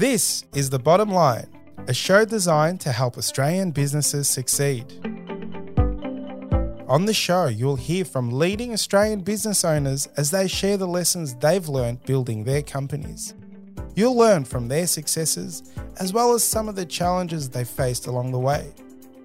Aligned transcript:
This 0.00 0.46
is 0.54 0.70
The 0.70 0.78
Bottom 0.78 1.10
Line, 1.10 1.46
a 1.86 1.92
show 1.92 2.24
designed 2.24 2.80
to 2.80 2.90
help 2.90 3.18
Australian 3.18 3.70
businesses 3.70 4.30
succeed. 4.30 4.86
On 6.88 7.04
the 7.04 7.12
show, 7.12 7.48
you'll 7.48 7.76
hear 7.76 8.06
from 8.06 8.30
leading 8.30 8.72
Australian 8.72 9.20
business 9.20 9.62
owners 9.62 10.06
as 10.16 10.30
they 10.30 10.48
share 10.48 10.78
the 10.78 10.88
lessons 10.88 11.34
they've 11.34 11.68
learned 11.68 12.02
building 12.06 12.44
their 12.44 12.62
companies. 12.62 13.34
You'll 13.94 14.16
learn 14.16 14.46
from 14.46 14.68
their 14.68 14.86
successes 14.86 15.70
as 15.98 16.14
well 16.14 16.32
as 16.32 16.42
some 16.42 16.66
of 16.66 16.76
the 16.76 16.86
challenges 16.86 17.50
they 17.50 17.64
faced 17.64 18.06
along 18.06 18.32
the 18.32 18.38
way. 18.38 18.72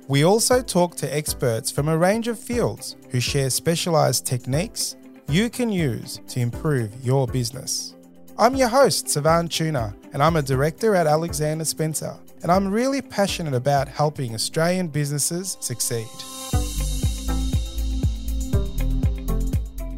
We 0.09 0.25
also 0.25 0.61
talk 0.61 0.97
to 0.97 1.15
experts 1.15 1.71
from 1.71 1.87
a 1.87 1.97
range 1.97 2.27
of 2.27 2.37
fields 2.37 2.97
who 3.11 3.21
share 3.21 3.49
specialised 3.49 4.25
techniques 4.25 4.97
you 5.29 5.49
can 5.49 5.69
use 5.69 6.19
to 6.27 6.41
improve 6.41 6.91
your 7.01 7.27
business. 7.27 7.95
I'm 8.37 8.55
your 8.55 8.67
host, 8.67 9.07
Savan 9.07 9.47
Tuna, 9.47 9.95
and 10.15 10.23
I'm 10.23 10.37
a 10.37 10.41
director 10.41 10.95
at 10.95 11.07
Alexander 11.07 11.65
Spencer, 11.65 12.15
and 12.41 12.49
I'm 12.49 12.71
really 12.71 13.01
passionate 13.01 13.53
about 13.53 13.89
helping 13.89 14.33
Australian 14.33 14.87
businesses 14.87 15.57
succeed. 15.59 16.07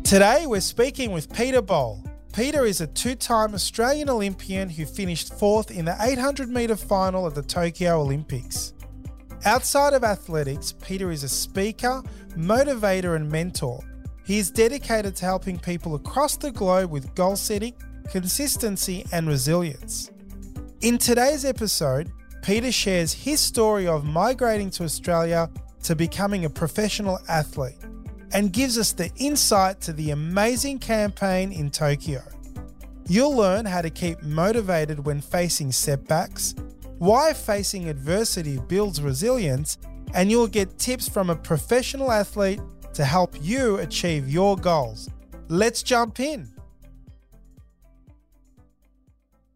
Today, 0.04 0.48
we're 0.48 0.60
speaking 0.60 1.12
with 1.12 1.32
Peter 1.32 1.62
Bol. 1.62 2.04
Peter 2.34 2.66
is 2.66 2.82
a 2.82 2.88
two 2.88 3.14
time 3.14 3.54
Australian 3.54 4.10
Olympian 4.10 4.70
who 4.70 4.88
finished 4.88 5.36
fourth 5.36 5.70
in 5.70 5.86
the 5.86 5.96
800 6.00 6.49
metre 6.49 6.76
final 6.76 7.27
at 7.27 7.36
the 7.36 7.44
Tokyo 7.44 8.02
Olympics. 8.02 8.74
Outside 9.46 9.94
of 9.94 10.04
athletics, 10.04 10.74
Peter 10.82 11.12
is 11.12 11.22
a 11.22 11.30
speaker, 11.30 12.02
motivator, 12.36 13.16
and 13.16 13.32
mentor. 13.32 13.84
He 14.26 14.40
is 14.40 14.49
dedicated 14.49 15.16
to 15.18 15.26
helping 15.26 15.60
people 15.60 15.94
across 15.94 16.38
the 16.38 16.49
globe 16.49 16.90
with 16.90 17.13
goal 17.13 17.36
setting, 17.36 17.76
consistency, 18.08 19.05
and 19.12 19.27
resilience. 19.27 20.12
In 20.81 20.98
today's 20.98 21.44
episode, 21.44 22.12
Peter 22.43 22.71
shares 22.71 23.12
his 23.12 23.40
story 23.40 23.88
of 23.88 24.05
migrating 24.05 24.70
to 24.71 24.84
Australia 24.84 25.49
to 25.84 25.96
becoming 25.96 26.46
a 26.46 26.49
professional 26.49 27.20
athlete 27.27 27.77
and 28.32 28.54
gives 28.54 28.77
us 28.77 28.93
the 28.93 29.12
insight 29.15 29.82
to 29.82 29.93
the 29.93 30.12
amazing 30.12 30.79
campaign 30.79 31.52
in 31.52 31.71
Tokyo. 31.71 32.21
You'll 33.07 33.35
learn 33.35 33.65
how 33.65 33.82
to 33.82 33.90
keep 33.90 34.21
motivated 34.21 35.05
when 35.05 35.21
facing 35.21 35.71
setbacks 35.71 36.54
why 36.99 37.34
facing 37.34 37.90
adversity 37.90 38.57
builds 38.68 39.02
resilience, 39.02 39.77
and 40.13 40.32
you'll 40.32 40.48
get 40.48 40.80
tips 40.80 41.07
from 41.07 41.30
a 41.30 41.35
professional 41.35 42.12
athlete 42.12 42.59
to 42.93 43.05
help 43.05 43.35
you 43.41 43.77
achieve 43.77 44.27
your 44.30 44.55
goals. 44.55 45.09
Let's 45.48 45.84
jump 45.84 46.20
in. 46.20 46.49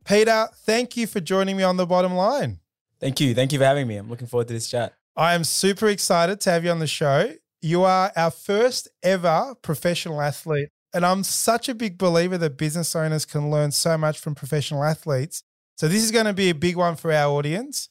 Peter, 0.05 0.47
thank 0.65 0.97
you 0.97 1.07
for 1.07 1.19
joining 1.19 1.57
me 1.57 1.63
on 1.63 1.77
the 1.77 1.85
bottom 1.85 2.13
line. 2.13 2.59
Thank 2.99 3.19
you. 3.19 3.33
Thank 3.33 3.51
you 3.51 3.59
for 3.59 3.65
having 3.65 3.87
me. 3.87 3.97
I'm 3.97 4.09
looking 4.09 4.27
forward 4.27 4.47
to 4.47 4.53
this 4.53 4.69
chat. 4.69 4.93
I 5.15 5.33
am 5.33 5.43
super 5.43 5.87
excited 5.87 6.39
to 6.41 6.51
have 6.51 6.63
you 6.63 6.71
on 6.71 6.79
the 6.79 6.87
show. 6.87 7.33
You 7.61 7.83
are 7.83 8.11
our 8.15 8.31
first 8.31 8.87
ever 9.03 9.55
professional 9.61 10.21
athlete. 10.21 10.69
And 10.93 11.05
I'm 11.05 11.23
such 11.23 11.69
a 11.69 11.75
big 11.75 11.97
believer 11.97 12.37
that 12.37 12.57
business 12.57 12.95
owners 12.95 13.25
can 13.25 13.49
learn 13.49 13.71
so 13.71 13.97
much 13.97 14.19
from 14.19 14.35
professional 14.35 14.83
athletes. 14.83 15.43
So 15.77 15.87
this 15.87 16.03
is 16.03 16.11
going 16.11 16.25
to 16.25 16.33
be 16.33 16.49
a 16.49 16.55
big 16.55 16.75
one 16.75 16.95
for 16.95 17.11
our 17.11 17.31
audience. 17.31 17.89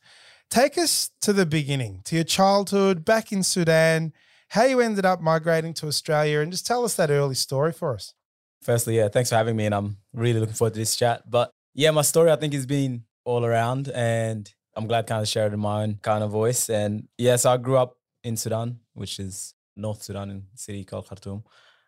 Take 0.50 0.76
us 0.76 1.10
to 1.22 1.32
the 1.32 1.46
beginning, 1.46 2.02
to 2.04 2.16
your 2.16 2.24
childhood 2.24 3.04
back 3.04 3.32
in 3.32 3.42
Sudan, 3.42 4.12
how 4.48 4.64
you 4.64 4.80
ended 4.80 5.06
up 5.06 5.20
migrating 5.20 5.72
to 5.74 5.86
Australia, 5.86 6.40
and 6.40 6.50
just 6.52 6.66
tell 6.66 6.84
us 6.84 6.94
that 6.96 7.10
early 7.10 7.36
story 7.36 7.72
for 7.72 7.94
us. 7.94 8.14
Firstly, 8.60 8.96
yeah, 8.96 9.08
thanks 9.08 9.30
for 9.30 9.36
having 9.36 9.56
me, 9.56 9.66
and 9.66 9.74
I'm 9.74 9.96
really 10.12 10.40
looking 10.40 10.54
forward 10.54 10.74
to 10.74 10.80
this 10.80 10.96
chat. 10.96 11.30
But 11.30 11.52
yeah, 11.74 11.90
my 11.90 12.02
story 12.02 12.30
I 12.30 12.36
think 12.36 12.52
has 12.52 12.66
been 12.66 13.04
all 13.24 13.44
around, 13.44 13.88
and 13.88 14.52
I'm 14.76 14.86
glad 14.86 15.06
kind 15.06 15.22
of 15.22 15.28
share 15.28 15.46
it 15.46 15.52
in 15.52 15.60
my 15.60 15.82
own 15.82 15.98
kind 16.02 16.24
of 16.24 16.30
voice. 16.30 16.68
And 16.68 17.08
yes, 17.16 17.26
yeah, 17.26 17.36
so 17.36 17.52
I 17.52 17.56
grew 17.56 17.76
up 17.76 17.96
in 18.24 18.36
Sudan, 18.36 18.80
which 18.94 19.18
is 19.18 19.54
North 19.76 20.02
Sudan, 20.02 20.30
in 20.30 20.36
a 20.54 20.58
city 20.58 20.84
called 20.84 21.08
Khartoum. 21.08 21.44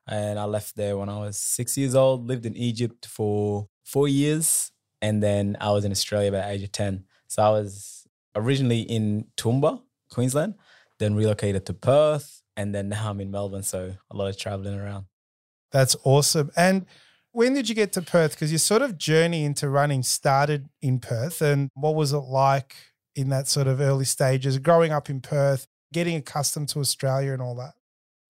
And 0.06 0.38
I 0.38 0.44
left 0.44 0.76
there 0.76 0.96
when 0.96 1.08
I 1.08 1.18
was 1.18 1.36
six 1.36 1.78
years 1.78 1.94
old, 1.94 2.26
lived 2.26 2.46
in 2.46 2.56
Egypt 2.56 3.06
for 3.06 3.68
four 3.84 4.08
years, 4.08 4.72
and 5.00 5.22
then 5.22 5.56
I 5.60 5.70
was 5.70 5.84
in 5.84 5.92
Australia 5.92 6.32
by 6.32 6.38
the 6.38 6.48
age 6.48 6.62
of 6.62 6.72
10. 6.72 7.04
So 7.28 7.42
I 7.42 7.50
was 7.50 8.06
originally 8.34 8.80
in 8.80 9.26
Toowoomba, 9.36 9.80
Queensland, 10.10 10.54
then 10.98 11.14
relocated 11.14 11.66
to 11.66 11.74
Perth, 11.74 12.42
and 12.56 12.74
then 12.74 12.88
now 12.88 13.10
I'm 13.10 13.20
in 13.20 13.30
Melbourne. 13.30 13.62
So 13.62 13.94
a 14.10 14.16
lot 14.16 14.28
of 14.28 14.38
traveling 14.38 14.78
around. 14.78 15.06
That's 15.70 15.96
awesome. 16.04 16.50
And 16.56 16.86
when 17.32 17.54
did 17.54 17.68
you 17.68 17.74
get 17.74 17.92
to 17.92 18.02
Perth? 18.02 18.32
Because 18.32 18.52
your 18.52 18.58
sort 18.58 18.82
of 18.82 18.96
journey 18.96 19.44
into 19.44 19.68
running 19.68 20.02
started 20.02 20.68
in 20.80 21.00
Perth. 21.00 21.42
And 21.42 21.68
what 21.74 21.94
was 21.94 22.12
it 22.12 22.18
like 22.18 22.76
in 23.16 23.28
that 23.30 23.48
sort 23.48 23.66
of 23.66 23.80
early 23.80 24.04
stages, 24.04 24.58
growing 24.58 24.92
up 24.92 25.10
in 25.10 25.20
Perth, 25.20 25.66
getting 25.92 26.16
accustomed 26.16 26.68
to 26.70 26.80
Australia 26.80 27.32
and 27.32 27.42
all 27.42 27.54
that? 27.56 27.74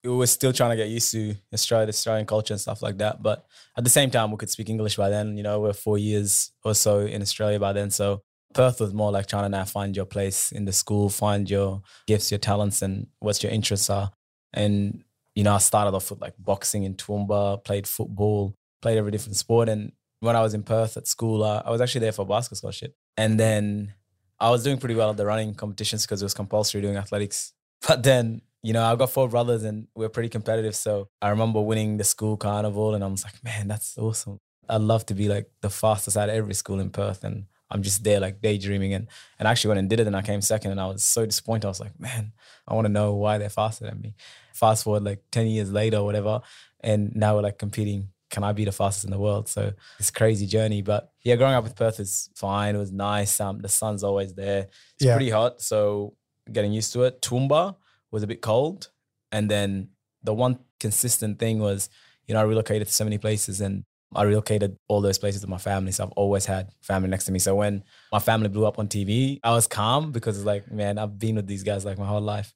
we 0.04 0.10
were 0.10 0.26
still 0.26 0.52
trying 0.52 0.70
to 0.70 0.76
get 0.76 0.88
used 0.88 1.12
to 1.12 1.34
Australia, 1.52 1.88
Australian 1.88 2.26
culture 2.26 2.54
and 2.54 2.60
stuff 2.60 2.82
like 2.82 2.98
that. 2.98 3.22
But 3.22 3.46
at 3.76 3.84
the 3.84 3.90
same 3.90 4.10
time, 4.10 4.30
we 4.30 4.36
could 4.36 4.50
speak 4.50 4.68
English 4.68 4.96
by 4.96 5.08
then. 5.08 5.36
You 5.36 5.44
know, 5.44 5.60
we're 5.60 5.72
four 5.72 5.96
years 5.96 6.50
or 6.64 6.74
so 6.74 7.00
in 7.00 7.22
Australia 7.22 7.60
by 7.60 7.72
then. 7.72 7.90
So 7.90 8.22
Perth 8.52 8.80
was 8.80 8.92
more 8.92 9.12
like 9.12 9.26
trying 9.26 9.44
to 9.44 9.48
now 9.48 9.64
find 9.64 9.96
your 9.96 10.04
place 10.04 10.50
in 10.50 10.64
the 10.64 10.72
school, 10.72 11.08
find 11.08 11.48
your 11.48 11.82
gifts, 12.06 12.32
your 12.32 12.38
talents, 12.38 12.82
and 12.82 13.06
what 13.20 13.42
your 13.42 13.52
interests 13.52 13.90
are. 13.90 14.10
And, 14.52 15.04
you 15.36 15.44
know, 15.44 15.54
I 15.54 15.58
started 15.58 15.94
off 15.94 16.10
with 16.10 16.20
like 16.20 16.34
boxing 16.36 16.82
in 16.82 16.94
Toowoomba, 16.94 17.64
played 17.64 17.86
football, 17.86 18.56
played 18.82 18.98
every 18.98 19.10
different 19.10 19.36
sport. 19.36 19.68
And 19.68 19.92
when 20.20 20.36
I 20.36 20.42
was 20.42 20.52
in 20.52 20.62
Perth 20.62 20.96
at 20.96 21.08
school, 21.08 21.42
uh, 21.42 21.62
I 21.64 21.70
was 21.70 21.80
actually 21.80 22.02
there 22.02 22.12
for 22.12 22.22
a 22.22 22.26
basketball 22.26 22.56
scholarship. 22.56 22.94
And 23.16 23.40
then 23.40 23.94
I 24.38 24.50
was 24.50 24.62
doing 24.62 24.78
pretty 24.78 24.94
well 24.94 25.10
at 25.10 25.16
the 25.16 25.24
running 25.24 25.54
competitions 25.54 26.04
because 26.04 26.20
it 26.20 26.24
was 26.24 26.34
compulsory 26.34 26.82
doing 26.82 26.96
athletics. 26.96 27.54
But 27.88 28.04
then 28.04 28.42
you 28.62 28.72
know, 28.72 28.84
I've 28.84 28.98
got 28.98 29.10
four 29.10 29.28
brothers 29.28 29.64
and 29.64 29.88
we're 29.94 30.08
pretty 30.08 30.28
competitive. 30.28 30.76
So 30.76 31.08
I 31.20 31.30
remember 31.30 31.60
winning 31.60 31.96
the 31.96 32.04
school 32.04 32.36
carnival 32.36 32.94
and 32.94 33.02
I 33.02 33.08
was 33.08 33.24
like, 33.24 33.42
man, 33.44 33.68
that's 33.68 33.98
awesome. 33.98 34.38
I'd 34.68 34.80
love 34.80 35.04
to 35.06 35.14
be 35.14 35.28
like 35.28 35.50
the 35.60 35.70
fastest 35.70 36.16
at 36.16 36.28
every 36.28 36.54
school 36.54 36.78
in 36.78 36.90
Perth. 36.90 37.24
And 37.24 37.46
I'm 37.70 37.82
just 37.82 38.04
there 38.04 38.20
like 38.20 38.40
daydreaming. 38.40 38.94
And, 38.94 39.08
and 39.38 39.48
actually 39.48 39.68
went 39.70 39.80
and 39.80 39.90
did 39.90 39.98
it 39.98 40.06
and 40.06 40.16
I 40.16 40.22
came 40.22 40.40
second 40.40 40.70
and 40.70 40.80
I 40.80 40.86
was 40.86 41.02
so 41.02 41.26
disappointed. 41.26 41.66
I 41.66 41.70
was 41.70 41.80
like, 41.80 41.98
man, 41.98 42.32
I 42.68 42.74
want 42.74 42.86
to 42.86 42.92
know 42.92 43.14
why 43.14 43.38
they're 43.38 43.48
faster 43.48 43.86
than 43.86 44.00
me. 44.00 44.14
Fast 44.54 44.84
forward 44.84 45.02
like 45.02 45.22
10 45.32 45.48
years 45.48 45.72
later 45.72 45.96
or 45.96 46.04
whatever. 46.04 46.40
And 46.80 47.14
now 47.16 47.34
we're 47.34 47.42
like 47.42 47.58
competing. 47.58 48.08
Can 48.32 48.42
I 48.42 48.52
be 48.52 48.64
the 48.64 48.72
fastest 48.72 49.04
in 49.04 49.10
the 49.10 49.18
world? 49.18 49.48
So 49.48 49.72
it's 50.00 50.10
crazy 50.10 50.46
journey. 50.46 50.80
But 50.80 51.12
yeah, 51.22 51.36
growing 51.36 51.54
up 51.54 51.64
with 51.64 51.76
Perth 51.76 52.00
is 52.00 52.30
fine. 52.34 52.74
It 52.74 52.78
was 52.78 52.90
nice. 52.90 53.38
Um, 53.38 53.60
the 53.60 53.68
sun's 53.68 54.02
always 54.02 54.34
there. 54.34 54.68
It's 54.96 55.04
yeah. 55.04 55.14
pretty 55.14 55.30
hot. 55.30 55.60
So 55.60 56.16
getting 56.50 56.72
used 56.72 56.94
to 56.94 57.02
it. 57.02 57.20
Toowoomba 57.20 57.76
was 58.10 58.22
a 58.22 58.26
bit 58.26 58.40
cold. 58.40 58.88
And 59.30 59.50
then 59.50 59.90
the 60.22 60.32
one 60.32 60.58
consistent 60.80 61.38
thing 61.38 61.58
was, 61.58 61.90
you 62.26 62.34
know, 62.34 62.40
I 62.40 62.44
relocated 62.44 62.88
to 62.88 62.94
so 62.94 63.04
many 63.04 63.18
places 63.18 63.60
and 63.60 63.84
I 64.14 64.22
relocated 64.22 64.76
all 64.88 65.02
those 65.02 65.18
places 65.18 65.42
with 65.42 65.50
my 65.50 65.58
family. 65.58 65.92
So 65.92 66.04
I've 66.04 66.12
always 66.12 66.46
had 66.46 66.70
family 66.80 67.10
next 67.10 67.26
to 67.26 67.32
me. 67.32 67.38
So 67.38 67.54
when 67.54 67.84
my 68.10 68.18
family 68.18 68.48
blew 68.48 68.64
up 68.64 68.78
on 68.78 68.88
TV, 68.88 69.40
I 69.44 69.50
was 69.52 69.66
calm 69.66 70.10
because 70.10 70.38
it's 70.38 70.46
like, 70.46 70.72
man, 70.72 70.98
I've 70.98 71.18
been 71.18 71.36
with 71.36 71.46
these 71.46 71.62
guys 71.62 71.84
like 71.84 71.98
my 71.98 72.06
whole 72.06 72.20
life. 72.20 72.54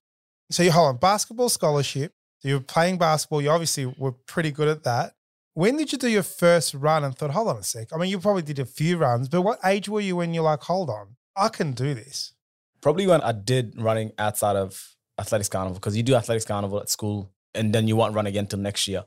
So 0.50 0.62
you 0.62 0.72
hold 0.72 0.88
on, 0.88 0.96
basketball 0.96 1.50
scholarship. 1.50 2.12
So 2.38 2.48
you 2.48 2.54
were 2.54 2.60
playing 2.60 2.98
basketball. 2.98 3.42
You 3.42 3.50
obviously 3.50 3.86
were 3.86 4.12
pretty 4.12 4.50
good 4.50 4.68
at 4.68 4.84
that. 4.84 5.14
When 5.56 5.78
did 5.78 5.90
you 5.90 5.96
do 5.96 6.10
your 6.10 6.22
first 6.22 6.74
run 6.74 7.02
and 7.02 7.16
thought, 7.16 7.30
hold 7.30 7.48
on 7.48 7.56
a 7.56 7.62
sec? 7.62 7.90
I 7.90 7.96
mean, 7.96 8.10
you 8.10 8.18
probably 8.18 8.42
did 8.42 8.58
a 8.58 8.66
few 8.66 8.98
runs, 8.98 9.26
but 9.26 9.40
what 9.40 9.58
age 9.64 9.88
were 9.88 10.02
you 10.02 10.16
when 10.16 10.34
you're 10.34 10.42
like, 10.42 10.60
hold 10.60 10.90
on, 10.90 11.16
I 11.34 11.48
can 11.48 11.72
do 11.72 11.94
this? 11.94 12.34
Probably 12.82 13.06
when 13.06 13.22
I 13.22 13.32
did 13.32 13.72
running 13.80 14.12
outside 14.18 14.54
of 14.56 14.94
athletics 15.18 15.48
carnival 15.48 15.72
because 15.76 15.96
you 15.96 16.02
do 16.02 16.14
athletics 16.14 16.44
carnival 16.44 16.78
at 16.78 16.90
school 16.90 17.32
and 17.54 17.74
then 17.74 17.88
you 17.88 17.96
won't 17.96 18.14
run 18.14 18.26
again 18.26 18.46
till 18.46 18.58
next 18.58 18.86
year. 18.86 19.04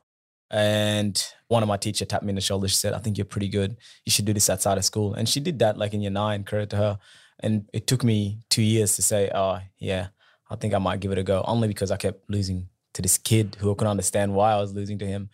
And 0.49 1.23
one 1.49 1.61
of 1.61 1.69
my 1.69 1.77
teacher 1.77 2.03
tapped 2.03 2.23
me 2.23 2.29
in 2.29 2.35
the 2.35 2.41
shoulder. 2.41 2.67
She 2.67 2.77
said, 2.77 2.93
I 2.93 2.97
think 2.97 3.19
you're 3.19 3.25
pretty 3.25 3.49
good. 3.49 3.77
You 4.03 4.11
should 4.11 4.25
do 4.25 4.33
this 4.33 4.49
outside 4.49 4.79
of 4.79 4.85
school. 4.85 5.13
And 5.13 5.29
she 5.29 5.39
did 5.39 5.59
that 5.59 5.77
like 5.77 5.93
in 5.93 6.01
year 6.01 6.09
nine, 6.09 6.45
credit 6.45 6.71
to 6.71 6.77
her. 6.77 6.99
And 7.41 7.69
it 7.73 7.85
took 7.85 8.03
me 8.03 8.39
two 8.49 8.63
years 8.63 8.95
to 8.95 9.03
say, 9.03 9.29
oh, 9.35 9.59
yeah, 9.77 10.07
I 10.49 10.55
think 10.55 10.73
I 10.73 10.79
might 10.79 10.99
give 10.99 11.11
it 11.11 11.19
a 11.19 11.23
go, 11.23 11.43
only 11.45 11.67
because 11.67 11.91
I 11.91 11.97
kept 11.97 12.27
losing 12.27 12.69
to 12.95 13.03
this 13.03 13.19
kid 13.19 13.55
who 13.59 13.75
couldn't 13.75 13.91
understand 13.91 14.33
why 14.33 14.53
I 14.53 14.59
was 14.59 14.73
losing 14.73 14.97
to 14.97 15.05
him. 15.05 15.29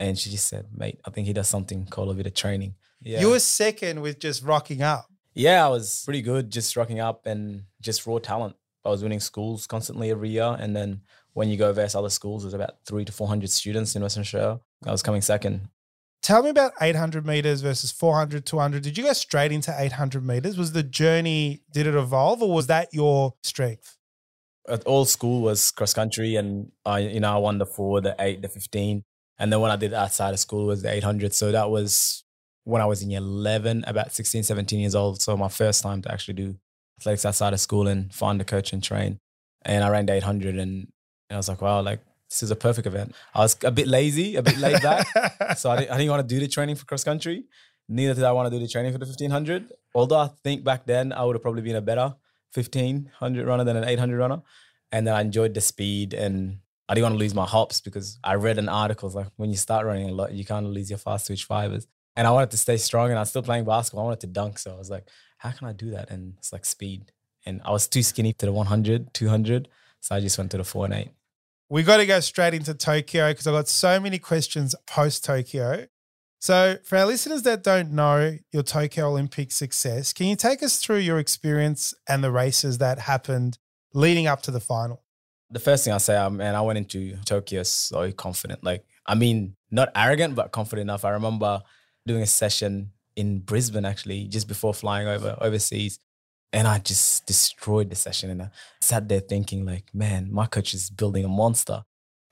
And 0.00 0.18
she 0.18 0.30
just 0.30 0.48
said, 0.48 0.66
mate, 0.74 0.98
I 1.04 1.10
think 1.10 1.26
he 1.26 1.34
does 1.34 1.46
something 1.46 1.84
called 1.84 2.10
a 2.10 2.14
bit 2.14 2.26
of 2.26 2.32
training. 2.32 2.74
Yeah. 3.02 3.20
You 3.20 3.30
were 3.30 3.38
second 3.38 4.00
with 4.00 4.18
just 4.18 4.42
rocking 4.42 4.80
up. 4.82 5.06
Yeah, 5.34 5.64
I 5.64 5.68
was 5.68 6.02
pretty 6.04 6.22
good 6.22 6.50
just 6.50 6.74
rocking 6.74 7.00
up 7.00 7.26
and 7.26 7.64
just 7.82 8.06
raw 8.06 8.18
talent. 8.18 8.56
I 8.84 8.88
was 8.88 9.02
winning 9.02 9.20
schools 9.20 9.66
constantly 9.66 10.10
every 10.10 10.30
year. 10.30 10.56
And 10.58 10.74
then 10.74 11.02
when 11.34 11.50
you 11.50 11.58
go 11.58 11.70
versus 11.72 11.94
other 11.94 12.08
schools, 12.08 12.42
there's 12.42 12.54
about 12.54 12.76
three 12.86 13.04
to 13.04 13.12
400 13.12 13.50
students 13.50 13.94
in 13.94 14.02
Western 14.02 14.22
Australia. 14.22 14.60
I 14.86 14.90
was 14.90 15.02
coming 15.02 15.20
second. 15.20 15.68
Tell 16.22 16.42
me 16.42 16.50
about 16.50 16.72
800 16.80 17.26
meters 17.26 17.60
versus 17.60 17.92
400, 17.92 18.44
200. 18.44 18.82
Did 18.82 18.96
you 18.96 19.04
go 19.04 19.12
straight 19.12 19.52
into 19.52 19.74
800 19.76 20.26
meters? 20.26 20.56
Was 20.56 20.72
the 20.72 20.82
journey, 20.82 21.62
did 21.72 21.86
it 21.86 21.94
evolve 21.94 22.42
or 22.42 22.52
was 22.52 22.66
that 22.66 22.88
your 22.92 23.34
strength? 23.42 23.96
At 24.68 24.84
all 24.84 25.04
school 25.04 25.42
was 25.42 25.70
cross 25.70 25.94
country 25.94 26.36
and 26.36 26.72
I, 26.84 27.00
you 27.00 27.20
know, 27.20 27.34
I 27.34 27.38
won 27.38 27.58
the 27.58 27.66
four, 27.66 28.00
the 28.00 28.16
eight, 28.18 28.42
the 28.42 28.48
15. 28.48 29.04
And 29.40 29.50
then 29.50 29.60
when 29.60 29.70
I 29.70 29.76
did 29.76 29.94
outside 29.94 30.34
of 30.34 30.38
school 30.38 30.66
was 30.66 30.82
the 30.82 30.92
800. 30.92 31.34
So 31.34 31.50
that 31.50 31.70
was 31.70 32.22
when 32.64 32.82
I 32.82 32.84
was 32.84 33.02
in 33.02 33.10
year 33.10 33.20
11, 33.20 33.84
about 33.86 34.12
16, 34.12 34.42
17 34.42 34.78
years 34.78 34.94
old. 34.94 35.22
So 35.22 35.34
my 35.34 35.48
first 35.48 35.82
time 35.82 36.02
to 36.02 36.12
actually 36.12 36.34
do 36.34 36.56
athletics 37.00 37.24
outside 37.24 37.54
of 37.54 37.60
school 37.60 37.88
and 37.88 38.12
find 38.14 38.38
a 38.40 38.44
coach 38.44 38.74
and 38.74 38.84
train. 38.84 39.18
And 39.64 39.82
I 39.82 39.88
ran 39.88 40.04
the 40.04 40.12
800 40.12 40.56
and, 40.56 40.60
and 40.60 40.88
I 41.30 41.36
was 41.36 41.48
like, 41.48 41.62
wow, 41.62 41.80
like 41.80 42.00
this 42.28 42.42
is 42.42 42.50
a 42.50 42.56
perfect 42.56 42.86
event. 42.86 43.14
I 43.34 43.40
was 43.40 43.56
a 43.64 43.70
bit 43.70 43.88
lazy, 43.88 44.36
a 44.36 44.42
bit 44.42 44.58
laid 44.58 44.82
back. 44.82 45.06
so 45.56 45.70
I 45.70 45.80
didn't, 45.80 45.90
I 45.90 45.96
didn't 45.96 46.10
want 46.10 46.28
to 46.28 46.34
do 46.34 46.38
the 46.38 46.46
training 46.46 46.76
for 46.76 46.84
cross 46.84 47.02
country. 47.02 47.44
Neither 47.88 48.14
did 48.14 48.24
I 48.24 48.32
want 48.32 48.52
to 48.52 48.56
do 48.56 48.62
the 48.62 48.70
training 48.70 48.92
for 48.92 48.98
the 48.98 49.06
1500. 49.06 49.72
Although 49.94 50.18
I 50.18 50.30
think 50.44 50.64
back 50.64 50.84
then 50.84 51.14
I 51.14 51.24
would 51.24 51.34
have 51.34 51.42
probably 51.42 51.62
been 51.62 51.76
a 51.76 51.80
better 51.80 52.14
1500 52.52 53.46
runner 53.46 53.64
than 53.64 53.76
an 53.78 53.84
800 53.84 54.18
runner. 54.18 54.42
And 54.92 55.06
then 55.06 55.14
I 55.14 55.22
enjoyed 55.22 55.54
the 55.54 55.62
speed 55.62 56.12
and 56.12 56.58
I 56.90 56.94
didn't 56.94 57.04
want 57.04 57.14
to 57.14 57.18
lose 57.20 57.36
my 57.36 57.46
hops 57.46 57.80
because 57.80 58.18
I 58.24 58.34
read 58.34 58.58
an 58.58 58.68
article 58.68 59.08
like 59.10 59.28
when 59.36 59.48
you 59.48 59.56
start 59.56 59.86
running 59.86 60.10
a 60.10 60.12
lot, 60.12 60.32
you 60.32 60.44
kind 60.44 60.66
of 60.66 60.72
lose 60.72 60.90
your 60.90 60.98
fast 60.98 61.28
twitch 61.28 61.44
fibers. 61.44 61.86
And 62.16 62.26
I 62.26 62.32
wanted 62.32 62.50
to 62.50 62.56
stay 62.56 62.78
strong 62.78 63.10
and 63.10 63.16
I 63.16 63.22
was 63.22 63.28
still 63.28 63.44
playing 63.44 63.64
basketball. 63.64 64.02
I 64.02 64.06
wanted 64.06 64.20
to 64.22 64.26
dunk. 64.26 64.58
So 64.58 64.74
I 64.74 64.76
was 64.76 64.90
like, 64.90 65.06
how 65.38 65.52
can 65.52 65.68
I 65.68 65.72
do 65.72 65.90
that? 65.92 66.10
And 66.10 66.34
it's 66.38 66.52
like 66.52 66.64
speed. 66.64 67.12
And 67.46 67.60
I 67.64 67.70
was 67.70 67.86
too 67.86 68.02
skinny 68.02 68.32
to 68.32 68.46
the 68.46 68.52
100, 68.52 69.14
200. 69.14 69.68
So 70.00 70.16
I 70.16 70.20
just 70.20 70.36
went 70.36 70.50
to 70.50 70.56
the 70.56 70.64
four 70.64 70.84
and 70.84 70.94
eight. 70.94 71.10
We 71.68 71.84
got 71.84 71.98
to 71.98 72.06
go 72.06 72.18
straight 72.18 72.54
into 72.54 72.74
Tokyo 72.74 73.30
because 73.30 73.46
I've 73.46 73.54
got 73.54 73.68
so 73.68 74.00
many 74.00 74.18
questions 74.18 74.74
post 74.88 75.24
Tokyo. 75.24 75.86
So, 76.40 76.78
for 76.82 76.98
our 76.98 77.06
listeners 77.06 77.42
that 77.42 77.62
don't 77.62 77.92
know 77.92 78.38
your 78.50 78.62
Tokyo 78.64 79.08
Olympic 79.10 79.52
success, 79.52 80.12
can 80.12 80.26
you 80.26 80.34
take 80.34 80.62
us 80.62 80.78
through 80.78 80.98
your 80.98 81.20
experience 81.20 81.94
and 82.08 82.24
the 82.24 82.32
races 82.32 82.78
that 82.78 83.00
happened 83.00 83.58
leading 83.94 84.26
up 84.26 84.42
to 84.42 84.50
the 84.50 84.58
final? 84.58 85.04
The 85.50 85.58
first 85.58 85.84
thing 85.84 85.92
I 85.92 85.98
say, 85.98 86.16
um, 86.16 86.36
man, 86.36 86.54
I 86.54 86.60
went 86.60 86.78
into 86.78 87.16
Tokyo 87.24 87.62
so 87.64 88.12
confident. 88.12 88.62
Like, 88.62 88.84
I 89.06 89.14
mean, 89.14 89.56
not 89.70 89.90
arrogant, 89.94 90.34
but 90.34 90.52
confident 90.52 90.86
enough. 90.86 91.04
I 91.04 91.10
remember 91.10 91.62
doing 92.06 92.22
a 92.22 92.26
session 92.26 92.92
in 93.16 93.40
Brisbane 93.40 93.84
actually, 93.84 94.26
just 94.28 94.48
before 94.48 94.72
flying 94.72 95.08
over 95.08 95.36
overseas. 95.40 95.98
And 96.52 96.66
I 96.66 96.78
just 96.78 97.26
destroyed 97.26 97.90
the 97.90 97.96
session. 97.96 98.30
And 98.30 98.42
I 98.42 98.50
sat 98.80 99.08
there 99.08 99.20
thinking, 99.20 99.66
like, 99.66 99.94
man, 99.94 100.28
my 100.32 100.46
coach 100.46 100.74
is 100.74 100.90
building 100.90 101.24
a 101.24 101.28
monster. 101.28 101.82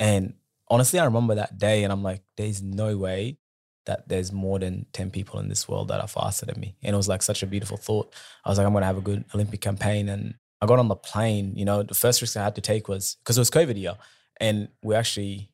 And 0.00 0.34
honestly, 0.68 0.98
I 0.98 1.04
remember 1.04 1.34
that 1.36 1.58
day 1.58 1.84
and 1.84 1.92
I'm 1.92 2.02
like, 2.02 2.22
there's 2.36 2.62
no 2.62 2.96
way 2.96 3.38
that 3.86 4.08
there's 4.08 4.32
more 4.32 4.58
than 4.58 4.86
10 4.92 5.10
people 5.10 5.40
in 5.40 5.48
this 5.48 5.68
world 5.68 5.88
that 5.88 6.00
are 6.00 6.08
faster 6.08 6.46
than 6.46 6.60
me. 6.60 6.76
And 6.82 6.94
it 6.94 6.96
was 6.96 7.08
like 7.08 7.22
such 7.22 7.42
a 7.42 7.46
beautiful 7.46 7.76
thought. 7.76 8.12
I 8.44 8.50
was 8.50 8.58
like, 8.58 8.66
I'm 8.66 8.72
going 8.72 8.82
to 8.82 8.86
have 8.86 8.98
a 8.98 9.02
good 9.02 9.24
Olympic 9.34 9.60
campaign. 9.60 10.08
And 10.08 10.34
I 10.60 10.66
got 10.66 10.78
on 10.78 10.88
the 10.88 10.96
plane, 10.96 11.54
you 11.56 11.64
know, 11.64 11.82
the 11.82 11.94
first 11.94 12.20
risk 12.20 12.36
I 12.36 12.44
had 12.44 12.54
to 12.56 12.60
take 12.60 12.88
was 12.88 13.16
because 13.22 13.36
it 13.36 13.40
was 13.40 13.50
COVID 13.50 13.76
year. 13.76 13.94
And 14.40 14.68
we 14.82 14.94
actually 14.94 15.52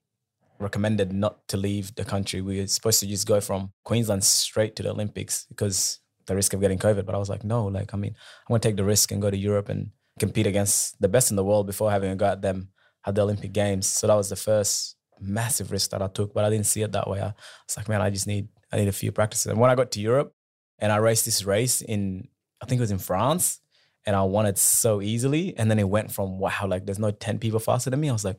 recommended 0.59 1.13
not 1.13 1.47
to 1.49 1.57
leave 1.57 1.95
the 1.95 2.05
country. 2.05 2.41
We 2.41 2.61
were 2.61 2.67
supposed 2.67 3.01
to 3.01 3.07
just 3.07 3.27
go 3.27 3.41
from 3.41 3.73
Queensland 3.85 4.25
straight 4.25 4.77
to 4.77 4.83
the 4.83 4.91
Olympics 4.91 5.47
because 5.49 6.01
the 6.27 6.35
risk 6.35 6.55
of 6.55 6.61
getting 6.61 6.79
COVID. 6.79 7.05
But 7.05 7.15
I 7.15 7.19
was 7.19 7.29
like, 7.29 7.45
no, 7.45 7.67
like, 7.67 7.93
I 7.93 7.97
mean, 7.97 8.15
I'm 8.49 8.59
to 8.59 8.69
take 8.69 8.77
the 8.77 8.85
risk 8.85 9.13
and 9.13 9.21
go 9.21 9.31
to 9.31 9.37
Europe 9.37 9.69
and 9.69 9.91
compete 10.19 10.47
against 10.47 11.01
the 11.01 11.09
best 11.09 11.31
in 11.31 11.37
the 11.37 11.45
world 11.45 11.67
before 11.67 11.91
having 11.91 12.11
a 12.11 12.17
go 12.17 12.27
at 12.27 12.43
them 12.43 12.69
at 13.07 13.15
the 13.15 13.23
Olympic 13.23 13.53
Games. 13.53 13.87
So 13.87 14.07
that 14.07 14.15
was 14.15 14.29
the 14.29 14.37
first 14.37 14.97
massive 15.21 15.71
risk 15.71 15.91
that 15.91 16.03
I 16.03 16.09
took, 16.09 16.33
but 16.35 16.45
I 16.45 16.51
didn't 16.51 16.67
see 16.67 16.83
it 16.83 16.93
that 16.93 17.09
way. 17.09 17.21
I 17.21 17.35
was 17.67 17.77
like, 17.77 17.89
man, 17.89 18.01
I 18.01 18.11
just 18.11 18.27
need 18.27 18.49
I 18.73 18.77
need 18.77 18.89
a 18.89 18.93
few 18.93 19.13
practices. 19.13 19.47
And 19.47 19.61
when 19.61 19.71
I 19.71 19.75
got 19.75 19.93
to 19.93 20.01
Europe 20.01 20.35
and 20.79 20.91
I 20.91 20.97
raced 20.97 21.25
this 21.25 21.45
race 21.45 21.81
in 21.81 22.29
I 22.61 22.67
think 22.67 22.79
it 22.79 22.83
was 22.83 22.91
in 22.91 22.99
France 22.99 23.61
and 24.07 24.15
I 24.15 24.23
won 24.23 24.47
it 24.47 24.59
so 24.59 25.01
easily. 25.01 25.57
And 25.57 25.71
then 25.71 25.79
it 25.79 25.89
went 25.89 26.13
from 26.13 26.39
wow, 26.39 26.67
like 26.67 26.87
there's 26.87 26.99
no 26.99 27.11
10 27.11 27.39
people 27.39 27.61
faster 27.61 27.91
than 27.91 28.01
me. 28.01 28.09
I 28.09 28.13
was 28.13 28.25
like, 28.25 28.39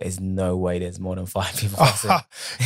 there's 0.00 0.20
no 0.20 0.56
way 0.56 0.78
there's 0.78 1.00
more 1.00 1.16
than 1.16 1.26
five 1.26 1.56
people 1.56 1.78
faster. 1.78 2.20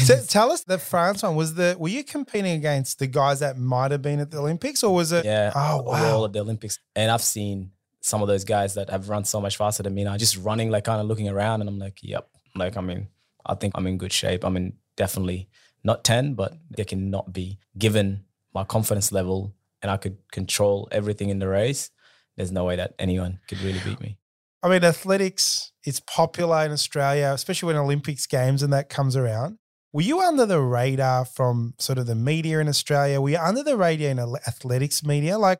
so 0.04 0.22
tell 0.28 0.52
us 0.52 0.64
the 0.64 0.78
France 0.78 1.22
one 1.22 1.36
was 1.36 1.54
the 1.54 1.74
were 1.78 1.88
you 1.88 2.04
competing 2.04 2.52
against 2.52 2.98
the 2.98 3.06
guys 3.06 3.40
that 3.40 3.56
might 3.58 3.92
have 3.92 4.02
been 4.02 4.20
at 4.20 4.30
the 4.30 4.38
Olympics 4.38 4.84
or 4.84 4.94
was 4.94 5.10
it 5.10 5.24
yeah 5.24 5.50
oh 5.54 5.80
wow 5.80 6.16
all 6.16 6.24
at 6.26 6.34
the 6.34 6.40
Olympics 6.40 6.78
and 6.94 7.10
I've 7.10 7.22
seen 7.22 7.70
some 8.02 8.20
of 8.20 8.28
those 8.28 8.44
guys 8.44 8.74
that 8.74 8.90
have 8.90 9.08
run 9.08 9.24
so 9.24 9.40
much 9.40 9.56
faster 9.56 9.82
than 9.82 9.94
me 9.94 10.04
now 10.04 10.18
just 10.18 10.36
running 10.36 10.70
like 10.70 10.84
kind 10.84 11.00
of 11.00 11.06
looking 11.06 11.30
around 11.30 11.62
and 11.62 11.70
I'm 11.70 11.78
like 11.78 11.98
yep 12.02 12.28
like 12.54 12.76
I 12.76 12.82
mean 12.82 13.08
I 13.46 13.54
think 13.54 13.74
I'm 13.76 13.86
in 13.86 13.98
good 13.98 14.12
shape. 14.12 14.44
I'm 14.44 14.56
in 14.56 14.74
definitely 14.96 15.48
not 15.82 16.04
10, 16.04 16.34
but 16.34 16.54
they 16.70 16.84
cannot 16.84 17.32
be 17.32 17.58
given 17.76 18.24
my 18.54 18.64
confidence 18.64 19.12
level 19.12 19.54
and 19.82 19.90
I 19.90 19.96
could 19.96 20.16
control 20.32 20.88
everything 20.90 21.28
in 21.28 21.38
the 21.38 21.48
race. 21.48 21.90
There's 22.36 22.52
no 22.52 22.64
way 22.64 22.76
that 22.76 22.94
anyone 22.98 23.40
could 23.48 23.60
really 23.60 23.80
beat 23.84 24.00
me. 24.00 24.18
I 24.62 24.68
mean, 24.68 24.82
athletics, 24.82 25.72
it's 25.84 26.00
popular 26.00 26.64
in 26.64 26.72
Australia, 26.72 27.30
especially 27.34 27.66
when 27.66 27.76
Olympics 27.76 28.26
games 28.26 28.62
and 28.62 28.72
that 28.72 28.88
comes 28.88 29.14
around. 29.14 29.58
Were 29.92 30.02
you 30.02 30.20
under 30.20 30.46
the 30.46 30.60
radar 30.60 31.24
from 31.24 31.74
sort 31.78 31.98
of 31.98 32.06
the 32.06 32.14
media 32.14 32.58
in 32.58 32.68
Australia? 32.68 33.20
Were 33.20 33.30
you 33.30 33.38
under 33.38 33.62
the 33.62 33.76
radar 33.76 34.08
in 34.08 34.18
athletics 34.18 35.04
media? 35.04 35.38
Like, 35.38 35.58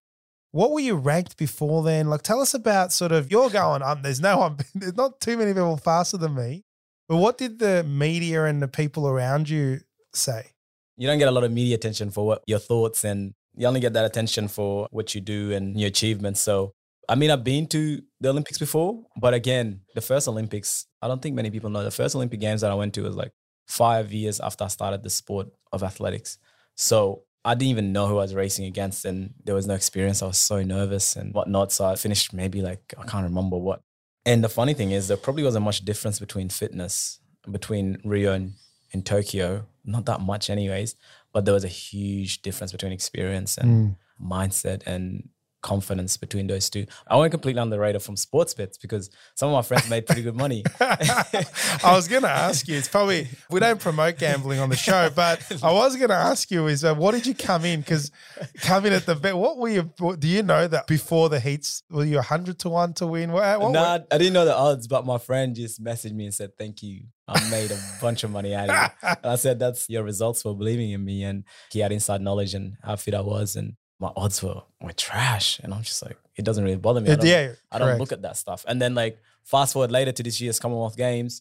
what 0.51 0.71
were 0.71 0.81
you 0.81 0.97
ranked 0.97 1.37
before 1.37 1.83
then? 1.83 2.09
Like, 2.09 2.23
tell 2.23 2.41
us 2.41 2.55
about 2.55 2.93
sort 2.93 3.13
of 3.13 3.31
you're 3.31 3.51
going. 3.51 3.83
Um, 3.83 4.03
there's 4.03 4.21
no 4.21 4.39
one. 4.39 4.57
There's 4.75 4.97
not 4.97 5.21
too 5.21 5.37
many 5.37 5.53
people 5.53 5.77
faster 5.77 6.17
than 6.17 6.35
me. 6.35 6.65
But 7.09 7.19
what 7.19 7.39
did 7.39 7.59
the 7.59 7.85
media 7.85 8.45
and 8.45 8.63
the 8.63 8.69
people 8.69 9.07
around 9.07 9.49
you 9.49 9.81
say? 10.15 10.53
You 10.97 11.07
don't 11.07 11.19
get 11.19 11.29
a 11.29 11.33
lot 11.33 11.45
of 11.45 11.53
media 11.53 11.75
attention 11.75 12.11
for 12.11 12.27
what 12.27 12.43
your 12.47 12.59
thoughts 12.59 13.05
and 13.05 13.35
you 13.57 13.67
only 13.67 13.81
get 13.81 13.93
that 13.95 14.05
attention 14.05 14.49
for 14.49 14.89
what 14.91 15.15
you 15.15 15.21
do 15.21 15.53
and 15.53 15.79
your 15.79 15.89
achievements. 15.89 16.41
So, 16.41 16.73
I 17.09 17.15
mean, 17.15 17.31
I've 17.31 17.45
been 17.45 17.67
to 17.69 18.03
the 18.21 18.31
Olympics 18.31 18.59
before, 18.59 19.03
but 19.17 19.35
again, 19.35 19.81
the 19.95 20.01
first 20.01 20.27
Olympics, 20.29 20.87
I 21.03 21.09
don't 21.09 21.21
think 21.21 21.35
many 21.35 21.51
people 21.51 21.71
know 21.71 21.85
the 21.85 21.91
first 21.91 22.15
Olympic 22.15 22.41
Games 22.41 22.63
that 22.63 22.71
I 22.71 22.75
went 22.75 22.95
to 22.95 23.03
was 23.03 23.15
like 23.15 23.33
five 23.67 24.13
years 24.13 24.41
after 24.41 24.65
I 24.65 24.69
started 24.69 25.03
the 25.03 25.11
sport 25.11 25.49
of 25.73 25.83
athletics. 25.83 26.39
So 26.77 27.23
I 27.45 27.55
didn't 27.55 27.71
even 27.71 27.93
know 27.93 28.07
who 28.07 28.19
I 28.19 28.23
was 28.23 28.35
racing 28.35 28.65
against 28.65 29.05
and 29.05 29.35
there 29.45 29.55
was 29.55 29.67
no 29.67 29.75
experience. 29.75 30.23
I 30.23 30.27
was 30.27 30.39
so 30.39 30.63
nervous 30.63 31.17
and 31.17 31.35
whatnot. 31.35 31.73
So 31.73 31.85
I 31.85 31.95
finished 31.97 32.33
maybe 32.33 32.63
like, 32.63 32.95
I 32.99 33.05
can't 33.05 33.25
remember 33.25 33.59
what 33.59 33.81
and 34.27 34.43
the 34.43 34.49
funny 34.49 34.75
thing 34.75 34.93
is, 34.93 35.09
there 35.09 35.17
probably 35.17 35.43
wasn't 35.43 35.65
much 35.65 35.85
difference 35.85 36.19
between 36.19 36.49
fitness 36.49 37.21
between 37.51 37.99
Rio 38.05 38.33
and, 38.33 38.55
and 38.93 39.05
Tokyo. 39.05 39.67
Not 39.85 40.07
that 40.07 40.21
much, 40.21 40.49
anyways. 40.49 40.97
But 41.35 41.45
there 41.45 41.53
was 41.53 41.65
a 41.65 41.69
huge 41.69 42.41
difference 42.41 42.73
between 42.73 42.93
experience 42.93 43.59
and 43.59 43.71
mm. 43.71 43.97
mindset 44.23 44.87
and 44.87 45.29
confidence 45.65 46.19
between 46.19 46.47
those 46.47 46.69
two. 46.69 46.87
I 47.09 47.17
went 47.17 47.33
completely 47.33 47.61
on 47.61 47.71
the 47.71 47.81
radar 47.81 47.99
from 47.99 48.17
sports 48.17 48.53
bets 48.53 48.77
because 48.77 49.09
some 49.35 49.49
of 49.49 49.55
my 49.55 49.63
friends 49.63 49.89
made 49.89 50.05
pretty 50.07 50.21
good 50.21 50.37
money. 50.37 50.63
I 50.79 51.93
was 51.97 52.07
going 52.07 52.23
to 52.23 52.31
ask 52.31 52.69
you, 52.69 52.77
it's 52.77 52.87
probably, 52.87 53.29
we 53.51 53.61
don't 53.61 53.81
promote 53.81 54.19
gambling 54.19 54.61
on 54.61 54.69
the 54.69 54.77
show, 54.77 55.09
but 55.17 55.41
I 55.65 55.73
was 55.73 55.97
going 55.97 56.11
to 56.11 56.15
ask 56.15 56.51
you 56.51 56.67
is 56.67 56.85
uh, 56.85 56.95
what 56.95 57.15
did 57.15 57.27
you 57.27 57.35
come 57.35 57.65
in? 57.65 57.81
Because 57.81 58.13
coming 58.61 58.93
at 58.93 59.07
the 59.07 59.15
bet, 59.15 59.37
what 59.37 59.57
were 59.57 59.71
you, 59.71 59.91
what, 59.99 60.21
do 60.21 60.29
you 60.29 60.43
know 60.43 60.69
that 60.69 60.87
before 60.87 61.31
the 61.31 61.41
heats, 61.41 61.83
were 61.91 62.05
you 62.05 62.17
100 62.17 62.59
to 62.59 62.69
1 62.69 62.93
to 62.95 63.07
win? 63.07 63.33
What, 63.33 63.61
what 63.61 63.73
nah, 63.73 64.01
I 64.13 64.19
didn't 64.19 64.35
know 64.35 64.45
the 64.45 64.55
odds, 64.55 64.87
but 64.87 65.07
my 65.07 65.17
friend 65.17 65.57
just 65.57 65.83
messaged 65.83 66.13
me 66.13 66.27
and 66.27 66.35
said, 66.35 66.51
thank 66.59 66.83
you. 66.83 67.05
I 67.27 67.51
made 67.51 67.71
a 67.71 67.79
bunch 68.03 68.23
of 68.23 68.31
money 68.31 68.55
out 68.55 68.69
of 68.69 68.85
it. 68.85 68.91
And 69.23 69.33
I 69.33 69.37
said, 69.37 69.59
that's 69.59 69.89
your 69.89 70.03
results 70.03 70.43
for 70.43 70.55
believing 70.55 70.91
in 70.91 71.03
me. 71.03 71.23
And 71.23 71.45
he 71.73 71.81
had 71.81 71.91
inside 71.91 72.21
knowledge 72.21 72.53
and 72.53 72.77
how 72.83 72.97
fit 72.97 73.15
I 73.15 73.23
was. 73.23 73.57
And 73.57 73.77
my 74.05 74.13
odds 74.17 74.43
were, 74.43 74.63
were 74.83 74.93
trash. 74.93 75.59
And 75.61 75.73
I'm 75.73 75.83
just 75.83 76.03
like, 76.03 76.19
it 76.37 76.45
doesn't 76.45 76.63
really 76.63 76.77
bother 76.77 77.01
me. 77.01 77.11
I 77.11 77.15
don't, 77.17 77.27
yeah, 77.27 77.53
I 77.73 77.79
don't 77.79 77.99
look 77.99 78.13
at 78.13 78.23
that 78.23 78.37
stuff. 78.37 78.65
And 78.69 78.81
then 78.81 78.95
like 78.95 79.19
fast 79.45 79.73
forward 79.73 79.91
later 79.91 80.13
to 80.13 80.23
this 80.23 80.41
year's 80.41 80.61
Commonwealth 80.61 80.97
Games, 80.97 81.41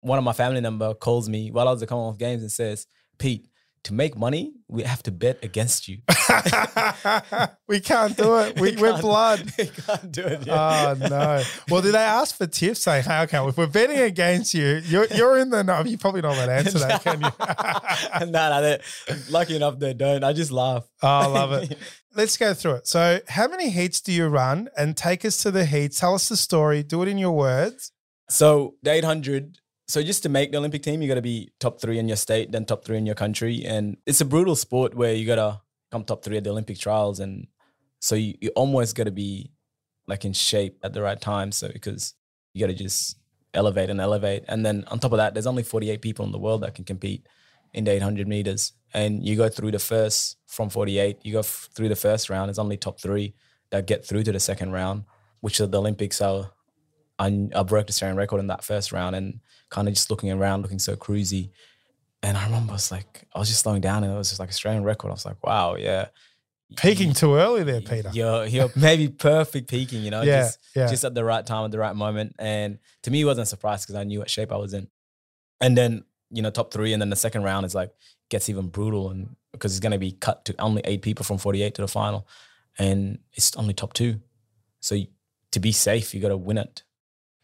one 0.00 0.18
of 0.18 0.24
my 0.24 0.34
family 0.34 0.60
member 0.60 0.92
calls 0.94 1.28
me 1.28 1.50
while 1.50 1.68
I 1.68 1.72
was 1.72 1.82
at 1.82 1.88
Commonwealth 1.88 2.18
Games 2.18 2.42
and 2.42 2.52
says, 2.52 2.86
Pete, 3.18 3.48
to 3.84 3.94
make 3.94 4.16
money, 4.16 4.52
we 4.68 4.82
have 4.84 5.02
to 5.04 5.10
bet 5.10 5.42
against 5.42 5.88
you. 5.88 5.98
we 7.66 7.80
can't 7.80 8.16
do 8.16 8.38
it. 8.38 8.52
We, 8.60 8.76
we 8.76 8.88
are 8.88 9.00
blood. 9.00 9.50
We 9.58 9.66
can't 9.66 10.12
do 10.12 10.22
it. 10.22 10.46
Yeah. 10.46 10.94
Oh 11.00 11.08
no. 11.08 11.42
Well, 11.68 11.82
did 11.82 11.94
they 11.94 11.98
ask 11.98 12.36
for 12.36 12.46
tips? 12.46 12.82
Saying, 12.82 13.04
"Hey, 13.04 13.22
okay, 13.22 13.44
if 13.44 13.56
we're 13.56 13.66
betting 13.66 13.98
against 13.98 14.54
you, 14.54 14.80
you're 14.84 15.06
you're 15.06 15.38
in 15.38 15.50
the 15.50 15.64
no." 15.64 15.82
You 15.82 15.98
probably 15.98 16.20
don't 16.20 16.36
to 16.36 16.52
answer 16.52 16.78
that, 16.78 17.02
can 17.02 17.22
you? 17.22 18.26
no, 18.30 18.60
no. 18.60 18.78
Lucky 19.30 19.56
enough, 19.56 19.80
they 19.80 19.94
don't. 19.94 20.22
I 20.22 20.32
just 20.32 20.52
laugh. 20.52 20.86
Oh, 21.02 21.08
I 21.08 21.26
love 21.26 21.52
it. 21.54 21.76
Let's 22.14 22.36
go 22.36 22.52
through 22.54 22.74
it. 22.74 22.86
So, 22.86 23.20
how 23.28 23.48
many 23.48 23.70
heats 23.70 24.00
do 24.00 24.12
you 24.12 24.28
run? 24.28 24.68
And 24.76 24.96
take 24.96 25.24
us 25.24 25.42
to 25.42 25.50
the 25.50 25.64
heats. 25.64 26.00
Tell 26.00 26.14
us 26.14 26.28
the 26.28 26.36
story. 26.36 26.82
Do 26.82 27.02
it 27.02 27.08
in 27.08 27.18
your 27.18 27.32
words. 27.32 27.92
So, 28.28 28.74
the 28.82 28.92
800 28.92 29.58
so 29.92 30.02
just 30.02 30.22
to 30.22 30.30
make 30.30 30.52
the 30.52 30.56
Olympic 30.56 30.82
team, 30.82 31.02
you 31.02 31.08
got 31.08 31.16
to 31.16 31.20
be 31.20 31.50
top 31.60 31.78
three 31.78 31.98
in 31.98 32.08
your 32.08 32.16
state, 32.16 32.50
then 32.50 32.64
top 32.64 32.82
three 32.82 32.96
in 32.96 33.04
your 33.04 33.14
country, 33.14 33.62
and 33.64 33.98
it's 34.06 34.22
a 34.22 34.24
brutal 34.24 34.56
sport 34.56 34.94
where 34.94 35.12
you 35.12 35.26
got 35.26 35.36
to 35.36 35.60
come 35.90 36.04
top 36.04 36.24
three 36.24 36.38
at 36.38 36.44
the 36.44 36.50
Olympic 36.50 36.78
trials, 36.78 37.20
and 37.20 37.46
so 38.00 38.14
you, 38.14 38.34
you 38.40 38.48
almost 38.56 38.96
got 38.96 39.04
to 39.04 39.10
be 39.10 39.52
like 40.06 40.24
in 40.24 40.32
shape 40.32 40.78
at 40.82 40.94
the 40.94 41.02
right 41.02 41.20
time. 41.20 41.52
So 41.52 41.68
because 41.70 42.14
you 42.54 42.60
got 42.60 42.72
to 42.72 42.74
just 42.74 43.18
elevate 43.52 43.90
and 43.90 44.00
elevate, 44.00 44.44
and 44.48 44.64
then 44.64 44.84
on 44.86 44.98
top 44.98 45.12
of 45.12 45.18
that, 45.18 45.34
there's 45.34 45.46
only 45.46 45.62
48 45.62 46.00
people 46.00 46.24
in 46.24 46.32
the 46.32 46.38
world 46.38 46.62
that 46.62 46.74
can 46.74 46.86
compete 46.86 47.26
in 47.74 47.84
the 47.84 47.90
800 47.90 48.26
meters, 48.26 48.72
and 48.94 49.22
you 49.22 49.36
go 49.36 49.50
through 49.50 49.72
the 49.72 49.78
first 49.78 50.38
from 50.52 50.68
48, 50.68 51.18
you 51.22 51.32
go 51.32 51.38
f- 51.38 51.70
through 51.74 51.88
the 51.88 51.96
first 51.96 52.28
round. 52.28 52.50
It's 52.50 52.58
only 52.58 52.76
top 52.76 53.00
three 53.00 53.34
that 53.70 53.86
get 53.86 54.04
through 54.06 54.22
to 54.24 54.32
the 54.32 54.40
second 54.40 54.70
round, 54.72 55.04
which 55.40 55.60
are 55.60 55.66
the 55.66 55.78
Olympics. 55.78 56.16
So 56.18 56.48
I, 57.18 57.48
I 57.54 57.62
broke 57.62 57.86
the 57.86 57.90
Australian 57.90 58.18
record 58.18 58.38
in 58.40 58.48
that 58.48 58.62
first 58.62 58.92
round, 58.92 59.16
and 59.16 59.40
kind 59.70 59.88
of 59.88 59.94
just 59.94 60.10
looking 60.10 60.30
around, 60.30 60.60
looking 60.62 60.78
so 60.78 60.94
cruisy. 60.94 61.50
And 62.22 62.36
I 62.36 62.44
remember 62.44 62.72
I 62.72 62.74
was 62.74 62.90
like, 62.92 63.24
I 63.34 63.38
was 63.38 63.48
just 63.48 63.60
slowing 63.60 63.80
down 63.80 64.04
and 64.04 64.12
it 64.12 64.16
was 64.16 64.28
just 64.28 64.38
like 64.40 64.50
Australian 64.50 64.84
record. 64.84 65.08
I 65.08 65.12
was 65.12 65.24
like, 65.24 65.42
wow, 65.42 65.74
yeah. 65.76 66.08
Peaking 66.76 67.12
too 67.14 67.34
early 67.34 67.64
there, 67.64 67.80
Peter. 67.80 68.10
You're, 68.12 68.44
you're 68.46 68.70
maybe 68.76 69.08
perfect 69.08 69.68
peaking, 69.68 70.02
you 70.02 70.10
know, 70.10 70.22
Yeah, 70.22 70.42
just, 70.42 70.58
yeah. 70.76 70.86
just 70.86 71.04
at 71.04 71.14
the 71.14 71.24
right 71.24 71.44
time, 71.44 71.64
at 71.64 71.70
the 71.70 71.78
right 71.78 71.96
moment. 71.96 72.34
And 72.38 72.78
to 73.02 73.10
me, 73.10 73.22
it 73.22 73.24
wasn't 73.24 73.44
a 73.44 73.46
surprise 73.46 73.82
because 73.84 73.96
I 73.96 74.04
knew 74.04 74.20
what 74.20 74.30
shape 74.30 74.52
I 74.52 74.56
was 74.56 74.72
in. 74.72 74.88
And 75.60 75.76
then, 75.76 76.04
you 76.30 76.42
know, 76.42 76.50
top 76.50 76.72
three. 76.72 76.92
And 76.92 77.02
then 77.02 77.10
the 77.10 77.16
second 77.16 77.42
round 77.42 77.66
is 77.66 77.74
like, 77.74 77.90
gets 78.32 78.48
even 78.48 78.68
brutal. 78.68 79.10
And 79.10 79.36
because 79.52 79.72
it's 79.72 79.80
going 79.80 79.92
to 79.92 79.98
be 79.98 80.12
cut 80.12 80.44
to 80.46 80.54
only 80.58 80.82
eight 80.84 81.02
people 81.02 81.24
from 81.24 81.38
48 81.38 81.74
to 81.76 81.82
the 81.82 81.88
final. 81.88 82.26
And 82.78 83.18
it's 83.34 83.54
only 83.56 83.74
top 83.74 83.92
two. 83.92 84.20
So 84.80 84.94
you- 84.96 85.06
to 85.52 85.60
be 85.60 85.70
safe, 85.72 86.14
you 86.14 86.20
got 86.20 86.28
to 86.30 86.36
win 86.36 86.56
it. 86.58 86.82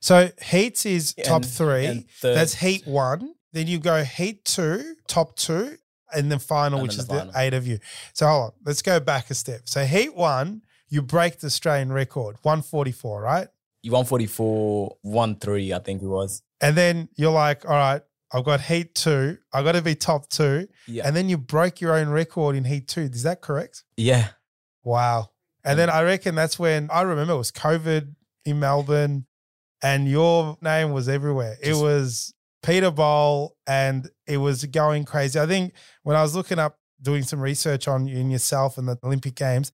So 0.00 0.30
heats 0.42 0.86
is 0.86 1.14
top 1.24 1.42
And- 1.42 1.50
three. 1.52 1.86
and 1.86 2.04
That's 2.22 2.54
heat 2.54 2.86
one. 2.86 3.34
Then 3.52 3.66
you 3.66 3.78
go 3.78 4.02
heat 4.02 4.44
two, 4.44 4.96
top 5.06 5.36
two, 5.36 5.76
and 6.14 6.30
then 6.32 6.38
final, 6.38 6.78
And 6.78 6.88
which 6.88 6.96
then 6.96 7.00
is 7.00 7.06
the 7.08 7.30
the 7.32 7.38
eight 7.38 7.52
of 7.54 7.66
you. 7.66 7.78
So 8.14 8.26
hold 8.26 8.42
on, 8.44 8.52
let's 8.64 8.80
go 8.82 8.98
back 9.00 9.30
a 9.30 9.34
step. 9.34 9.62
So 9.68 9.84
heat 9.84 10.14
one, 10.14 10.62
you 10.88 11.02
break 11.02 11.40
the 11.40 11.46
Australian 11.48 11.92
record, 11.92 12.36
144, 12.42 13.20
right? 13.20 13.48
You 13.82 13.92
144, 13.92 14.96
1 15.02 15.36
3, 15.36 15.72
I 15.74 15.78
think 15.80 16.02
it 16.02 16.06
was. 16.06 16.42
And 16.62 16.76
then 16.76 17.08
you're 17.16 17.32
like, 17.32 17.64
all 17.66 17.72
right, 17.76 18.02
I've 18.32 18.44
got 18.44 18.60
heat 18.60 18.94
two. 18.94 19.38
I 19.52 19.62
got 19.62 19.72
to 19.72 19.82
be 19.82 19.94
top 19.94 20.28
two. 20.28 20.68
Yeah. 20.86 21.06
And 21.06 21.16
then 21.16 21.28
you 21.28 21.38
broke 21.38 21.80
your 21.80 21.94
own 21.94 22.08
record 22.08 22.56
in 22.56 22.64
heat 22.64 22.88
two. 22.88 23.02
Is 23.02 23.22
that 23.22 23.40
correct? 23.40 23.84
yeah. 23.96 24.28
Wow. 24.84 25.30
And 25.64 25.78
then 25.78 25.90
I 25.90 26.02
reckon 26.02 26.34
that's 26.34 26.58
when 26.58 26.88
I 26.90 27.02
remember 27.02 27.34
it 27.34 27.38
was 27.38 27.52
COVID 27.52 28.14
in 28.46 28.60
Melbourne 28.60 29.26
and 29.82 30.08
your 30.08 30.56
name 30.62 30.92
was 30.92 31.08
everywhere. 31.10 31.56
it 31.62 31.74
was 31.74 32.32
Peter 32.62 32.90
Bol 32.90 33.54
and 33.66 34.08
it 34.26 34.38
was 34.38 34.64
going 34.64 35.04
crazy. 35.04 35.38
I 35.38 35.46
think 35.46 35.74
when 36.04 36.16
I 36.16 36.22
was 36.22 36.34
looking 36.34 36.58
up, 36.58 36.78
doing 37.02 37.22
some 37.22 37.40
research 37.40 37.86
on 37.86 38.06
you 38.06 38.18
and 38.18 38.32
yourself 38.32 38.78
and 38.78 38.88
the 38.88 38.98
Olympic 39.04 39.34
Games, 39.34 39.72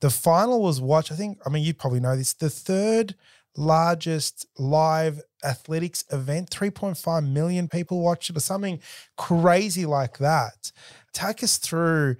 the 0.00 0.10
final 0.10 0.60
was 0.62 0.80
watched. 0.80 1.12
I 1.12 1.14
think, 1.14 1.38
I 1.46 1.48
mean, 1.48 1.62
you 1.62 1.72
probably 1.72 2.00
know 2.00 2.16
this, 2.16 2.34
the 2.34 2.50
third 2.50 3.14
largest 3.56 4.46
live 4.58 5.20
athletics 5.46 6.04
event. 6.10 6.50
3.5 6.50 7.30
million 7.30 7.68
people 7.68 8.00
watched 8.00 8.30
it 8.30 8.36
or 8.36 8.40
something 8.40 8.80
crazy 9.16 9.86
like 9.86 10.18
that. 10.18 10.72
Take 11.12 11.42
us 11.42 11.58
through 11.58 12.16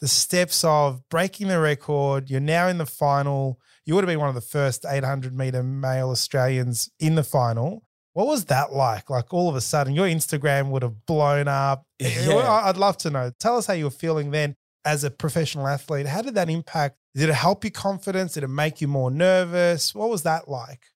the 0.00 0.08
steps 0.08 0.62
of 0.64 1.08
breaking 1.08 1.48
the 1.48 1.58
record. 1.58 2.30
You're 2.30 2.40
now 2.40 2.68
in 2.68 2.78
the 2.78 2.86
final. 2.86 3.58
You 3.84 3.94
would 3.94 4.04
have 4.04 4.08
been 4.08 4.20
one 4.20 4.28
of 4.28 4.34
the 4.34 4.40
first 4.40 4.84
800 4.86 5.36
meter 5.36 5.62
male 5.62 6.10
Australians 6.10 6.90
in 7.00 7.14
the 7.14 7.24
final. 7.24 7.82
What 8.12 8.26
was 8.26 8.46
that 8.46 8.72
like? 8.72 9.10
Like 9.10 9.32
all 9.34 9.48
of 9.48 9.56
a 9.56 9.60
sudden, 9.60 9.94
your 9.94 10.06
Instagram 10.06 10.70
would 10.70 10.82
have 10.82 11.04
blown 11.06 11.48
up. 11.48 11.84
Yeah. 11.98 12.62
I'd 12.64 12.78
love 12.78 12.96
to 12.98 13.10
know. 13.10 13.30
Tell 13.38 13.58
us 13.58 13.66
how 13.66 13.74
you 13.74 13.84
were 13.84 13.90
feeling 13.90 14.30
then 14.30 14.54
as 14.86 15.04
a 15.04 15.10
professional 15.10 15.66
athlete. 15.66 16.06
How 16.06 16.22
did 16.22 16.34
that 16.36 16.48
impact? 16.48 16.96
Did 17.14 17.28
it 17.28 17.34
help 17.34 17.64
your 17.64 17.72
confidence? 17.72 18.34
Did 18.34 18.44
it 18.44 18.48
make 18.48 18.80
you 18.80 18.88
more 18.88 19.10
nervous? 19.10 19.94
What 19.94 20.08
was 20.08 20.22
that 20.22 20.48
like? 20.48 20.86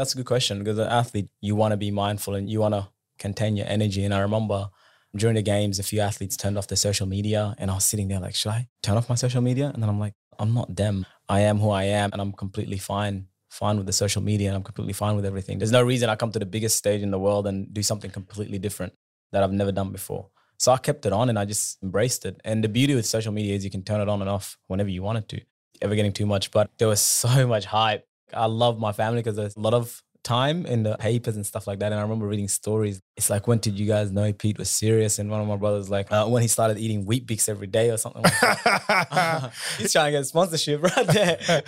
That's 0.00 0.14
a 0.14 0.16
good 0.16 0.24
question 0.24 0.60
because 0.60 0.78
an 0.78 0.88
athlete, 0.88 1.28
you 1.42 1.54
want 1.54 1.72
to 1.72 1.76
be 1.76 1.90
mindful 1.90 2.34
and 2.34 2.48
you 2.48 2.60
want 2.60 2.72
to 2.72 2.88
contain 3.18 3.54
your 3.54 3.66
energy. 3.66 4.02
And 4.02 4.14
I 4.14 4.20
remember 4.20 4.70
during 5.14 5.34
the 5.34 5.42
games, 5.42 5.78
a 5.78 5.82
few 5.82 6.00
athletes 6.00 6.38
turned 6.38 6.56
off 6.56 6.68
their 6.68 6.76
social 6.76 7.06
media, 7.06 7.54
and 7.58 7.70
I 7.70 7.74
was 7.74 7.84
sitting 7.84 8.08
there 8.08 8.18
like, 8.18 8.34
should 8.34 8.48
I 8.48 8.68
turn 8.82 8.96
off 8.96 9.10
my 9.10 9.14
social 9.14 9.42
media? 9.42 9.70
And 9.74 9.82
then 9.82 9.90
I'm 9.90 10.00
like, 10.00 10.14
I'm 10.38 10.54
not 10.54 10.74
them. 10.74 11.04
I 11.28 11.40
am 11.40 11.58
who 11.58 11.68
I 11.68 11.82
am, 11.82 12.08
and 12.14 12.22
I'm 12.22 12.32
completely 12.32 12.78
fine, 12.78 13.26
fine 13.50 13.76
with 13.76 13.84
the 13.84 13.92
social 13.92 14.22
media, 14.22 14.48
and 14.48 14.56
I'm 14.56 14.62
completely 14.62 14.94
fine 14.94 15.16
with 15.16 15.26
everything. 15.26 15.58
There's 15.58 15.70
no 15.70 15.82
reason 15.82 16.08
I 16.08 16.16
come 16.16 16.32
to 16.32 16.38
the 16.38 16.46
biggest 16.46 16.78
stage 16.78 17.02
in 17.02 17.10
the 17.10 17.18
world 17.18 17.46
and 17.46 17.70
do 17.70 17.82
something 17.82 18.10
completely 18.10 18.58
different 18.58 18.94
that 19.32 19.42
I've 19.42 19.52
never 19.52 19.70
done 19.70 19.92
before. 19.92 20.30
So 20.56 20.72
I 20.72 20.78
kept 20.78 21.04
it 21.04 21.12
on 21.12 21.28
and 21.28 21.38
I 21.38 21.44
just 21.44 21.76
embraced 21.82 22.24
it. 22.24 22.40
And 22.42 22.64
the 22.64 22.70
beauty 22.70 22.94
with 22.94 23.04
social 23.04 23.32
media 23.32 23.54
is 23.54 23.66
you 23.66 23.70
can 23.70 23.82
turn 23.82 24.00
it 24.00 24.08
on 24.08 24.22
and 24.22 24.30
off 24.30 24.56
whenever 24.66 24.88
you 24.88 25.02
wanted 25.02 25.28
to. 25.28 25.42
Ever 25.82 25.94
getting 25.94 26.14
too 26.14 26.24
much, 26.24 26.50
but 26.52 26.70
there 26.78 26.88
was 26.88 27.02
so 27.22 27.46
much 27.46 27.66
hype. 27.66 28.06
I 28.34 28.46
love 28.46 28.78
my 28.78 28.92
family 28.92 29.20
because 29.20 29.36
there's 29.36 29.56
a 29.56 29.60
lot 29.60 29.74
of 29.74 30.02
time 30.22 30.66
in 30.66 30.82
the 30.82 30.96
papers 30.98 31.34
and 31.36 31.46
stuff 31.46 31.66
like 31.66 31.78
that. 31.78 31.92
And 31.92 31.98
I 31.98 32.02
remember 32.02 32.26
reading 32.26 32.48
stories. 32.48 33.00
It's 33.16 33.30
like, 33.30 33.48
when 33.48 33.58
did 33.58 33.78
you 33.78 33.86
guys 33.86 34.12
know 34.12 34.32
Pete 34.32 34.58
was 34.58 34.68
serious? 34.68 35.18
And 35.18 35.30
one 35.30 35.40
of 35.40 35.46
my 35.48 35.56
brothers 35.56 35.88
like, 35.88 36.12
uh, 36.12 36.26
when 36.26 36.42
he 36.42 36.48
started 36.48 36.78
eating 36.78 37.06
Weet-Bix 37.06 37.48
every 37.48 37.66
day 37.66 37.90
or 37.90 37.96
something 37.96 38.22
like 38.22 38.40
that. 38.40 39.52
He's 39.78 39.92
trying 39.92 40.12
to 40.12 40.18
get 40.18 40.26
sponsorship 40.26 40.82
right 40.96 41.06
there. 41.06 41.62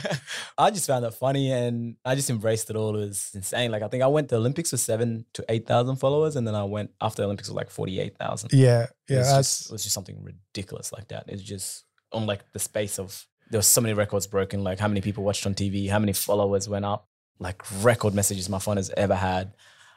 I 0.59 0.71
just 0.71 0.87
found 0.87 1.05
it 1.05 1.15
funny 1.15 1.51
and 1.51 1.97
I 2.05 2.15
just 2.15 2.29
embraced 2.31 2.69
it 2.71 2.77
all. 2.77 2.95
It 2.97 3.07
was 3.07 3.31
insane. 3.35 3.71
Like 3.71 3.83
I 3.83 3.89
think 3.89 4.03
I 4.03 4.09
went 4.09 4.29
to 4.31 4.37
Olympics 4.37 4.73
with 4.73 4.81
seven 4.83 5.25
to 5.35 5.45
eight 5.49 5.67
thousand 5.67 5.97
followers, 5.97 6.37
and 6.37 6.47
then 6.47 6.55
I 6.55 6.65
went 6.65 6.91
after 7.01 7.23
Olympics 7.23 7.49
with 7.49 7.57
like 7.57 7.71
forty 7.71 8.01
eight 8.01 8.19
thousand. 8.19 8.51
yeah, 8.53 8.83
It 8.83 9.15
yeah. 9.15 9.19
was, 9.19 9.29
just, 9.31 9.67
it 9.67 9.73
was 9.73 9.83
just 9.83 9.95
something 9.95 10.23
ridiculous 10.23 10.93
like 10.93 11.09
that. 11.09 11.25
It's 11.29 11.43
just 11.43 11.85
on 12.13 12.27
like 12.27 12.41
the 12.53 12.59
space 12.59 12.99
of 12.99 13.27
there 13.53 13.59
was 13.59 13.67
so 13.67 13.83
many 13.83 13.93
records 13.93 14.27
broken. 14.27 14.65
Like 14.65 14.79
how 14.79 14.89
many 14.89 15.03
people 15.03 15.23
watched 15.23 15.47
on 15.47 15.55
TV, 15.55 15.89
how 15.91 15.99
many 15.99 16.15
followers 16.15 16.69
went 16.71 16.87
up, 16.87 17.07
like 17.39 17.63
record 17.83 18.15
messages 18.15 18.49
my 18.49 18.59
phone 18.59 18.79
has 18.79 18.91
ever 18.97 19.15
had. 19.15 19.53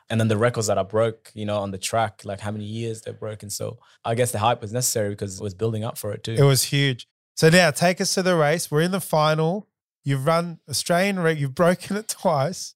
And 0.10 0.20
then 0.20 0.28
the 0.28 0.38
records 0.38 0.68
that 0.68 0.78
I 0.78 0.84
broke, 0.84 1.32
you 1.34 1.46
know, 1.46 1.58
on 1.58 1.72
the 1.72 1.78
track, 1.78 2.22
like 2.26 2.42
how 2.42 2.52
many 2.52 2.66
years 2.66 3.02
they've 3.02 3.20
broken. 3.20 3.50
So 3.50 3.80
I 4.04 4.14
guess 4.14 4.34
the 4.34 4.40
hype 4.40 4.62
was 4.62 4.74
necessary 4.74 5.10
because 5.10 5.40
it 5.40 5.44
was 5.44 5.54
building 5.54 5.86
up 5.86 5.98
for 5.98 6.12
it 6.12 6.24
too. 6.24 6.34
It 6.34 6.44
was 6.44 6.64
huge. 6.64 7.08
So 7.36 7.50
now 7.50 7.72
take 7.72 8.02
us 8.02 8.14
to 8.16 8.22
the 8.22 8.36
race. 8.36 8.70
We're 8.70 8.82
in 8.82 8.92
the 8.92 9.00
final. 9.00 9.70
You've 10.04 10.26
run 10.26 10.60
Australian 10.70 11.20
rec. 11.22 11.40
You've 11.40 11.56
broken 11.56 11.96
it 11.96 12.08
twice. 12.20 12.76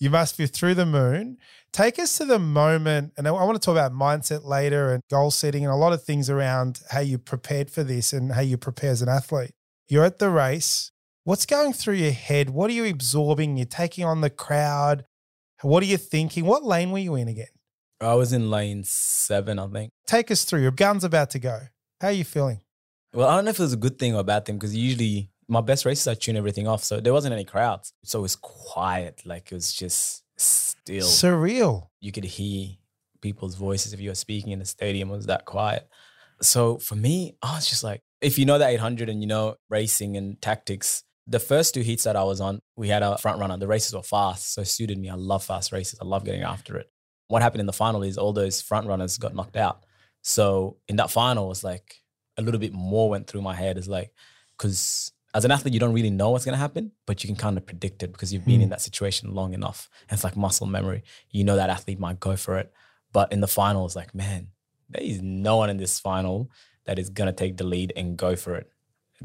You 0.00 0.08
must 0.08 0.38
be 0.38 0.46
through 0.46 0.74
the 0.74 0.86
moon. 0.86 1.36
Take 1.70 1.98
us 1.98 2.16
to 2.18 2.24
the 2.24 2.38
moment, 2.38 3.12
and 3.16 3.26
I 3.26 3.30
want 3.30 3.60
to 3.60 3.64
talk 3.64 3.72
about 3.72 3.92
mindset 3.92 4.44
later 4.44 4.92
and 4.92 5.02
goal 5.10 5.30
setting 5.30 5.64
and 5.64 5.72
a 5.72 5.76
lot 5.76 5.92
of 5.92 6.02
things 6.02 6.28
around 6.28 6.80
how 6.90 7.00
you 7.00 7.18
prepared 7.18 7.70
for 7.70 7.84
this 7.84 8.12
and 8.12 8.32
how 8.32 8.40
you 8.40 8.56
prepare 8.56 8.90
as 8.90 9.02
an 9.02 9.08
athlete. 9.08 9.52
You're 9.88 10.04
at 10.04 10.18
the 10.18 10.30
race. 10.30 10.90
What's 11.24 11.46
going 11.46 11.72
through 11.72 11.94
your 11.94 12.12
head? 12.12 12.50
What 12.50 12.70
are 12.70 12.74
you 12.74 12.86
absorbing? 12.86 13.56
You're 13.56 13.66
taking 13.66 14.04
on 14.04 14.20
the 14.20 14.30
crowd. 14.30 15.04
What 15.62 15.82
are 15.82 15.86
you 15.86 15.96
thinking? 15.96 16.44
What 16.44 16.64
lane 16.64 16.90
were 16.90 16.98
you 16.98 17.14
in 17.14 17.28
again? 17.28 17.46
I 18.00 18.14
was 18.14 18.32
in 18.32 18.50
lane 18.50 18.82
seven, 18.84 19.58
I 19.58 19.66
think. 19.68 19.90
Take 20.06 20.30
us 20.30 20.44
through. 20.44 20.62
Your 20.62 20.70
gun's 20.70 21.04
about 21.04 21.30
to 21.30 21.38
go. 21.38 21.60
How 22.00 22.08
are 22.08 22.12
you 22.12 22.24
feeling? 22.24 22.60
Well, 23.14 23.28
I 23.28 23.36
don't 23.36 23.44
know 23.44 23.50
if 23.50 23.58
it 23.58 23.62
was 23.62 23.72
a 23.72 23.78
good 23.78 23.98
thing 23.98 24.14
or 24.14 24.20
a 24.20 24.24
bad 24.24 24.44
thing 24.44 24.56
because 24.56 24.76
usually 24.76 25.30
my 25.48 25.60
best 25.60 25.84
races 25.84 26.06
I 26.08 26.14
tune 26.14 26.36
everything 26.36 26.66
off, 26.66 26.82
so 26.82 27.00
there 27.00 27.12
wasn't 27.12 27.34
any 27.34 27.44
crowds, 27.44 27.92
so 28.02 28.18
it 28.18 28.22
was 28.22 28.36
quiet. 28.36 29.22
Like 29.24 29.52
it 29.52 29.54
was 29.54 29.72
just 29.72 30.24
still. 30.36 31.06
Surreal. 31.06 31.88
you 32.00 32.12
could 32.12 32.24
hear 32.24 32.70
people's 33.20 33.54
voices 33.54 33.92
if 33.92 34.00
you 34.00 34.10
were 34.10 34.14
speaking 34.14 34.52
in 34.52 34.58
the 34.58 34.64
stadium. 34.66 35.10
It 35.10 35.16
was 35.16 35.26
that 35.26 35.44
quiet. 35.44 35.88
So 36.44 36.78
for 36.78 36.94
me, 36.94 37.36
I 37.42 37.54
was 37.54 37.68
just 37.68 37.84
like, 37.84 38.02
if 38.20 38.38
you 38.38 38.46
know 38.46 38.58
the 38.58 38.66
800 38.66 39.08
and 39.08 39.20
you 39.20 39.26
know 39.26 39.56
racing 39.68 40.16
and 40.16 40.40
tactics, 40.40 41.04
the 41.26 41.38
first 41.38 41.74
two 41.74 41.80
heats 41.80 42.04
that 42.04 42.16
I 42.16 42.24
was 42.24 42.40
on, 42.40 42.60
we 42.76 42.88
had 42.88 43.02
a 43.02 43.18
front 43.18 43.40
runner. 43.40 43.56
The 43.56 43.66
races 43.66 43.94
were 43.94 44.02
fast, 44.02 44.54
so 44.54 44.62
it 44.62 44.68
suited 44.68 44.98
me. 44.98 45.08
I 45.08 45.14
love 45.14 45.44
fast 45.44 45.72
races. 45.72 45.98
I 46.00 46.04
love 46.04 46.24
getting 46.24 46.42
after 46.42 46.76
it. 46.76 46.90
What 47.28 47.42
happened 47.42 47.60
in 47.60 47.66
the 47.66 47.72
final 47.72 48.02
is 48.02 48.18
all 48.18 48.32
those 48.32 48.60
front 48.60 48.86
runners 48.86 49.16
got 49.16 49.34
knocked 49.34 49.56
out. 49.56 49.84
So 50.22 50.76
in 50.88 50.96
that 50.96 51.10
final, 51.10 51.50
it's 51.50 51.64
like 51.64 52.02
a 52.36 52.42
little 52.42 52.60
bit 52.60 52.72
more 52.72 53.08
went 53.08 53.26
through 53.26 53.42
my 53.42 53.54
head. 53.54 53.78
Is 53.78 53.88
like, 53.88 54.12
because 54.56 55.12
as 55.34 55.44
an 55.44 55.50
athlete, 55.50 55.74
you 55.74 55.80
don't 55.80 55.94
really 55.94 56.10
know 56.10 56.30
what's 56.30 56.44
going 56.44 56.54
to 56.54 56.58
happen, 56.58 56.92
but 57.06 57.24
you 57.24 57.28
can 57.28 57.36
kind 57.36 57.56
of 57.56 57.66
predict 57.66 58.02
it 58.02 58.12
because 58.12 58.32
you've 58.32 58.44
been 58.44 58.60
in 58.60 58.68
hmm. 58.68 58.70
that 58.70 58.82
situation 58.82 59.34
long 59.34 59.54
enough. 59.54 59.88
And 60.08 60.16
it's 60.16 60.24
like 60.24 60.36
muscle 60.36 60.66
memory. 60.66 61.02
You 61.30 61.44
know 61.44 61.56
that 61.56 61.70
athlete 61.70 61.98
might 61.98 62.20
go 62.20 62.36
for 62.36 62.58
it. 62.58 62.72
But 63.12 63.32
in 63.32 63.40
the 63.40 63.48
final, 63.48 63.86
it's 63.86 63.96
like, 63.96 64.14
man, 64.14 64.48
there 64.90 65.02
is 65.02 65.22
no 65.22 65.56
one 65.56 65.70
in 65.70 65.76
this 65.76 65.98
final 65.98 66.50
that 66.84 66.98
is 66.98 67.08
going 67.10 67.26
to 67.26 67.32
take 67.32 67.56
the 67.56 67.64
lead 67.64 67.92
and 67.96 68.16
go 68.16 68.36
for 68.36 68.54
it 68.56 68.70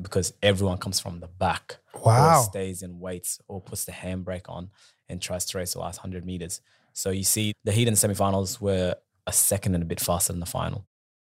because 0.01 0.33
everyone 0.41 0.77
comes 0.77 0.99
from 0.99 1.19
the 1.19 1.27
back 1.27 1.77
Wow. 2.05 2.39
or 2.39 2.43
stays 2.43 2.81
and 2.81 2.99
waits 3.01 3.39
or 3.47 3.59
puts 3.61 3.85
the 3.85 3.91
handbrake 3.91 4.47
on 4.47 4.69
and 5.09 5.21
tries 5.21 5.45
to 5.47 5.57
race 5.57 5.73
the 5.73 5.79
last 5.79 5.97
100 5.99 6.25
meters. 6.25 6.61
So 6.93 7.09
you 7.09 7.23
see 7.23 7.53
the 7.63 7.71
heat 7.71 7.87
and 7.87 7.97
semifinals 7.97 8.61
were 8.61 8.95
a 9.27 9.33
second 9.33 9.73
and 9.75 9.83
a 9.83 9.87
bit 9.87 9.99
faster 9.99 10.31
than 10.31 10.39
the 10.39 10.45
final. 10.45 10.85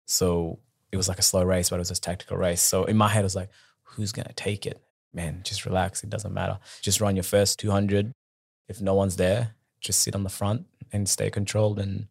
So 0.07 0.59
it 0.93 0.97
was 0.97 1.09
like 1.09 1.19
a 1.19 1.23
slow 1.23 1.43
race, 1.45 1.71
but 1.71 1.77
it 1.77 1.81
was 1.81 1.91
a 1.91 1.95
tactical 2.01 2.37
race. 2.37 2.61
So 2.63 2.85
in 2.85 2.97
my 2.97 3.09
head, 3.09 3.21
it 3.21 3.25
was 3.25 3.37
like, 3.37 3.51
who's 3.83 4.13
going 4.13 4.27
to 4.29 4.35
take 4.35 4.67
it? 4.67 4.81
Man, 5.15 5.41
just 5.45 5.65
relax. 5.65 6.03
It 6.03 6.11
doesn't 6.11 6.33
matter. 6.35 6.59
Just 6.83 7.01
run 7.01 7.17
your 7.17 7.23
first 7.23 7.59
200. 7.61 8.13
If 8.69 8.81
no 8.81 8.95
one's 8.95 9.17
there, 9.17 9.55
just 9.81 10.03
sit 10.03 10.15
on 10.15 10.23
the 10.25 10.29
front 10.31 10.67
and 10.93 11.09
stay 11.09 11.31
controlled. 11.31 11.79
And 11.79 12.09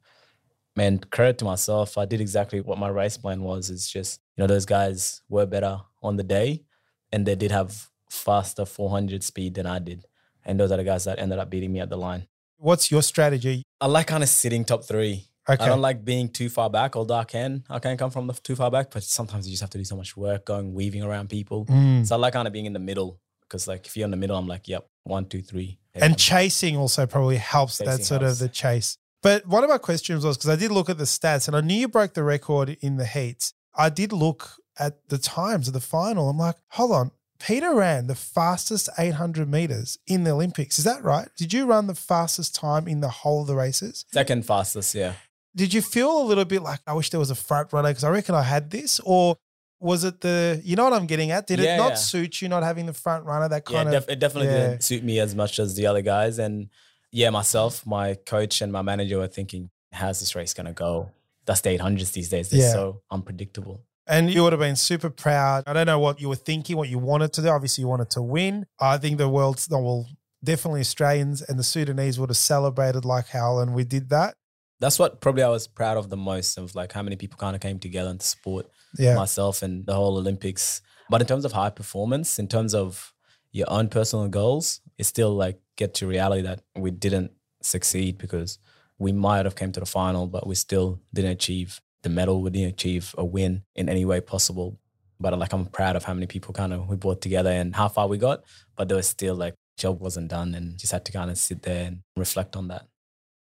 man, 0.78 1.00
credit 1.00 1.40
to 1.40 1.46
myself. 1.46 1.98
I 1.98 2.06
did 2.06 2.22
exactly 2.22 2.62
what 2.62 2.78
my 2.78 2.88
race 2.88 3.18
plan 3.18 3.42
was. 3.42 3.70
It's 3.70 3.92
just, 3.92 4.22
you 4.36 4.44
know, 4.44 4.48
those 4.48 4.66
guys 4.66 5.22
were 5.28 5.48
better 5.48 5.82
on 6.04 6.16
the 6.16 6.24
day 6.24 6.64
and 7.12 7.26
they 7.26 7.36
did 7.36 7.52
have 7.52 7.90
faster 8.10 8.64
400 8.64 9.24
speed 9.24 9.56
than 9.56 9.66
I 9.66 9.80
did. 9.80 10.06
And 10.46 10.60
those 10.60 10.72
are 10.72 10.78
the 10.78 10.84
guys 10.84 11.04
that 11.06 11.20
ended 11.20 11.40
up 11.40 11.50
beating 11.50 11.74
me 11.74 11.80
at 11.80 11.90
the 11.90 11.98
line. 11.98 12.28
What's 12.58 12.90
your 12.92 13.02
strategy? 13.02 13.64
I 13.82 13.88
like 13.88 14.08
kind 14.08 14.24
of 14.24 14.30
sitting 14.30 14.64
top 14.64 14.86
three. 14.86 15.26
Okay. 15.50 15.64
I 15.64 15.68
don't 15.68 15.82
like 15.82 16.06
being 16.06 16.30
too 16.30 16.50
far 16.50 16.70
back, 16.70 16.96
although 16.96 17.16
I 17.16 17.24
can. 17.24 17.64
I 17.70 17.80
can 17.80 17.98
come 17.98 18.12
from 18.12 18.28
the 18.28 18.34
too 18.34 18.56
far 18.56 18.70
back, 18.70 18.92
but 18.92 19.04
sometimes 19.04 19.48
you 19.48 19.52
just 19.52 19.62
have 19.62 19.70
to 19.72 19.78
do 19.78 19.84
so 19.84 19.96
much 19.96 20.16
work 20.16 20.46
going 20.46 20.74
weaving 20.74 21.04
around 21.04 21.30
people. 21.30 21.66
Mm. 21.66 22.06
So 22.06 22.16
I 22.16 22.20
like 22.20 22.34
kind 22.34 22.48
of 22.48 22.54
being 22.54 22.66
in 22.66 22.74
the 22.74 22.80
middle 22.80 23.20
because, 23.42 23.68
like, 23.68 23.86
if 23.86 23.96
you're 23.96 24.06
in 24.06 24.12
the 24.12 24.18
middle, 24.18 24.36
I'm 24.36 24.48
like, 24.48 24.68
yep, 24.68 24.90
one, 25.04 25.26
two, 25.26 25.42
three. 25.42 25.80
And 25.96 26.18
chasing 26.18 26.76
also 26.76 27.06
probably 27.06 27.38
helps 27.38 27.78
that 27.78 28.04
sort 28.04 28.22
helps. 28.22 28.34
of 28.34 28.40
the 28.40 28.50
chase. 28.50 28.98
But 29.28 29.46
one 29.46 29.62
of 29.66 29.70
my 29.70 29.78
questions 29.78 30.24
was 30.24 30.38
because 30.38 30.50
I 30.50 30.56
did 30.56 30.72
look 30.72 30.90
at 30.90 30.98
the 30.98 31.04
stats 31.04 31.48
and 31.50 31.58
I 31.58 31.60
knew 31.60 31.76
you 31.76 31.90
broke 31.90 32.14
the 32.14 32.24
record 32.24 32.78
in 32.80 32.96
the 32.96 33.06
heats. 33.06 33.54
I 33.76 33.90
did 33.90 34.14
look 34.14 34.52
at 34.80 35.10
the 35.10 35.18
times 35.18 35.68
of 35.68 35.74
the 35.74 35.82
final. 35.82 36.30
I'm 36.30 36.38
like, 36.38 36.56
hold 36.70 36.94
on. 36.94 37.12
Peter 37.38 37.76
ran 37.76 38.08
the 38.08 38.16
fastest 38.16 38.88
800 38.98 39.52
meters 39.52 39.98
in 40.08 40.24
the 40.24 40.32
Olympics. 40.32 40.80
Is 40.80 40.86
that 40.86 41.04
right? 41.04 41.28
Did 41.38 41.52
you 41.52 41.66
run 41.66 41.88
the 41.88 41.94
fastest 41.94 42.56
time 42.56 42.88
in 42.88 43.02
the 43.02 43.10
whole 43.10 43.42
of 43.42 43.48
the 43.48 43.56
races? 43.56 44.06
Second 44.14 44.46
fastest, 44.46 44.96
yeah. 44.96 45.14
Did 45.54 45.74
you 45.74 45.82
feel 45.82 46.22
a 46.22 46.24
little 46.24 46.46
bit 46.46 46.62
like, 46.62 46.80
I 46.88 46.94
wish 46.94 47.10
there 47.10 47.20
was 47.20 47.30
a 47.30 47.36
front 47.36 47.74
runner 47.74 47.90
because 47.90 48.06
I 48.06 48.10
reckon 48.12 48.34
I 48.34 48.44
had 48.44 48.72
this? 48.72 49.02
Or 49.04 49.36
was 49.82 50.06
it 50.06 50.22
the, 50.22 50.62
you 50.64 50.78
know 50.78 50.86
what 50.86 50.94
I'm 50.94 51.06
getting 51.06 51.32
at? 51.32 51.48
Did 51.48 51.60
Yeah, 51.60 51.74
it 51.76 51.78
not 51.80 51.90
yeah. 51.90 51.96
suit 51.96 52.42
you 52.42 52.48
not 52.48 52.64
having 52.64 52.86
the 52.86 52.94
front 52.94 53.26
runner? 53.26 53.50
That 53.50 53.64
Yeah, 53.70 53.76
kind 53.84 53.90
it, 53.90 53.96
of. 53.98 54.04
def- 54.06 54.14
it 54.14 54.20
definitely 54.20 54.52
yeah. 54.54 54.68
didn't 54.70 54.84
suit 54.84 55.04
me 55.04 55.20
as 55.20 55.36
much 55.36 55.60
as 55.60 55.76
the 55.76 55.86
other 55.86 56.02
guys. 56.02 56.40
And 56.40 56.70
yeah, 57.12 57.30
myself, 57.30 57.86
my 57.86 58.16
coach, 58.16 58.62
and 58.62 58.72
my 58.72 58.82
manager 58.82 59.18
were 59.20 59.28
thinking, 59.28 59.70
how's 59.92 60.20
this 60.20 60.36
race 60.36 60.54
going 60.54 60.68
to 60.68 60.74
go? 60.74 61.12
That's 61.46 61.62
the 61.62 61.70
800s 61.78 62.12
these 62.14 62.30
days. 62.30 62.50
They're 62.50 62.62
Yeah. 62.62 62.72
so 62.74 63.02
unpredictable. 63.12 63.82
And 64.10 64.32
you 64.32 64.44
would 64.44 64.54
have 64.54 64.60
been 64.62 64.76
super 64.78 65.10
proud. 65.10 65.64
I 65.68 65.74
don't 65.74 65.86
know 65.86 66.00
what 66.00 66.22
you 66.22 66.30
were 66.30 66.36
thinking, 66.36 66.78
what 66.78 66.88
you 66.90 66.98
wanted 66.98 67.34
to 67.34 67.42
do. 67.42 67.50
Obviously, 67.50 67.82
you 67.82 67.88
wanted 67.90 68.10
to 68.12 68.22
win. 68.22 68.66
I 68.80 68.98
think 68.98 69.18
the 69.18 69.28
world's, 69.28 69.68
well, 69.70 70.08
definitely 70.44 70.80
Australians 70.82 71.42
and 71.42 71.58
the 71.60 71.64
Sudanese 71.64 72.18
would 72.20 72.30
have 72.30 72.38
celebrated 72.38 73.04
like 73.06 73.28
hell, 73.28 73.60
and 73.60 73.74
we 73.74 73.84
did 73.84 74.10
that. 74.10 74.36
That's 74.80 75.00
what 75.00 75.20
probably 75.22 75.44
I 75.44 75.50
was 75.50 75.68
proud 75.68 75.98
of 75.98 76.10
the 76.10 76.16
most 76.18 76.58
of 76.58 76.76
like 76.76 76.92
how 76.94 77.02
many 77.02 77.16
people 77.16 77.38
kind 77.38 77.56
of 77.56 77.62
came 77.62 77.80
together 77.80 78.14
to 78.16 78.26
support 78.26 78.70
Yeah. 78.98 79.16
myself 79.16 79.62
and 79.62 79.86
the 79.86 79.96
whole 79.96 80.18
Olympics. 80.18 80.82
But 81.10 81.20
in 81.22 81.28
terms 81.28 81.44
of 81.46 81.54
high 81.54 81.70
performance, 81.72 82.38
in 82.38 82.48
terms 82.48 82.74
of 82.76 83.14
your 83.52 83.70
own 83.70 83.90
personal 83.90 84.28
goals, 84.28 84.82
it's 84.98 85.10
still 85.10 85.34
like 85.36 85.60
get 85.76 85.94
to 85.96 86.08
reality 86.08 86.42
that 86.44 86.62
we 86.76 86.92
didn't 86.92 87.32
succeed 87.62 88.18
because 88.18 88.60
we 89.00 89.12
might 89.12 89.46
have 89.46 89.56
came 89.56 89.72
to 89.72 89.80
the 89.80 89.86
final, 89.86 90.28
but 90.28 90.48
we 90.48 90.56
still 90.56 91.00
didn't 91.14 91.32
achieve 91.32 91.82
the 92.04 92.10
medal. 92.10 92.42
We 92.42 92.50
didn't 92.50 92.70
achieve 92.70 93.14
a 93.18 93.26
win 93.26 93.64
in 93.76 93.90
any 93.90 94.06
way 94.06 94.22
possible. 94.22 94.80
But 95.20 95.38
like 95.38 95.54
I'm 95.54 95.66
proud 95.66 95.96
of 95.96 96.04
how 96.04 96.14
many 96.14 96.28
people 96.28 96.54
kind 96.54 96.74
of 96.74 96.88
we 96.88 96.96
brought 96.96 97.22
together 97.22 97.50
and 97.50 97.76
how 97.76 97.88
far 97.88 98.08
we 98.08 98.18
got. 98.18 98.44
But 98.76 98.88
there 98.88 98.98
was 98.98 99.08
still 99.08 99.36
like 99.36 99.56
job 99.78 100.00
wasn't 100.00 100.30
done 100.30 100.56
and 100.56 100.78
just 100.78 100.92
had 100.92 101.06
to 101.06 101.12
kind 101.12 101.30
of 101.30 101.38
sit 101.38 101.62
there 101.64 101.86
and 101.88 102.02
reflect 102.16 102.56
on 102.56 102.68
that. 102.68 102.88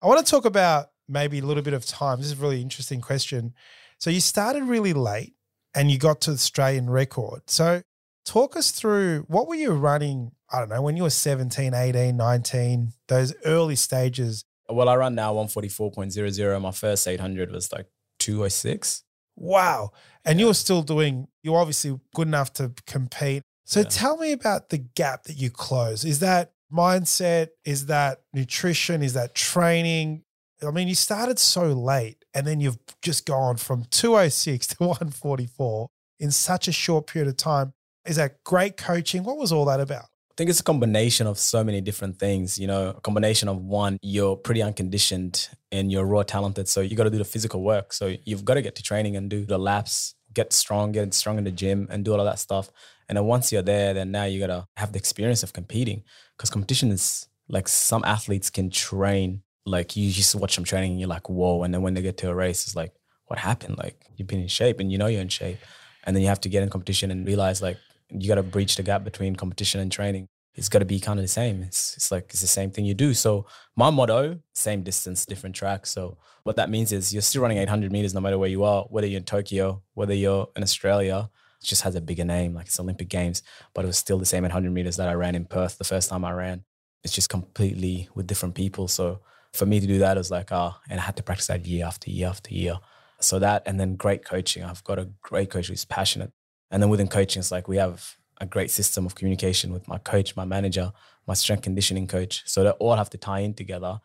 I 0.01 0.07
want 0.07 0.25
to 0.25 0.29
talk 0.29 0.45
about 0.45 0.89
maybe 1.07 1.39
a 1.39 1.45
little 1.45 1.63
bit 1.63 1.73
of 1.73 1.85
time. 1.85 2.19
This 2.19 2.27
is 2.27 2.39
a 2.39 2.41
really 2.41 2.61
interesting 2.61 3.01
question. 3.01 3.53
So 3.97 4.09
you 4.09 4.21
started 4.21 4.63
really 4.63 4.93
late 4.93 5.33
and 5.75 5.91
you 5.91 5.97
got 5.97 6.21
to 6.21 6.31
the 6.31 6.35
Australian 6.35 6.89
record. 6.89 7.41
So 7.47 7.81
talk 8.25 8.55
us 8.55 8.71
through 8.71 9.25
what 9.27 9.47
were 9.47 9.55
you 9.55 9.71
running, 9.71 10.31
I 10.51 10.59
don't 10.59 10.69
know, 10.69 10.81
when 10.81 10.97
you 10.97 11.03
were 11.03 11.09
17, 11.09 11.73
18, 11.73 12.17
19, 12.17 12.93
those 13.07 13.33
early 13.45 13.75
stages. 13.75 14.43
Well, 14.67 14.89
I 14.89 14.95
run 14.95 15.15
now 15.15 15.33
144.00. 15.33 16.61
My 16.61 16.71
first 16.71 17.07
800 17.07 17.51
was 17.51 17.71
like 17.71 17.87
206. 18.19 19.03
Wow. 19.35 19.91
And 20.25 20.39
you 20.39 20.47
were 20.47 20.53
still 20.53 20.81
doing, 20.81 21.27
you're 21.43 21.57
obviously 21.59 21.99
good 22.13 22.27
enough 22.27 22.53
to 22.53 22.73
compete. 22.85 23.43
So 23.65 23.81
Yeah. 23.81 23.85
tell 23.89 24.17
me 24.17 24.31
about 24.31 24.69
the 24.69 24.77
gap 24.79 25.23
that 25.25 25.37
you 25.37 25.49
close. 25.49 26.03
Is 26.03 26.19
that 26.19 26.53
mindset? 26.71 27.49
Is 27.65 27.85
that 27.87 28.21
nutrition? 28.33 29.01
Is 29.01 29.13
that 29.13 29.33
training? 29.35 30.23
I 30.61 30.71
mean, 30.71 30.87
you 30.87 30.95
started 30.95 31.39
so 31.39 31.67
late 31.67 32.25
and 32.33 32.45
then 32.45 32.59
you've 32.59 32.79
just 33.01 33.25
gone 33.25 33.57
from 33.57 33.85
206 33.91 34.67
to 34.67 34.75
144 34.79 35.89
in 36.19 36.31
such 36.31 36.67
a 36.67 36.71
short 36.71 37.07
period 37.07 37.29
of 37.29 37.37
time. 37.37 37.73
Is 38.05 38.17
that 38.17 38.43
great 38.43 38.75
coaching? 38.77 39.23
What 39.23 39.37
was 39.37 39.51
all 39.51 39.65
that 39.65 39.79
about? 39.79 40.05
Think 40.39 40.49
it's 40.49 40.61
a 40.61 40.63
combination 40.63 41.27
of 41.27 41.37
so 41.37 41.65
many 41.65 41.81
different 41.81 42.17
things. 42.17 42.57
You 42.57 42.67
know, 42.67 42.93
a 42.95 43.01
combination 43.01 43.49
of 43.49 43.57
one, 43.57 43.97
you're 44.01 44.37
pretty 44.37 44.61
unconditioned 44.61 45.49
and 45.69 45.91
you're 45.91 46.05
raw 46.05 46.23
talented. 46.23 46.69
So 46.69 46.79
you 46.79 46.95
got 46.95 47.03
to 47.03 47.09
do 47.09 47.17
the 47.17 47.25
physical 47.25 47.61
work. 47.61 47.91
So 47.91 48.15
you've 48.23 48.45
got 48.45 48.53
to 48.53 48.61
get 48.61 48.75
to 48.75 48.81
training 48.81 49.17
and 49.17 49.29
do 49.29 49.43
the 49.43 49.57
laps, 49.57 50.15
get 50.33 50.53
strong, 50.53 50.93
get 50.93 51.13
strong 51.13 51.39
in 51.39 51.43
the 51.43 51.51
gym 51.51 51.89
and 51.91 52.05
do 52.05 52.13
all 52.13 52.21
of 52.21 52.25
that 52.25 52.39
stuff. 52.39 52.71
And 53.09 53.17
then 53.17 53.25
once 53.25 53.51
you're 53.51 53.61
there, 53.61 53.93
then 53.93 54.11
now 54.11 54.23
you 54.23 54.39
got 54.39 54.47
to 54.47 54.65
have 54.77 54.93
the 54.93 54.97
experience 54.97 55.43
of 55.43 55.51
competing 55.51 56.03
because 56.37 56.49
competition 56.49 56.89
is 56.89 57.27
like 57.49 57.67
some 57.67 58.05
athletes 58.05 58.49
can 58.49 58.69
train. 58.69 59.41
Like 59.65 59.97
you 59.97 60.09
just 60.09 60.35
watch 60.35 60.55
them 60.55 60.63
training 60.63 60.91
and 60.91 61.01
you're 61.01 61.09
like, 61.09 61.29
whoa. 61.29 61.63
And 61.63 61.73
then 61.73 61.81
when 61.81 61.95
they 61.95 62.01
get 62.01 62.15
to 62.19 62.29
a 62.29 62.33
race, 62.33 62.63
it's 62.63 62.77
like, 62.77 62.93
what 63.25 63.39
happened? 63.39 63.77
Like 63.77 64.05
you've 64.15 64.29
been 64.29 64.39
in 64.39 64.47
shape 64.47 64.79
and 64.79 64.89
you 64.89 64.99
know 64.99 65.07
you're 65.07 65.19
in 65.19 65.27
shape. 65.27 65.59
And 66.05 66.15
then 66.15 66.23
you 66.23 66.29
have 66.29 66.39
to 66.39 66.49
get 66.49 66.63
in 66.63 66.69
competition 66.69 67.11
and 67.11 67.27
realize 67.27 67.61
like 67.61 67.77
you 68.09 68.27
got 68.27 68.35
to 68.35 68.43
breach 68.43 68.75
the 68.75 68.83
gap 68.83 69.03
between 69.03 69.35
competition 69.35 69.79
and 69.79 69.91
training. 69.91 70.27
It's 70.55 70.69
got 70.69 70.79
to 70.79 70.85
be 70.85 70.99
kind 70.99 71.19
of 71.19 71.23
the 71.23 71.29
same. 71.29 71.63
It's, 71.63 71.95
it's 71.95 72.11
like 72.11 72.25
it's 72.31 72.41
the 72.41 72.47
same 72.47 72.71
thing 72.71 72.85
you 72.85 72.93
do. 72.93 73.13
So 73.13 73.45
my 73.75 73.89
motto, 73.89 74.39
same 74.53 74.83
distance, 74.83 75.25
different 75.25 75.55
track. 75.55 75.85
So 75.85 76.17
what 76.43 76.55
that 76.57 76.69
means 76.69 76.91
is 76.91 77.13
you're 77.13 77.21
still 77.21 77.41
running 77.41 77.59
800 77.59 77.91
meters 77.91 78.13
no 78.13 78.19
matter 78.19 78.37
where 78.37 78.49
you 78.49 78.63
are, 78.63 78.83
whether 78.89 79.07
you're 79.07 79.19
in 79.19 79.25
Tokyo, 79.25 79.83
whether 79.93 80.13
you're 80.13 80.49
in 80.55 80.63
Australia. 80.63 81.29
It 81.61 81.65
just 81.65 81.83
has 81.83 81.95
a 81.95 82.01
bigger 82.01 82.25
name, 82.25 82.53
like 82.53 82.67
it's 82.67 82.79
Olympic 82.79 83.09
Games, 83.09 83.43
but 83.73 83.83
it 83.83 83.87
was 83.87 83.97
still 83.97 84.17
the 84.17 84.25
same 84.25 84.45
800 84.45 84.71
meters 84.71 84.97
that 84.97 85.09
I 85.09 85.13
ran 85.13 85.35
in 85.35 85.45
Perth 85.45 85.77
the 85.77 85.83
first 85.83 86.09
time 86.09 86.25
I 86.25 86.31
ran. 86.31 86.63
It's 87.03 87.13
just 87.13 87.29
completely 87.29 88.09
with 88.15 88.27
different 88.27 88.55
people. 88.55 88.87
So 88.87 89.19
for 89.53 89.65
me 89.65 89.79
to 89.79 89.87
do 89.87 89.99
that 89.99 90.17
was 90.17 90.31
like, 90.31 90.51
ah, 90.51 90.79
and 90.89 90.99
I 90.99 91.03
had 91.03 91.17
to 91.17 91.23
practice 91.23 91.47
that 91.47 91.65
year 91.65 91.85
after 91.85 92.09
year 92.09 92.27
after 92.27 92.53
year. 92.53 92.79
So 93.21 93.39
that, 93.39 93.63
and 93.65 93.79
then 93.79 93.95
great 93.95 94.23
coaching. 94.23 94.63
I've 94.63 94.83
got 94.83 94.99
a 94.99 95.09
great 95.21 95.49
coach 95.49 95.67
who's 95.67 95.85
passionate. 95.85 96.31
And 96.71 96.81
then 96.81 96.89
within 96.89 97.07
coaching, 97.07 97.39
it's 97.39 97.51
like 97.51 97.67
we 97.67 97.77
have 97.77 98.15
a 98.39 98.45
great 98.45 98.71
system 98.71 99.05
of 99.05 99.15
communication 99.15 99.73
with 99.73 99.87
my 99.87 99.97
coach, 99.97 100.35
my 100.35 100.45
manager, 100.45 100.91
my 101.27 101.33
strength 101.33 101.63
conditioning 101.63 102.07
coach. 102.07 102.43
So 102.45 102.63
they 102.63 102.69
all 102.71 102.95
have 102.95 103.09
to 103.11 103.17
tie 103.17 103.39
in 103.39 103.53
together. 103.53 103.99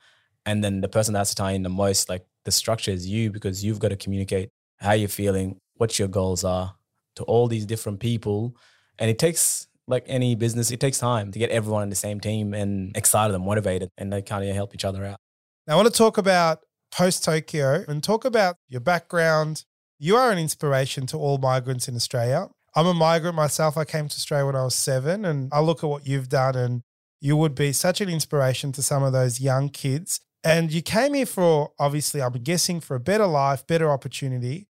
And 0.47 0.63
then 0.63 0.81
the 0.81 0.89
person 0.89 1.15
that 1.15 1.21
has 1.21 1.31
to 1.31 1.37
tie 1.37 1.53
in 1.53 1.63
the 1.63 1.69
most, 1.69 2.09
like 2.09 2.27
the 2.45 2.51
structure 2.51 2.91
is 2.91 3.07
you 3.07 3.31
because 3.31 3.65
you've 3.65 3.79
got 3.79 3.89
to 3.89 3.97
communicate 3.97 4.51
how 4.79 4.93
you're 4.93 5.09
feeling, 5.09 5.59
what 5.77 5.99
your 5.99 6.09
goals 6.09 6.45
are 6.45 6.75
to 7.17 7.25
all 7.25 7.49
these 7.49 7.65
different 7.65 8.01
people. 8.01 8.57
And 8.99 9.11
it 9.11 9.19
takes 9.19 9.67
like 9.87 10.05
any 10.07 10.35
business, 10.35 10.71
it 10.71 10.81
takes 10.81 10.99
time 10.99 11.31
to 11.33 11.39
get 11.39 11.51
everyone 11.51 11.83
in 11.83 11.91
the 11.91 11.97
same 11.97 12.21
team 12.21 12.55
and 12.55 12.97
excited 12.97 13.35
and 13.35 13.45
motivated 13.45 13.91
and 13.99 14.13
they 14.13 14.23
kind 14.23 14.49
of 14.49 14.55
help 14.55 14.75
each 14.75 14.85
other 14.85 15.05
out. 15.05 15.19
Now, 15.67 15.75
I 15.75 15.77
want 15.77 15.89
to 15.89 15.97
talk 15.97 16.19
about 16.19 16.61
post 16.93 17.25
Tokyo 17.25 17.85
and 17.89 18.03
talk 18.03 18.25
about 18.25 18.57
your 18.69 18.81
background. 18.81 19.65
You 20.05 20.17
are 20.17 20.31
an 20.31 20.37
inspiration 20.37 21.07
to 21.07 21.17
all 21.17 21.39
migrants 21.39 21.89
in 21.89 21.97
Australia. 21.97 22.51
I'm 22.77 22.87
a 22.87 22.93
migrant 22.93 23.37
myself. 23.37 23.79
I 23.79 23.87
came 23.87 24.07
to 24.07 24.15
Australia 24.15 24.45
when 24.45 24.55
I 24.55 24.65
was 24.65 24.75
seven, 24.75 25.25
and 25.25 25.49
I 25.51 25.61
look 25.61 25.83
at 25.83 25.89
what 25.89 26.07
you've 26.07 26.29
done, 26.29 26.57
and 26.57 26.83
you 27.23 27.39
would 27.39 27.55
be 27.55 27.73
such 27.73 28.03
an 28.03 28.11
inspiration 28.11 28.71
to 28.73 28.83
some 28.83 29.03
of 29.03 29.15
those 29.15 29.41
young 29.41 29.71
kids. 29.71 30.21
And 30.45 30.71
you 30.71 30.83
came 30.83 31.15
here 31.15 31.25
for, 31.25 31.73
obviously, 31.79 32.21
I'm 32.21 32.35
guessing, 32.35 32.81
for 32.81 32.97
a 32.97 33.01
better 33.01 33.25
life, 33.25 33.67
better 33.67 33.91
opportunity. 33.91 34.69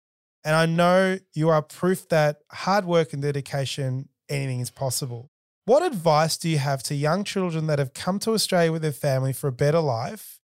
And 0.44 0.54
I 0.54 0.64
know 0.64 1.18
you 1.34 1.48
are 1.48 1.60
proof 1.60 2.08
that 2.10 2.42
hard 2.52 2.84
work 2.84 3.12
and 3.12 3.20
dedication, 3.20 4.08
anything 4.28 4.60
is 4.60 4.70
possible. 4.70 5.32
What 5.64 5.82
advice 5.82 6.36
do 6.36 6.48
you 6.48 6.58
have 6.58 6.84
to 6.84 6.94
young 6.94 7.24
children 7.24 7.66
that 7.66 7.80
have 7.80 7.94
come 7.94 8.20
to 8.20 8.30
Australia 8.30 8.70
with 8.70 8.82
their 8.82 8.92
family 8.92 9.32
for 9.32 9.48
a 9.48 9.52
better 9.52 9.80
life? 9.80 10.38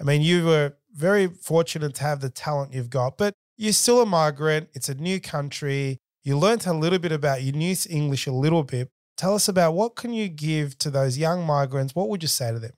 I 0.00 0.02
mean, 0.02 0.22
you 0.22 0.44
were 0.44 0.72
very 0.92 1.28
fortunate 1.28 1.94
to 1.94 2.02
have 2.02 2.18
the 2.18 2.30
talent 2.30 2.74
you've 2.74 2.90
got, 2.90 3.16
but 3.16 3.34
you're 3.56 3.72
still 3.72 4.02
a 4.02 4.06
migrant. 4.06 4.68
It's 4.74 4.88
a 4.88 4.94
new 4.94 5.20
country. 5.20 6.00
You 6.22 6.38
learnt 6.38 6.66
a 6.66 6.72
little 6.72 6.98
bit 6.98 7.12
about, 7.12 7.42
you 7.42 7.52
knew 7.52 7.74
English 7.88 8.26
a 8.26 8.32
little 8.32 8.62
bit. 8.62 8.90
Tell 9.16 9.34
us 9.34 9.48
about 9.48 9.72
what 9.72 9.94
can 9.94 10.12
you 10.12 10.28
give 10.28 10.76
to 10.78 10.90
those 10.90 11.18
young 11.18 11.44
migrants? 11.44 11.94
What 11.94 12.08
would 12.08 12.22
you 12.22 12.28
say 12.28 12.52
to 12.52 12.58
them? 12.58 12.72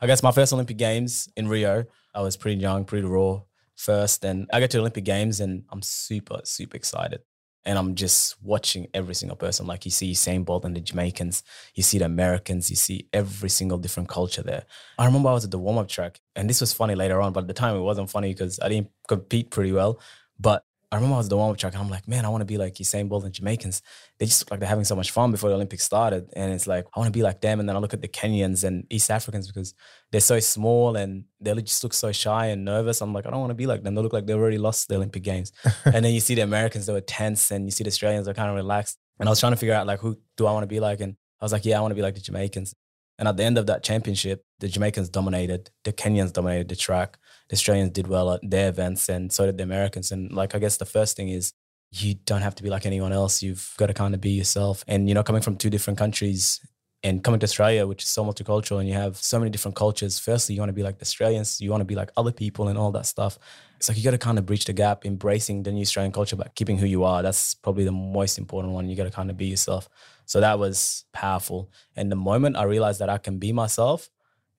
I 0.00 0.06
guess 0.06 0.22
my 0.22 0.32
first 0.32 0.52
Olympic 0.52 0.76
Games 0.76 1.28
in 1.36 1.48
Rio, 1.48 1.84
I 2.14 2.20
was 2.20 2.36
pretty 2.36 2.60
young, 2.60 2.84
pretty 2.84 3.06
raw 3.06 3.42
first. 3.76 4.24
And 4.24 4.48
I 4.52 4.60
get 4.60 4.70
to 4.72 4.78
Olympic 4.78 5.04
Games 5.04 5.40
and 5.40 5.64
I'm 5.70 5.82
super, 5.82 6.40
super 6.44 6.76
excited. 6.76 7.20
And 7.64 7.78
I'm 7.78 7.94
just 7.94 8.42
watching 8.42 8.88
every 8.92 9.14
single 9.14 9.36
person. 9.36 9.66
Like 9.66 9.84
you 9.84 9.90
see 9.90 10.12
Usain 10.12 10.44
Bolt 10.44 10.64
and 10.64 10.74
the 10.74 10.80
Jamaicans, 10.80 11.44
you 11.74 11.82
see 11.82 11.98
the 11.98 12.06
Americans, 12.06 12.70
you 12.70 12.76
see 12.76 13.08
every 13.12 13.48
single 13.48 13.78
different 13.78 14.08
culture 14.08 14.42
there. 14.42 14.64
I 14.98 15.06
remember 15.06 15.28
I 15.28 15.32
was 15.32 15.44
at 15.44 15.52
the 15.52 15.58
warm 15.58 15.78
up 15.78 15.88
track, 15.88 16.20
and 16.34 16.50
this 16.50 16.60
was 16.60 16.72
funny 16.72 16.94
later 16.94 17.20
on, 17.20 17.32
but 17.32 17.42
at 17.44 17.48
the 17.48 17.54
time 17.54 17.76
it 17.76 17.80
wasn't 17.80 18.10
funny 18.10 18.32
because 18.32 18.58
I 18.60 18.68
didn't 18.68 18.90
compete 19.06 19.50
pretty 19.50 19.72
well. 19.72 20.00
But 20.40 20.64
I 20.92 20.96
remember 20.96 21.14
I 21.14 21.18
was 21.18 21.30
the 21.30 21.38
warm 21.38 21.50
up 21.50 21.56
track, 21.56 21.72
and 21.72 21.82
I'm 21.82 21.88
like, 21.88 22.06
man, 22.06 22.26
I 22.26 22.28
want 22.28 22.42
to 22.42 22.46
be 22.46 22.58
like 22.58 22.74
Usain 22.74 23.08
Bolt 23.08 23.24
and 23.24 23.32
Jamaicans. 23.32 23.80
They 24.18 24.26
just 24.26 24.42
look 24.42 24.50
like 24.50 24.60
they're 24.60 24.68
having 24.68 24.84
so 24.84 24.94
much 24.94 25.10
fun 25.10 25.30
before 25.30 25.48
the 25.48 25.56
Olympics 25.56 25.84
started. 25.84 26.28
And 26.36 26.52
it's 26.52 26.66
like, 26.66 26.84
I 26.94 27.00
want 27.00 27.08
to 27.08 27.18
be 27.18 27.22
like 27.22 27.40
them. 27.40 27.60
And 27.60 27.68
then 27.68 27.76
I 27.76 27.78
look 27.78 27.94
at 27.94 28.02
the 28.02 28.08
Kenyans 28.08 28.62
and 28.62 28.86
East 28.90 29.10
Africans 29.10 29.46
because 29.46 29.72
they're 30.10 30.20
so 30.20 30.38
small 30.38 30.94
and 30.96 31.24
they 31.40 31.54
just 31.62 31.82
look 31.82 31.94
so 31.94 32.12
shy 32.12 32.48
and 32.48 32.66
nervous. 32.66 33.00
I'm 33.00 33.14
like, 33.14 33.24
I 33.24 33.30
don't 33.30 33.40
want 33.40 33.52
to 33.52 33.54
be 33.54 33.64
like 33.64 33.82
them. 33.82 33.94
They 33.94 34.02
look 34.02 34.12
like 34.12 34.26
they 34.26 34.34
already 34.34 34.58
lost 34.58 34.88
the 34.88 34.96
Olympic 34.96 35.22
Games. 35.22 35.50
and 35.86 36.04
then 36.04 36.12
you 36.12 36.20
see 36.20 36.34
the 36.34 36.42
Americans, 36.42 36.84
they 36.84 36.92
were 36.92 37.00
tense, 37.00 37.50
and 37.50 37.64
you 37.64 37.70
see 37.70 37.84
the 37.84 37.88
Australians, 37.88 38.26
they're 38.26 38.34
kind 38.34 38.50
of 38.50 38.56
relaxed. 38.56 38.98
And 39.18 39.30
I 39.30 39.32
was 39.32 39.40
trying 39.40 39.52
to 39.52 39.56
figure 39.56 39.74
out 39.74 39.86
like, 39.86 40.00
who 40.00 40.18
do 40.36 40.44
I 40.44 40.52
want 40.52 40.64
to 40.64 40.68
be 40.68 40.78
like? 40.78 41.00
And 41.00 41.16
I 41.40 41.44
was 41.46 41.52
like, 41.52 41.64
yeah, 41.64 41.78
I 41.78 41.80
want 41.80 41.92
to 41.92 41.96
be 41.96 42.02
like 42.02 42.16
the 42.16 42.20
Jamaicans. 42.20 42.74
And 43.18 43.28
at 43.28 43.38
the 43.38 43.44
end 43.44 43.56
of 43.56 43.66
that 43.66 43.82
championship, 43.82 44.44
the 44.58 44.68
Jamaicans 44.68 45.08
dominated, 45.08 45.70
the 45.84 45.92
Kenyans 45.92 46.32
dominated 46.34 46.68
the 46.68 46.76
track, 46.76 47.18
the 47.52 47.56
Australians 47.56 47.92
did 47.92 48.06
well 48.06 48.32
at 48.32 48.40
their 48.42 48.70
events, 48.70 49.10
and 49.10 49.30
so 49.30 49.44
did 49.44 49.58
the 49.58 49.64
Americans. 49.64 50.10
And 50.10 50.32
like, 50.32 50.54
I 50.54 50.58
guess 50.58 50.78
the 50.78 50.86
first 50.86 51.18
thing 51.18 51.28
is 51.28 51.52
you 51.90 52.14
don't 52.24 52.40
have 52.40 52.54
to 52.54 52.62
be 52.62 52.70
like 52.70 52.86
anyone 52.86 53.12
else. 53.12 53.42
You've 53.42 53.74
got 53.76 53.88
to 53.88 53.94
kind 54.02 54.14
of 54.14 54.20
be 54.22 54.30
yourself. 54.30 54.84
And, 54.88 55.06
you 55.06 55.14
know, 55.14 55.22
coming 55.22 55.42
from 55.42 55.56
two 55.56 55.68
different 55.68 55.98
countries, 55.98 56.60
And 57.04 57.24
coming 57.24 57.40
to 57.40 57.44
Australia, 57.44 57.86
which 57.86 58.04
is 58.04 58.08
so 58.08 58.24
multicultural 58.24 58.78
and 58.78 58.88
you 58.88 58.94
have 58.94 59.16
so 59.16 59.38
many 59.38 59.50
different 59.50 59.74
cultures, 59.74 60.20
firstly, 60.20 60.54
you 60.54 60.60
want 60.60 60.68
to 60.68 60.74
be 60.74 60.84
like 60.84 60.98
the 60.98 61.02
Australians, 61.04 61.60
you 61.60 61.68
want 61.68 61.80
to 61.80 61.84
be 61.84 61.96
like 61.96 62.12
other 62.16 62.30
people 62.30 62.68
and 62.68 62.78
all 62.78 62.92
that 62.92 63.06
stuff. 63.06 63.38
It's 63.76 63.88
like 63.88 63.98
you 63.98 64.04
got 64.04 64.12
to 64.12 64.18
kind 64.18 64.38
of 64.38 64.46
bridge 64.46 64.66
the 64.66 64.72
gap, 64.72 65.04
embracing 65.04 65.64
the 65.64 65.72
new 65.72 65.82
Australian 65.82 66.12
culture, 66.12 66.36
but 66.36 66.54
keeping 66.54 66.78
who 66.78 66.86
you 66.86 67.02
are. 67.02 67.20
That's 67.20 67.54
probably 67.54 67.82
the 67.82 67.90
most 67.90 68.38
important 68.38 68.72
one. 68.72 68.88
You 68.88 68.94
got 68.94 69.04
to 69.04 69.10
kind 69.10 69.30
of 69.30 69.36
be 69.36 69.46
yourself. 69.46 69.88
So 70.26 70.40
that 70.40 70.60
was 70.60 71.04
powerful. 71.12 71.72
And 71.96 72.12
the 72.12 72.16
moment 72.16 72.56
I 72.56 72.62
realized 72.62 73.00
that 73.00 73.10
I 73.10 73.18
can 73.18 73.38
be 73.38 73.52
myself, 73.52 74.08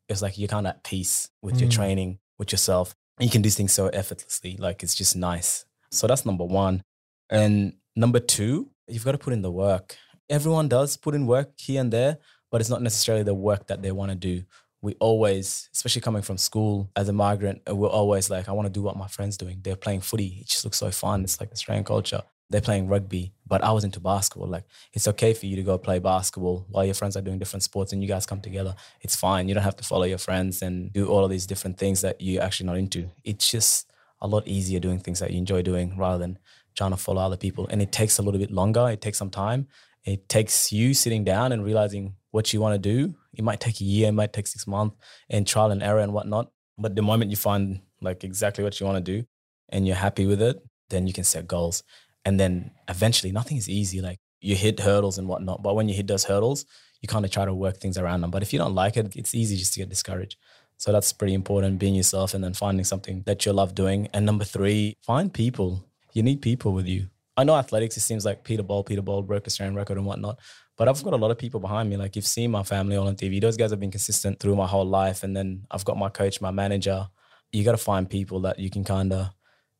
it's 0.10 0.22
like 0.22 0.38
you're 0.38 0.50
kind 0.50 0.68
of 0.68 0.72
at 0.72 0.84
peace 0.84 1.30
with 1.42 1.56
mm. 1.56 1.62
your 1.62 1.70
training, 1.70 2.20
with 2.44 2.52
yourself. 2.52 2.94
You 3.20 3.30
can 3.30 3.42
do 3.42 3.50
things 3.50 3.74
so 3.74 3.88
effortlessly. 3.88 4.58
Like 4.58 4.84
it's 4.84 4.96
just 4.96 5.16
nice. 5.16 5.66
So 5.92 6.08
that's 6.08 6.26
number 6.26 6.44
one. 6.44 6.84
And 7.30 7.74
number 7.96 8.20
two, 8.20 8.70
you've 8.88 9.06
got 9.06 9.14
to 9.14 9.18
put 9.18 9.34
in 9.34 9.42
the 9.42 9.52
work. 9.52 9.96
Everyone 10.30 10.68
does 10.68 10.98
put 10.98 11.16
in 11.16 11.26
work 11.26 11.52
here 11.58 11.80
and 11.80 11.92
there, 11.92 12.18
but 12.52 12.60
it's 12.60 12.70
not 12.70 12.82
necessarily 12.82 13.24
the 13.24 13.34
work 13.34 13.68
that 13.68 13.82
they 13.82 13.92
want 13.92 14.12
to 14.12 14.16
do. 14.16 14.44
We 14.82 14.96
always, 15.00 15.70
especially 15.74 16.02
coming 16.02 16.22
from 16.22 16.38
school 16.38 16.90
as 16.96 17.08
a 17.08 17.14
migrant, 17.14 17.62
we're 17.70 17.88
always 17.88 18.30
like, 18.30 18.50
I 18.50 18.52
want 18.52 18.66
to 18.66 18.74
do 18.74 18.82
what 18.82 18.98
my 18.98 19.08
friends 19.08 19.38
doing. 19.38 19.60
They're 19.62 19.78
playing 19.78 20.02
footy. 20.02 20.40
It 20.42 20.48
just 20.48 20.66
looks 20.66 20.78
so 20.78 20.92
fun. 20.92 21.24
It's 21.24 21.40
like 21.40 21.52
Australian 21.52 21.86
culture. 21.86 22.24
They're 22.54 22.62
playing 22.62 22.88
rugby, 22.88 23.34
but 23.48 23.64
I 23.64 23.72
was 23.72 23.84
into 23.84 24.00
basketball. 24.00 24.48
Like, 24.48 24.66
it's 24.94 25.08
okay 25.08 25.34
for 25.34 25.48
you 25.48 25.56
to 25.56 25.64
go 25.64 25.80
play 25.80 25.98
basketball 25.98 26.68
while 26.70 26.86
your 26.86 26.94
friends 26.94 27.18
are 27.18 27.22
doing 27.22 27.40
different 27.40 27.64
sports 27.64 27.92
and 27.92 28.00
you 28.00 28.08
guys 28.08 28.28
come 28.28 28.42
together. 28.42 28.76
It's 29.02 29.16
fine. 29.16 29.48
You 29.48 29.56
don't 29.56 29.64
have 29.64 29.76
to 29.78 29.84
follow 29.84 30.04
your 30.04 30.20
friends 30.20 30.62
and 30.62 30.94
do 30.94 31.08
all 31.08 31.26
of 31.26 31.32
these 31.32 31.48
different 31.48 31.80
things 31.80 32.02
that 32.02 32.22
you're 32.22 32.44
actually 32.44 32.68
not 32.68 32.78
into. 32.78 33.10
It's 33.24 33.50
just 33.50 33.92
a 34.22 34.28
lot 34.28 34.48
easier 34.48 34.80
doing 34.80 35.00
things 35.00 35.18
that 35.18 35.32
you 35.32 35.40
enjoy 35.40 35.64
doing 35.64 35.98
rather 35.98 36.20
than 36.20 36.38
trying 36.76 36.92
to 36.92 36.98
follow 36.98 37.24
other 37.24 37.38
people. 37.38 37.68
And 37.72 37.82
it 37.82 37.92
takes 37.92 38.20
a 38.20 38.22
little 38.22 38.40
bit 38.40 38.52
longer. 38.52 38.88
It 38.88 39.02
takes 39.02 39.18
some 39.18 39.32
time. 39.32 39.68
It 40.06 40.30
takes 40.30 40.72
you 40.72 40.94
sitting 40.94 41.24
down 41.24 41.54
and 41.54 41.66
realizing 41.66 42.14
what 42.30 42.54
you 42.54 42.62
want 42.62 42.76
to 42.76 42.78
do. 42.78 43.16
It 43.34 43.44
might 43.44 43.62
take 43.62 43.82
a 43.82 43.84
year, 43.84 44.10
it 44.10 44.12
might 44.12 44.32
take 44.32 44.46
six 44.46 44.68
months 44.68 44.96
and 45.28 45.48
trial 45.48 45.72
and 45.72 45.82
error 45.82 46.02
and 46.02 46.14
whatnot. 46.14 46.52
But 46.78 46.96
the 46.96 47.02
moment 47.02 47.32
you 47.32 47.38
find 47.38 47.82
like 48.00 48.24
exactly 48.24 48.64
what 48.64 48.80
you 48.80 48.86
want 48.86 49.04
to 49.04 49.12
do 49.12 49.26
and 49.70 49.88
you're 49.88 49.96
happy 49.96 50.28
with 50.28 50.40
it, 50.40 50.64
then 50.92 51.08
you 51.08 51.14
can 51.14 51.24
set 51.24 51.48
goals. 51.48 51.82
And 52.26 52.40
then 52.40 52.72
eventually 52.88 53.32
nothing 53.32 53.58
is 53.58 53.70
easy. 53.70 54.02
Like 54.02 54.20
you 54.40 54.56
hit 54.56 54.80
hurdles 54.80 55.18
and 55.18 55.28
whatnot. 55.28 55.64
But 55.64 55.76
when 55.76 55.90
you 55.90 55.96
hit 55.96 56.08
those 56.08 56.24
hurdles, 56.26 56.66
you 57.02 57.08
kind 57.08 57.26
of 57.26 57.32
try 57.32 57.46
to 57.46 57.54
work 57.54 57.78
things 57.78 57.98
around 57.98 58.22
them. 58.22 58.32
But 58.32 58.44
if 58.44 58.54
you 58.54 58.60
don't 58.60 58.76
like 58.76 58.98
it, 58.98 59.16
it's 59.16 59.36
easy 59.36 59.58
just 59.58 59.74
to 59.74 59.80
get 59.80 59.90
discouraged. 59.90 60.38
So 60.78 60.92
that's 60.92 61.14
pretty 61.14 61.34
important, 61.34 61.80
being 61.80 61.96
yourself 61.96 62.34
and 62.34 62.44
then 62.44 62.54
finding 62.54 62.84
something 62.84 63.24
that 63.26 63.46
you 63.46 63.54
love 63.54 63.76
doing. 63.76 64.08
And 64.14 64.26
number 64.26 64.44
three, 64.44 64.98
find 65.02 65.34
people 65.34 65.86
you 66.14 66.24
need 66.24 66.42
people 66.42 66.74
with 66.74 66.88
you. 66.88 67.08
I 67.36 67.44
know 67.44 67.56
athletics, 67.56 67.98
it 67.98 68.02
seems 68.02 68.26
like 68.26 68.44
Peter 68.44 68.64
Bol, 68.64 68.84
Peter 68.84 69.02
Bol 69.02 69.24
broke 69.24 69.48
Australian 69.48 69.76
record 69.76 69.98
and 69.98 70.06
whatnot. 70.06 70.40
But 70.78 70.88
I've 70.88 71.04
got 71.04 71.14
a 71.14 71.18
lot 71.18 71.32
of 71.32 71.38
people 71.38 71.60
behind 71.60 71.90
me. 71.90 71.98
Like 71.98 72.16
you've 72.16 72.28
seen 72.28 72.52
my 72.52 72.64
family 72.64 72.96
all 72.96 73.08
on 73.08 73.16
TV. 73.16 73.42
Those 73.42 73.58
guys 73.58 73.72
have 73.72 73.80
been 73.80 73.92
consistent 73.92 74.40
through 74.40 74.56
my 74.56 74.68
whole 74.68 74.86
life. 74.86 75.24
And 75.24 75.36
then 75.36 75.66
I've 75.72 75.86
got 75.86 75.98
my 75.98 76.10
coach, 76.10 76.42
my 76.42 76.52
manager. 76.52 77.08
You 77.52 77.64
got 77.64 77.72
to 77.72 77.78
find 77.78 78.10
people 78.10 78.42
that 78.42 78.60
you 78.60 78.70
can 78.70 78.84
kind 78.84 79.14
of 79.14 79.30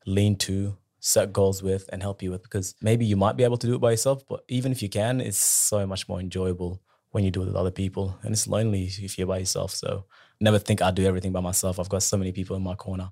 lean 0.06 0.36
to, 0.38 0.78
set 1.04 1.34
goals 1.34 1.62
with, 1.62 1.90
and 1.92 2.02
help 2.02 2.24
you 2.24 2.32
with. 2.32 2.44
Because 2.44 2.76
maybe 2.82 3.06
you 3.06 3.16
might 3.16 3.38
be 3.38 3.44
able 3.44 3.58
to 3.58 3.68
do 3.68 3.76
it 3.76 3.82
by 3.82 3.92
yourself, 3.92 4.24
but 4.28 4.44
even 4.48 4.72
if 4.72 4.82
you 4.82 4.90
can, 4.90 5.22
it's 5.22 5.38
so 5.38 5.86
much 5.86 6.08
more 6.08 6.20
enjoyable 6.20 6.82
when 7.12 7.24
you 7.24 7.32
do 7.32 7.44
it 7.44 7.46
with 7.46 7.56
other 7.56 7.72
people. 7.72 8.18
And 8.24 8.32
it's 8.34 8.48
lonely 8.48 8.86
if 8.86 9.18
you're 9.18 9.28
by 9.28 9.40
yourself. 9.40 9.72
So 9.72 10.06
never 10.40 10.60
think 10.60 10.82
I 10.82 10.92
do 10.92 11.06
everything 11.06 11.32
by 11.32 11.42
myself. 11.42 11.80
I've 11.80 11.90
got 11.90 12.04
so 12.04 12.18
many 12.18 12.32
people 12.32 12.56
in 12.56 12.64
my 12.64 12.76
corner. 12.76 13.12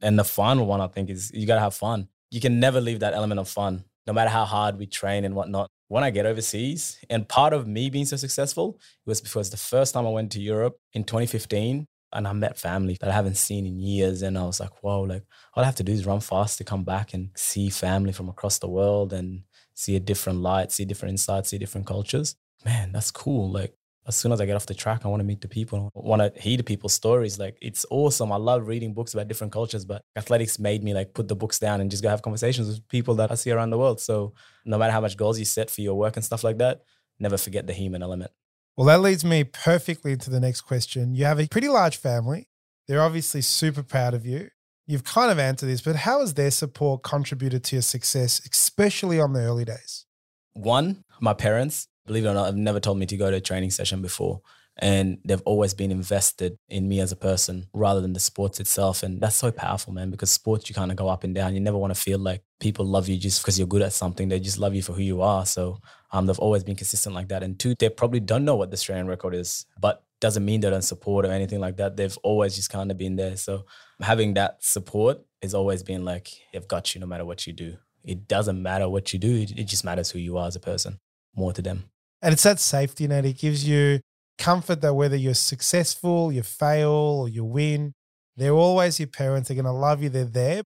And 0.00 0.18
the 0.18 0.24
final 0.24 0.66
one 0.66 0.80
I 0.80 0.86
think 0.88 1.10
is 1.10 1.30
you 1.34 1.46
got 1.46 1.56
to 1.56 1.60
have 1.60 1.74
fun 1.74 2.08
you 2.34 2.40
can 2.40 2.58
never 2.58 2.80
leave 2.80 2.98
that 2.98 3.14
element 3.14 3.38
of 3.38 3.48
fun, 3.48 3.84
no 4.08 4.12
matter 4.12 4.28
how 4.28 4.44
hard 4.44 4.76
we 4.76 4.86
train 4.86 5.24
and 5.24 5.36
whatnot. 5.36 5.70
When 5.86 6.02
I 6.02 6.10
get 6.10 6.26
overseas, 6.26 6.98
and 7.08 7.28
part 7.28 7.52
of 7.52 7.68
me 7.68 7.90
being 7.90 8.06
so 8.06 8.16
successful 8.16 8.80
was 9.06 9.20
because 9.20 9.50
the 9.50 9.56
first 9.56 9.94
time 9.94 10.04
I 10.04 10.10
went 10.10 10.32
to 10.32 10.40
Europe 10.40 10.76
in 10.94 11.04
2015, 11.04 11.86
and 12.14 12.26
I 12.28 12.32
met 12.32 12.56
family 12.56 12.96
that 13.00 13.10
I 13.10 13.12
haven't 13.12 13.36
seen 13.36 13.66
in 13.66 13.78
years. 13.78 14.22
And 14.22 14.38
I 14.38 14.44
was 14.44 14.60
like, 14.60 14.82
whoa, 14.82 15.02
like 15.02 15.24
all 15.54 15.62
I 15.62 15.66
have 15.66 15.76
to 15.76 15.82
do 15.82 15.92
is 15.92 16.06
run 16.06 16.20
fast 16.20 16.58
to 16.58 16.64
come 16.64 16.84
back 16.84 17.14
and 17.14 17.30
see 17.34 17.70
family 17.70 18.12
from 18.12 18.28
across 18.28 18.58
the 18.58 18.68
world 18.68 19.12
and 19.12 19.42
see 19.74 19.96
a 19.96 20.00
different 20.00 20.40
light, 20.40 20.72
see 20.72 20.84
different 20.84 21.10
insights, 21.10 21.50
see 21.50 21.58
different 21.58 21.86
cultures. 21.86 22.36
Man, 22.64 22.92
that's 22.92 23.10
cool. 23.10 23.50
Like 23.50 23.74
as 24.06 24.16
soon 24.16 24.32
as 24.32 24.40
I 24.40 24.46
get 24.46 24.56
off 24.56 24.66
the 24.66 24.74
track, 24.74 25.02
I 25.04 25.08
want 25.08 25.20
to 25.20 25.24
meet 25.24 25.40
the 25.40 25.48
people. 25.48 25.90
I 25.96 26.00
want 26.00 26.22
to 26.22 26.40
hear 26.40 26.56
the 26.56 26.62
people's 26.62 26.94
stories. 26.94 27.38
Like 27.38 27.56
it's 27.60 27.84
awesome. 27.90 28.32
I 28.32 28.36
love 28.36 28.66
reading 28.66 28.94
books 28.94 29.14
about 29.14 29.28
different 29.28 29.52
cultures, 29.52 29.84
but 29.84 30.02
athletics 30.16 30.58
made 30.58 30.84
me 30.84 30.94
like 30.94 31.14
put 31.14 31.28
the 31.28 31.36
books 31.36 31.58
down 31.58 31.80
and 31.80 31.90
just 31.90 32.02
go 32.02 32.08
have 32.08 32.22
conversations 32.22 32.68
with 32.68 32.86
people 32.88 33.14
that 33.16 33.32
I 33.32 33.34
see 33.34 33.50
around 33.50 33.70
the 33.70 33.78
world. 33.78 34.00
So 34.00 34.34
no 34.64 34.78
matter 34.78 34.92
how 34.92 35.00
much 35.00 35.16
goals 35.16 35.38
you 35.38 35.44
set 35.44 35.70
for 35.70 35.80
your 35.80 35.94
work 35.94 36.16
and 36.16 36.24
stuff 36.24 36.44
like 36.44 36.58
that, 36.58 36.82
never 37.18 37.38
forget 37.38 37.66
the 37.66 37.72
human 37.72 38.02
element. 38.02 38.30
Well, 38.76 38.86
that 38.86 39.00
leads 39.00 39.24
me 39.24 39.44
perfectly 39.44 40.12
into 40.12 40.30
the 40.30 40.40
next 40.40 40.62
question. 40.62 41.14
You 41.14 41.24
have 41.26 41.38
a 41.38 41.46
pretty 41.46 41.68
large 41.68 41.96
family. 41.96 42.48
They're 42.88 43.02
obviously 43.02 43.40
super 43.40 43.82
proud 43.82 44.14
of 44.14 44.26
you. 44.26 44.48
You've 44.86 45.04
kind 45.04 45.30
of 45.30 45.38
answered 45.38 45.66
this, 45.66 45.80
but 45.80 45.96
how 45.96 46.20
has 46.20 46.34
their 46.34 46.50
support 46.50 47.02
contributed 47.02 47.64
to 47.64 47.76
your 47.76 47.82
success, 47.82 48.40
especially 48.50 49.20
on 49.20 49.32
the 49.32 49.40
early 49.40 49.64
days? 49.64 50.04
One, 50.52 51.04
my 51.20 51.32
parents 51.32 51.88
believe 52.06 52.24
it 52.24 52.28
or 52.28 52.34
not, 52.34 52.46
have 52.46 52.56
never 52.56 52.80
told 52.80 52.98
me 52.98 53.06
to 53.06 53.16
go 53.16 53.30
to 53.30 53.36
a 53.36 53.40
training 53.40 53.70
session 53.70 54.02
before. 54.02 54.40
And 54.76 55.18
they've 55.24 55.42
always 55.44 55.72
been 55.72 55.92
invested 55.92 56.58
in 56.68 56.88
me 56.88 56.98
as 56.98 57.12
a 57.12 57.16
person 57.16 57.66
rather 57.72 58.00
than 58.00 58.12
the 58.12 58.20
sports 58.20 58.58
itself. 58.58 59.04
And 59.04 59.20
that's 59.20 59.36
so 59.36 59.52
powerful, 59.52 59.92
man, 59.92 60.10
because 60.10 60.30
sports, 60.30 60.68
you 60.68 60.74
kind 60.74 60.90
of 60.90 60.96
go 60.96 61.08
up 61.08 61.22
and 61.22 61.34
down. 61.34 61.54
You 61.54 61.60
never 61.60 61.78
want 61.78 61.94
to 61.94 62.00
feel 62.00 62.18
like 62.18 62.42
people 62.64 62.86
love 62.86 63.10
you 63.10 63.18
just 63.18 63.42
because 63.42 63.58
you're 63.58 63.68
good 63.68 63.82
at 63.82 63.92
something. 63.92 64.30
They 64.30 64.40
just 64.40 64.58
love 64.58 64.74
you 64.74 64.80
for 64.80 64.94
who 64.94 65.02
you 65.02 65.20
are. 65.20 65.44
So 65.44 65.80
um, 66.10 66.24
they've 66.24 66.38
always 66.38 66.64
been 66.64 66.76
consistent 66.76 67.14
like 67.14 67.28
that. 67.28 67.42
And 67.42 67.58
two, 67.58 67.74
they 67.78 67.90
probably 67.90 68.20
don't 68.20 68.46
know 68.46 68.56
what 68.56 68.70
the 68.70 68.74
Australian 68.74 69.06
record 69.06 69.34
is, 69.34 69.66
but 69.78 70.02
doesn't 70.18 70.46
mean 70.46 70.62
they 70.62 70.70
don't 70.70 70.80
support 70.80 71.26
or 71.26 71.30
anything 71.30 71.60
like 71.60 71.76
that. 71.76 71.98
They've 71.98 72.16
always 72.22 72.56
just 72.56 72.70
kind 72.70 72.90
of 72.90 72.96
been 72.96 73.16
there. 73.16 73.36
So 73.36 73.66
having 74.00 74.32
that 74.34 74.64
support 74.64 75.18
has 75.42 75.52
always 75.52 75.82
been 75.82 76.06
like, 76.06 76.30
they've 76.54 76.66
got 76.66 76.94
you 76.94 77.02
no 77.02 77.06
matter 77.06 77.26
what 77.26 77.46
you 77.46 77.52
do. 77.52 77.76
It 78.02 78.28
doesn't 78.28 78.62
matter 78.62 78.88
what 78.88 79.12
you 79.12 79.18
do, 79.18 79.36
it, 79.42 79.50
it 79.50 79.64
just 79.64 79.84
matters 79.84 80.10
who 80.10 80.18
you 80.18 80.38
are 80.38 80.46
as 80.46 80.56
a 80.56 80.60
person 80.60 81.00
more 81.36 81.52
to 81.52 81.60
them. 81.60 81.84
And 82.22 82.32
it's 82.32 82.44
that 82.44 82.60
safety 82.60 83.06
net. 83.06 83.26
It 83.26 83.36
gives 83.36 83.68
you 83.68 84.00
comfort 84.38 84.80
that 84.80 84.94
whether 84.94 85.16
you're 85.16 85.34
successful, 85.34 86.32
you 86.32 86.42
fail, 86.42 86.90
or 86.90 87.28
you 87.28 87.44
win, 87.44 87.92
they're 88.36 88.52
always 88.52 88.98
your 88.98 89.08
parents. 89.08 89.48
They're 89.48 89.54
going 89.54 89.64
to 89.64 89.72
love 89.72 90.02
you. 90.02 90.08
They're 90.08 90.24
there. 90.24 90.62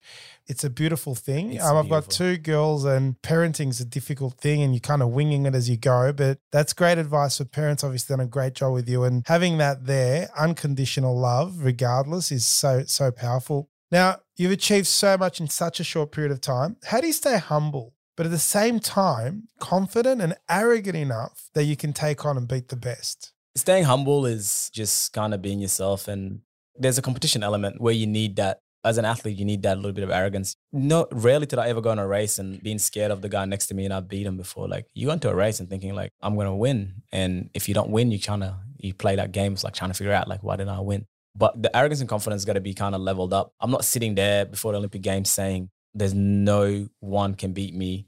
It's 0.47 0.63
a 0.63 0.69
beautiful 0.69 1.15
thing. 1.15 1.59
Um, 1.61 1.77
I've 1.77 1.89
got 1.89 2.09
two 2.09 2.37
girls, 2.37 2.85
and 2.85 3.21
parenting's 3.21 3.79
a 3.79 3.85
difficult 3.85 4.35
thing, 4.35 4.61
and 4.61 4.73
you're 4.73 4.79
kind 4.79 5.01
of 5.01 5.09
winging 5.09 5.45
it 5.45 5.55
as 5.55 5.69
you 5.69 5.77
go. 5.77 6.11
But 6.13 6.39
that's 6.51 6.73
great 6.73 6.97
advice 6.97 7.37
for 7.37 7.45
parents. 7.45 7.83
Obviously, 7.83 8.13
done 8.13 8.25
a 8.25 8.27
great 8.27 8.55
job 8.55 8.73
with 8.73 8.89
you, 8.89 9.03
and 9.03 9.23
having 9.27 9.57
that 9.59 9.85
there, 9.85 10.29
unconditional 10.37 11.17
love, 11.17 11.63
regardless, 11.63 12.31
is 12.31 12.47
so 12.47 12.83
so 12.85 13.11
powerful. 13.11 13.69
Now 13.91 14.17
you've 14.37 14.51
achieved 14.51 14.87
so 14.87 15.17
much 15.17 15.39
in 15.39 15.47
such 15.47 15.79
a 15.79 15.83
short 15.83 16.11
period 16.11 16.31
of 16.31 16.41
time. 16.41 16.77
How 16.85 17.01
do 17.01 17.07
you 17.07 17.13
stay 17.13 17.37
humble 17.37 17.93
but 18.19 18.25
at 18.25 18.33
the 18.33 18.37
same 18.37 18.81
time, 18.81 19.47
confident 19.59 20.21
and 20.21 20.35
arrogant 20.49 20.97
enough 20.97 21.49
that 21.53 21.63
you 21.63 21.77
can 21.77 21.93
take 21.93 22.25
on 22.25 22.35
and 22.35 22.49
beat 22.49 22.67
the 22.67 22.75
best. 22.75 23.31
Staying 23.55 23.85
humble 23.85 24.25
is 24.25 24.69
just 24.73 25.13
kind 25.13 25.33
of 25.33 25.41
being 25.41 25.61
yourself. 25.61 26.09
And 26.09 26.41
there's 26.79 26.97
a 26.97 27.01
competition 27.01 27.43
element 27.43 27.81
where 27.81 27.93
you 27.93 28.07
need 28.07 28.35
that. 28.37 28.61
As 28.81 28.97
an 28.97 29.03
athlete, 29.03 29.37
you 29.37 29.43
need 29.43 29.63
that 29.63 29.75
little 29.75 29.91
bit 29.91 30.05
of 30.05 30.09
arrogance. 30.09 30.55
No, 30.71 31.05
rarely 31.11 31.45
did 31.45 31.59
I 31.59 31.67
ever 31.67 31.81
go 31.81 31.89
on 31.89 31.99
a 31.99 32.07
race 32.07 32.39
and 32.39 32.63
being 32.63 32.79
scared 32.79 33.11
of 33.11 33.21
the 33.21 33.27
guy 33.27 33.43
next 33.43 33.67
to 33.67 33.73
me 33.73 33.83
and 33.83 33.93
I 33.93 33.99
beat 33.99 34.25
him 34.25 34.37
before. 34.37 34.69
Like 34.69 34.87
you 34.93 35.07
go 35.07 35.11
into 35.11 35.29
a 35.29 35.35
race 35.35 35.59
and 35.59 35.69
thinking 35.69 35.93
like, 35.93 36.13
I'm 36.21 36.37
gonna 36.37 36.55
win. 36.55 37.01
And 37.11 37.49
if 37.53 37.67
you 37.67 37.73
don't 37.73 37.89
win, 37.89 38.09
you 38.09 38.21
kind 38.21 38.41
of 38.41 38.53
you 38.77 38.93
play 38.93 39.17
that 39.17 39.33
game. 39.33 39.51
It's 39.51 39.65
like 39.65 39.73
trying 39.73 39.89
to 39.89 39.97
figure 39.97 40.13
out 40.13 40.29
like, 40.29 40.43
why 40.43 40.55
didn't 40.55 40.69
I 40.69 40.79
win? 40.79 41.05
But 41.35 41.61
the 41.61 41.75
arrogance 41.75 41.99
and 41.99 42.09
confidence 42.09 42.45
got 42.45 42.53
to 42.53 42.61
be 42.61 42.73
kind 42.73 42.95
of 42.95 43.01
leveled 43.01 43.33
up. 43.33 43.53
I'm 43.59 43.69
not 43.69 43.83
sitting 43.83 44.15
there 44.15 44.45
before 44.45 44.71
the 44.71 44.77
Olympic 44.77 45.01
Games 45.01 45.29
saying 45.29 45.69
there's 45.93 46.13
no 46.13 46.87
one 47.01 47.35
can 47.35 47.51
beat 47.51 47.73
me 47.73 48.07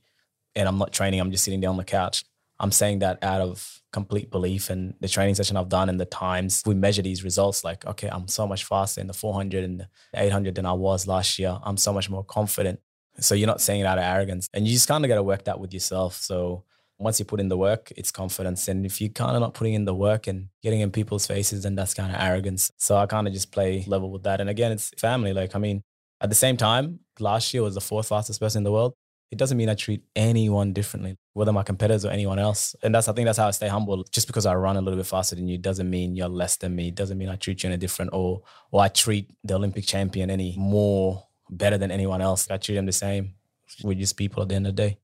and 0.55 0.67
I'm 0.67 0.77
not 0.77 0.91
training, 0.91 1.19
I'm 1.19 1.31
just 1.31 1.43
sitting 1.43 1.61
there 1.61 1.69
on 1.69 1.77
the 1.77 1.83
couch. 1.83 2.23
I'm 2.61 2.71
saying 2.71 2.99
that 2.99 3.23
out 3.23 3.41
of 3.41 3.81
complete 3.91 4.29
belief 4.29 4.69
and 4.69 4.93
the 5.01 5.07
training 5.07 5.35
session 5.35 5.57
I've 5.57 5.67
done 5.67 5.89
and 5.89 5.99
the 5.99 6.05
times 6.05 6.61
we 6.65 6.75
measure 6.75 7.01
these 7.01 7.23
results 7.23 7.63
like, 7.63 7.85
okay, 7.85 8.07
I'm 8.09 8.27
so 8.27 8.47
much 8.47 8.63
faster 8.63 9.01
in 9.01 9.07
the 9.07 9.13
400 9.13 9.63
and 9.63 9.79
the 9.81 9.87
800 10.13 10.55
than 10.55 10.65
I 10.67 10.73
was 10.73 11.07
last 11.07 11.39
year. 11.39 11.57
I'm 11.63 11.75
so 11.75 11.91
much 11.91 12.09
more 12.09 12.23
confident. 12.23 12.79
So 13.19 13.35
you're 13.35 13.47
not 13.47 13.61
saying 13.61 13.81
it 13.81 13.85
out 13.85 13.97
of 13.97 14.03
arrogance 14.03 14.47
and 14.53 14.67
you 14.67 14.73
just 14.73 14.87
kind 14.87 15.03
of 15.03 15.09
got 15.09 15.15
to 15.15 15.23
work 15.23 15.45
that 15.45 15.59
with 15.59 15.73
yourself. 15.73 16.15
So 16.15 16.63
once 16.99 17.19
you 17.19 17.25
put 17.25 17.39
in 17.39 17.49
the 17.49 17.57
work, 17.57 17.91
it's 17.97 18.11
confidence. 18.11 18.67
And 18.67 18.85
if 18.85 19.01
you're 19.01 19.09
kind 19.09 19.35
of 19.35 19.41
not 19.41 19.55
putting 19.55 19.73
in 19.73 19.85
the 19.85 19.95
work 19.95 20.27
and 20.27 20.49
getting 20.61 20.81
in 20.81 20.91
people's 20.91 21.25
faces, 21.25 21.63
then 21.63 21.75
that's 21.75 21.95
kind 21.95 22.13
of 22.13 22.21
arrogance. 22.21 22.71
So 22.77 22.95
I 22.95 23.07
kind 23.07 23.27
of 23.27 23.33
just 23.33 23.51
play 23.51 23.83
level 23.87 24.11
with 24.11 24.23
that. 24.23 24.39
And 24.39 24.49
again, 24.49 24.71
it's 24.71 24.91
family. 24.97 25.33
Like, 25.33 25.55
I 25.55 25.59
mean, 25.59 25.81
at 26.21 26.29
the 26.29 26.35
same 26.35 26.57
time, 26.57 26.99
last 27.19 27.53
year 27.53 27.63
was 27.63 27.73
the 27.73 27.81
fourth 27.81 28.07
fastest 28.07 28.39
person 28.39 28.59
in 28.59 28.63
the 28.63 28.71
world 28.71 28.93
it 29.31 29.37
doesn't 29.37 29.57
mean 29.57 29.69
I 29.69 29.75
treat 29.75 30.03
anyone 30.15 30.73
differently, 30.73 31.17
whether 31.33 31.53
my 31.53 31.63
competitors 31.63 32.05
or 32.05 32.09
anyone 32.09 32.37
else. 32.37 32.75
And 32.83 32.93
that's 32.93 33.07
I 33.07 33.13
think 33.13 33.25
that's 33.25 33.37
how 33.37 33.47
I 33.47 33.51
stay 33.51 33.69
humble. 33.69 34.03
Just 34.11 34.27
because 34.27 34.45
I 34.45 34.53
run 34.55 34.75
a 34.77 34.81
little 34.81 34.97
bit 34.97 35.07
faster 35.07 35.35
than 35.35 35.47
you 35.47 35.57
doesn't 35.57 35.89
mean 35.89 36.15
you're 36.15 36.27
less 36.27 36.57
than 36.57 36.75
me. 36.75 36.91
Doesn't 36.91 37.17
mean 37.17 37.29
I 37.29 37.37
treat 37.37 37.63
you 37.63 37.69
any 37.69 37.77
different 37.77 38.11
or 38.13 38.43
or 38.71 38.81
I 38.81 38.89
treat 38.89 39.31
the 39.43 39.55
Olympic 39.55 39.85
champion 39.85 40.29
any 40.29 40.55
more 40.57 41.27
better 41.49 41.77
than 41.77 41.91
anyone 41.91 42.21
else. 42.21 42.49
I 42.51 42.57
treat 42.57 42.75
them 42.75 42.85
the 42.85 42.91
same. 42.91 43.35
We're 43.83 43.93
just 43.93 44.17
people 44.17 44.43
at 44.43 44.49
the 44.49 44.55
end 44.55 44.67
of 44.67 44.75
the 44.75 44.81
day. 44.83 44.97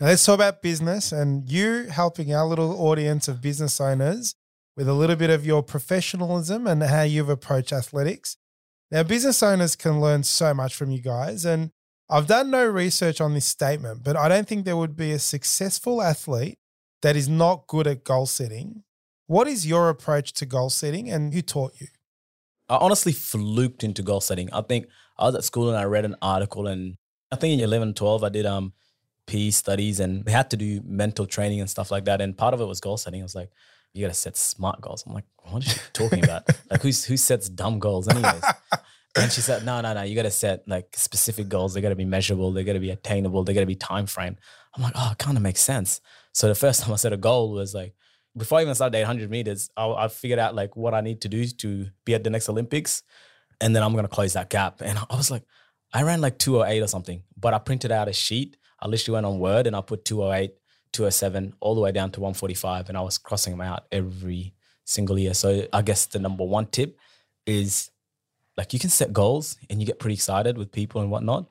Now 0.00 0.06
let's 0.06 0.24
talk 0.24 0.36
about 0.36 0.62
business 0.62 1.12
and 1.12 1.48
you 1.48 1.84
helping 1.84 2.34
our 2.34 2.46
little 2.46 2.72
audience 2.88 3.28
of 3.28 3.40
business 3.40 3.80
owners 3.80 4.34
with 4.76 4.88
a 4.88 4.94
little 4.94 5.16
bit 5.16 5.30
of 5.30 5.46
your 5.46 5.62
professionalism 5.62 6.66
and 6.66 6.82
how 6.82 7.02
you've 7.02 7.28
approached 7.28 7.72
athletics. 7.72 8.36
Now, 8.90 9.02
business 9.02 9.42
owners 9.42 9.76
can 9.76 10.00
learn 10.00 10.22
so 10.22 10.54
much 10.54 10.74
from 10.74 10.90
you 10.90 11.00
guys. 11.00 11.44
And 11.44 11.70
I've 12.14 12.28
done 12.28 12.52
no 12.52 12.64
research 12.64 13.20
on 13.20 13.34
this 13.34 13.44
statement, 13.44 14.04
but 14.04 14.16
I 14.16 14.28
don't 14.28 14.46
think 14.46 14.64
there 14.64 14.76
would 14.76 14.96
be 14.96 15.10
a 15.10 15.18
successful 15.18 16.00
athlete 16.00 16.60
that 17.02 17.16
is 17.16 17.28
not 17.28 17.66
good 17.66 17.88
at 17.88 18.04
goal 18.04 18.26
setting. 18.26 18.84
What 19.26 19.48
is 19.48 19.66
your 19.66 19.88
approach 19.88 20.32
to 20.34 20.46
goal 20.46 20.70
setting 20.70 21.10
and 21.10 21.34
who 21.34 21.42
taught 21.42 21.72
you? 21.80 21.88
I 22.68 22.76
honestly 22.76 23.10
fluked 23.10 23.82
into 23.82 24.00
goal 24.04 24.20
setting. 24.20 24.48
I 24.52 24.60
think 24.60 24.86
I 25.18 25.24
was 25.24 25.34
at 25.34 25.42
school 25.42 25.68
and 25.68 25.76
I 25.76 25.86
read 25.86 26.04
an 26.04 26.14
article 26.22 26.68
and 26.68 26.98
I 27.32 27.36
think 27.36 27.54
in 27.54 27.64
11 27.64 27.94
12 27.94 28.22
I 28.22 28.28
did 28.28 28.46
um 28.46 28.74
PE 29.26 29.50
studies 29.50 29.98
and 29.98 30.24
we 30.24 30.30
had 30.30 30.50
to 30.50 30.56
do 30.56 30.82
mental 30.84 31.26
training 31.26 31.58
and 31.58 31.68
stuff 31.68 31.90
like 31.90 32.04
that. 32.04 32.20
And 32.20 32.38
part 32.38 32.54
of 32.54 32.60
it 32.60 32.66
was 32.66 32.80
goal 32.80 32.96
setting. 32.96 33.22
I 33.22 33.24
was 33.24 33.34
like, 33.34 33.50
you 33.92 34.02
got 34.02 34.12
to 34.12 34.14
set 34.14 34.36
smart 34.36 34.80
goals. 34.80 35.02
I'm 35.04 35.14
like, 35.14 35.24
what 35.38 35.66
are 35.66 35.68
you 35.68 35.80
talking 35.92 36.22
about? 36.22 36.48
like, 36.70 36.80
who's 36.80 37.04
who 37.04 37.16
sets 37.16 37.48
dumb 37.48 37.80
goals, 37.80 38.06
anyways? 38.06 38.44
and 39.16 39.30
she 39.30 39.40
said, 39.40 39.64
no, 39.64 39.80
no, 39.80 39.94
no. 39.94 40.02
You 40.02 40.14
got 40.14 40.22
to 40.22 40.30
set 40.30 40.66
like 40.66 40.88
specific 40.96 41.48
goals. 41.48 41.74
They 41.74 41.80
got 41.80 41.90
to 41.90 41.96
be 41.96 42.04
measurable. 42.04 42.52
They 42.52 42.64
got 42.64 42.72
to 42.72 42.80
be 42.80 42.90
attainable. 42.90 43.44
They 43.44 43.54
got 43.54 43.60
to 43.60 43.66
be 43.66 43.76
time 43.76 44.06
frame. 44.06 44.36
I'm 44.74 44.82
like, 44.82 44.94
oh, 44.96 45.10
it 45.12 45.18
kind 45.18 45.36
of 45.36 45.42
makes 45.42 45.60
sense. 45.60 46.00
So 46.32 46.48
the 46.48 46.54
first 46.54 46.80
time 46.82 46.92
I 46.92 46.96
set 46.96 47.12
a 47.12 47.16
goal 47.16 47.52
was 47.52 47.74
like, 47.74 47.94
before 48.36 48.58
I 48.58 48.62
even 48.62 48.74
started 48.74 48.98
800 48.98 49.30
meters, 49.30 49.70
I, 49.76 49.86
I 49.88 50.08
figured 50.08 50.40
out 50.40 50.54
like 50.54 50.76
what 50.76 50.94
I 50.94 51.00
need 51.00 51.20
to 51.22 51.28
do 51.28 51.46
to 51.46 51.86
be 52.04 52.14
at 52.14 52.24
the 52.24 52.30
next 52.30 52.48
Olympics, 52.48 53.02
and 53.60 53.76
then 53.76 53.84
I'm 53.84 53.94
gonna 53.94 54.08
close 54.08 54.32
that 54.32 54.50
gap. 54.50 54.80
And 54.80 54.98
I 54.98 55.16
was 55.16 55.30
like, 55.30 55.44
I 55.92 56.02
ran 56.02 56.20
like 56.20 56.38
208 56.38 56.82
or 56.82 56.88
something, 56.88 57.22
but 57.36 57.54
I 57.54 57.58
printed 57.60 57.92
out 57.92 58.08
a 58.08 58.12
sheet. 58.12 58.56
I 58.80 58.88
literally 58.88 59.14
went 59.14 59.26
on 59.26 59.38
Word 59.38 59.68
and 59.68 59.76
I 59.76 59.80
put 59.80 60.04
208 60.04 60.52
207 60.92 61.54
all 61.60 61.74
the 61.74 61.80
way 61.80 61.92
down 61.92 62.10
to 62.12 62.20
145 62.20 62.88
and 62.88 62.98
I 62.98 63.00
was 63.00 63.18
crossing 63.18 63.52
them 63.52 63.60
out 63.60 63.84
every 63.92 64.54
single 64.84 65.18
year. 65.18 65.34
So 65.34 65.66
I 65.72 65.82
guess 65.82 66.06
the 66.06 66.18
number 66.18 66.44
one 66.44 66.66
tip 66.66 66.98
is 67.46 67.90
like 68.56 68.72
you 68.72 68.78
can 68.78 68.90
set 68.90 69.12
goals 69.12 69.56
and 69.68 69.80
you 69.80 69.86
get 69.86 69.98
pretty 69.98 70.14
excited 70.14 70.58
with 70.58 70.72
people 70.72 71.00
and 71.00 71.10
whatnot, 71.10 71.46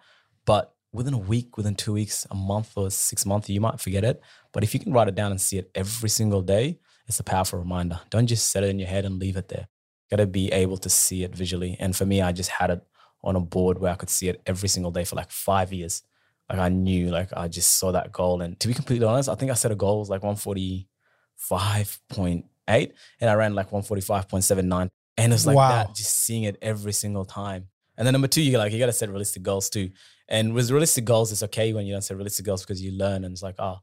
but 0.46 0.74
within 0.92 1.14
a 1.14 1.18
week, 1.18 1.58
within 1.58 1.76
two 1.76 1.94
weeks, 1.94 2.28
a 2.30 2.36
month 2.36 2.74
or 2.76 2.92
six 2.92 3.26
months, 3.26 3.50
you 3.50 3.60
might 3.60 3.80
forget 3.80 4.04
it. 4.04 4.22
But 4.52 4.64
if 4.64 4.74
you 4.74 4.80
can 4.80 4.94
write 4.94 5.08
it 5.08 5.16
down 5.16 5.32
and 5.32 5.42
see 5.42 5.58
it 5.58 5.72
every 5.74 6.10
single 6.10 6.42
day, 6.42 6.80
it's 7.08 7.20
a 7.20 7.24
powerful 7.24 7.60
reminder. 7.60 8.00
Don't 8.10 8.28
just 8.28 8.50
set 8.50 8.64
it 8.64 8.70
in 8.70 8.80
your 8.80 8.88
head 8.88 9.04
and 9.04 9.20
leave 9.20 9.36
it 9.36 9.50
there. 9.50 9.68
Got 10.12 10.18
to 10.18 10.28
be 10.28 10.52
able 10.52 10.78
to 10.78 10.90
see 10.90 11.24
it 11.24 11.36
visually. 11.36 11.76
And 11.80 11.96
for 11.96 12.06
me, 12.06 12.22
I 12.22 12.32
just 12.32 12.52
had 12.52 12.70
it 12.70 12.86
on 13.24 13.36
a 13.36 13.40
board 13.40 13.80
where 13.80 13.92
I 13.92 13.96
could 13.96 14.10
see 14.10 14.30
it 14.30 14.42
every 14.46 14.70
single 14.70 14.92
day 14.92 15.04
for 15.04 15.16
like 15.16 15.32
five 15.32 15.74
years 15.74 16.04
like 16.50 16.60
I 16.60 16.70
knew, 16.70 17.10
like 17.10 17.30
I 17.36 17.48
just 17.48 17.78
saw 17.78 17.92
that 17.92 18.12
goal. 18.12 18.42
And 18.42 18.60
to 18.60 18.68
be 18.68 18.74
completely 18.74 19.08
honest, 19.08 19.30
I 19.30 19.36
think 19.36 19.52
I 19.52 19.56
set 19.56 19.72
a 19.72 19.76
goal 19.76 20.00
was 20.00 20.10
like 20.10 20.22
145.8 20.22 22.92
and 23.22 23.30
I 23.30 23.34
ran 23.34 23.56
like 23.56 23.72
145.79. 23.72 24.90
And 25.18 25.34
it's 25.34 25.46
like 25.46 25.56
wow. 25.56 25.70
that, 25.70 25.96
just 25.96 26.16
seeing 26.24 26.44
it 26.44 26.58
every 26.62 26.94
single 26.94 27.26
time. 27.26 27.68
And 27.98 28.06
then 28.06 28.14
number 28.14 28.28
two, 28.28 28.42
you 28.42 28.58
like 28.58 28.72
you 28.74 28.80
gotta 28.80 28.94
set 28.94 29.10
realistic 29.10 29.44
goals 29.44 29.70
too. 29.70 29.92
And 30.28 30.54
with 30.54 30.72
realistic 30.72 31.06
goals, 31.06 31.32
it's 31.32 31.44
okay 31.44 31.74
when 31.74 31.86
you 31.86 31.94
don't 31.94 32.02
set 32.02 32.18
realistic 32.18 32.46
goals 32.46 32.62
because 32.62 32.82
you 32.82 32.92
learn 32.92 33.24
and 33.24 33.34
it's 33.34 33.44
like, 33.44 33.56
oh, 33.60 33.78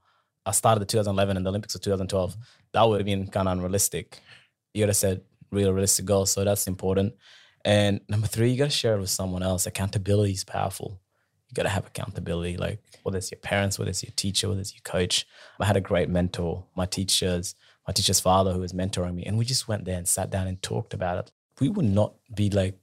I 0.45 0.53
started 0.53 0.81
the 0.81 0.87
2011 0.87 1.37
and 1.37 1.47
the 1.47 1.51
Olympics 1.51 1.75
of 1.75 1.83
2012. 1.83 2.37
That 2.73 2.83
would 2.83 3.01
have 3.01 3.07
been 3.07 3.29
kind 3.29 3.47
of 3.47 3.53
unrealistic. 3.53 4.21
You 4.75 4.83
gotta 4.83 4.95
set 4.95 5.23
real 5.53 5.73
realistic 5.73 6.05
goals. 6.05 6.33
So 6.33 6.45
that's 6.45 6.67
important. 6.67 7.15
And 7.65 8.01
number 8.09 8.27
three, 8.27 8.51
you 8.51 8.59
gotta 8.59 8.71
share 8.71 8.97
it 8.97 9.01
with 9.01 9.11
someone 9.11 9.43
else. 9.43 9.67
Accountability 9.67 10.33
is 10.33 10.45
powerful 10.45 11.01
you 11.51 11.55
got 11.55 11.65
to 11.65 11.69
have 11.69 11.87
accountability. 11.87 12.57
Like 12.57 12.81
whether 13.03 13.19
it's 13.19 13.31
your 13.31 13.41
parents, 13.41 13.79
whether 13.79 13.91
it's 13.91 14.03
your 14.03 14.13
teacher, 14.17 14.49
whether 14.49 14.61
it's 14.61 14.75
your 14.75 14.83
coach. 14.85 15.27
I 15.59 15.67
had 15.67 15.77
a 15.77 15.81
great 15.81 16.09
mentor, 16.09 16.65
my 16.77 16.87
teachers, 16.87 17.55
my 17.91 17.93
teacher's 17.93 18.21
father 18.21 18.53
who 18.53 18.61
was 18.61 18.73
mentoring 18.73 19.17
me, 19.17 19.25
and 19.25 19.37
we 19.37 19.45
just 19.45 19.67
went 19.67 19.85
there 19.85 19.99
and 19.99 20.07
sat 20.07 20.31
down 20.31 20.47
and 20.47 20.63
talked 20.63 20.95
about 20.95 21.19
it. 21.19 21.33
We 21.59 21.69
would 21.69 21.87
not 21.87 22.15
be 22.33 22.49
like 22.49 22.79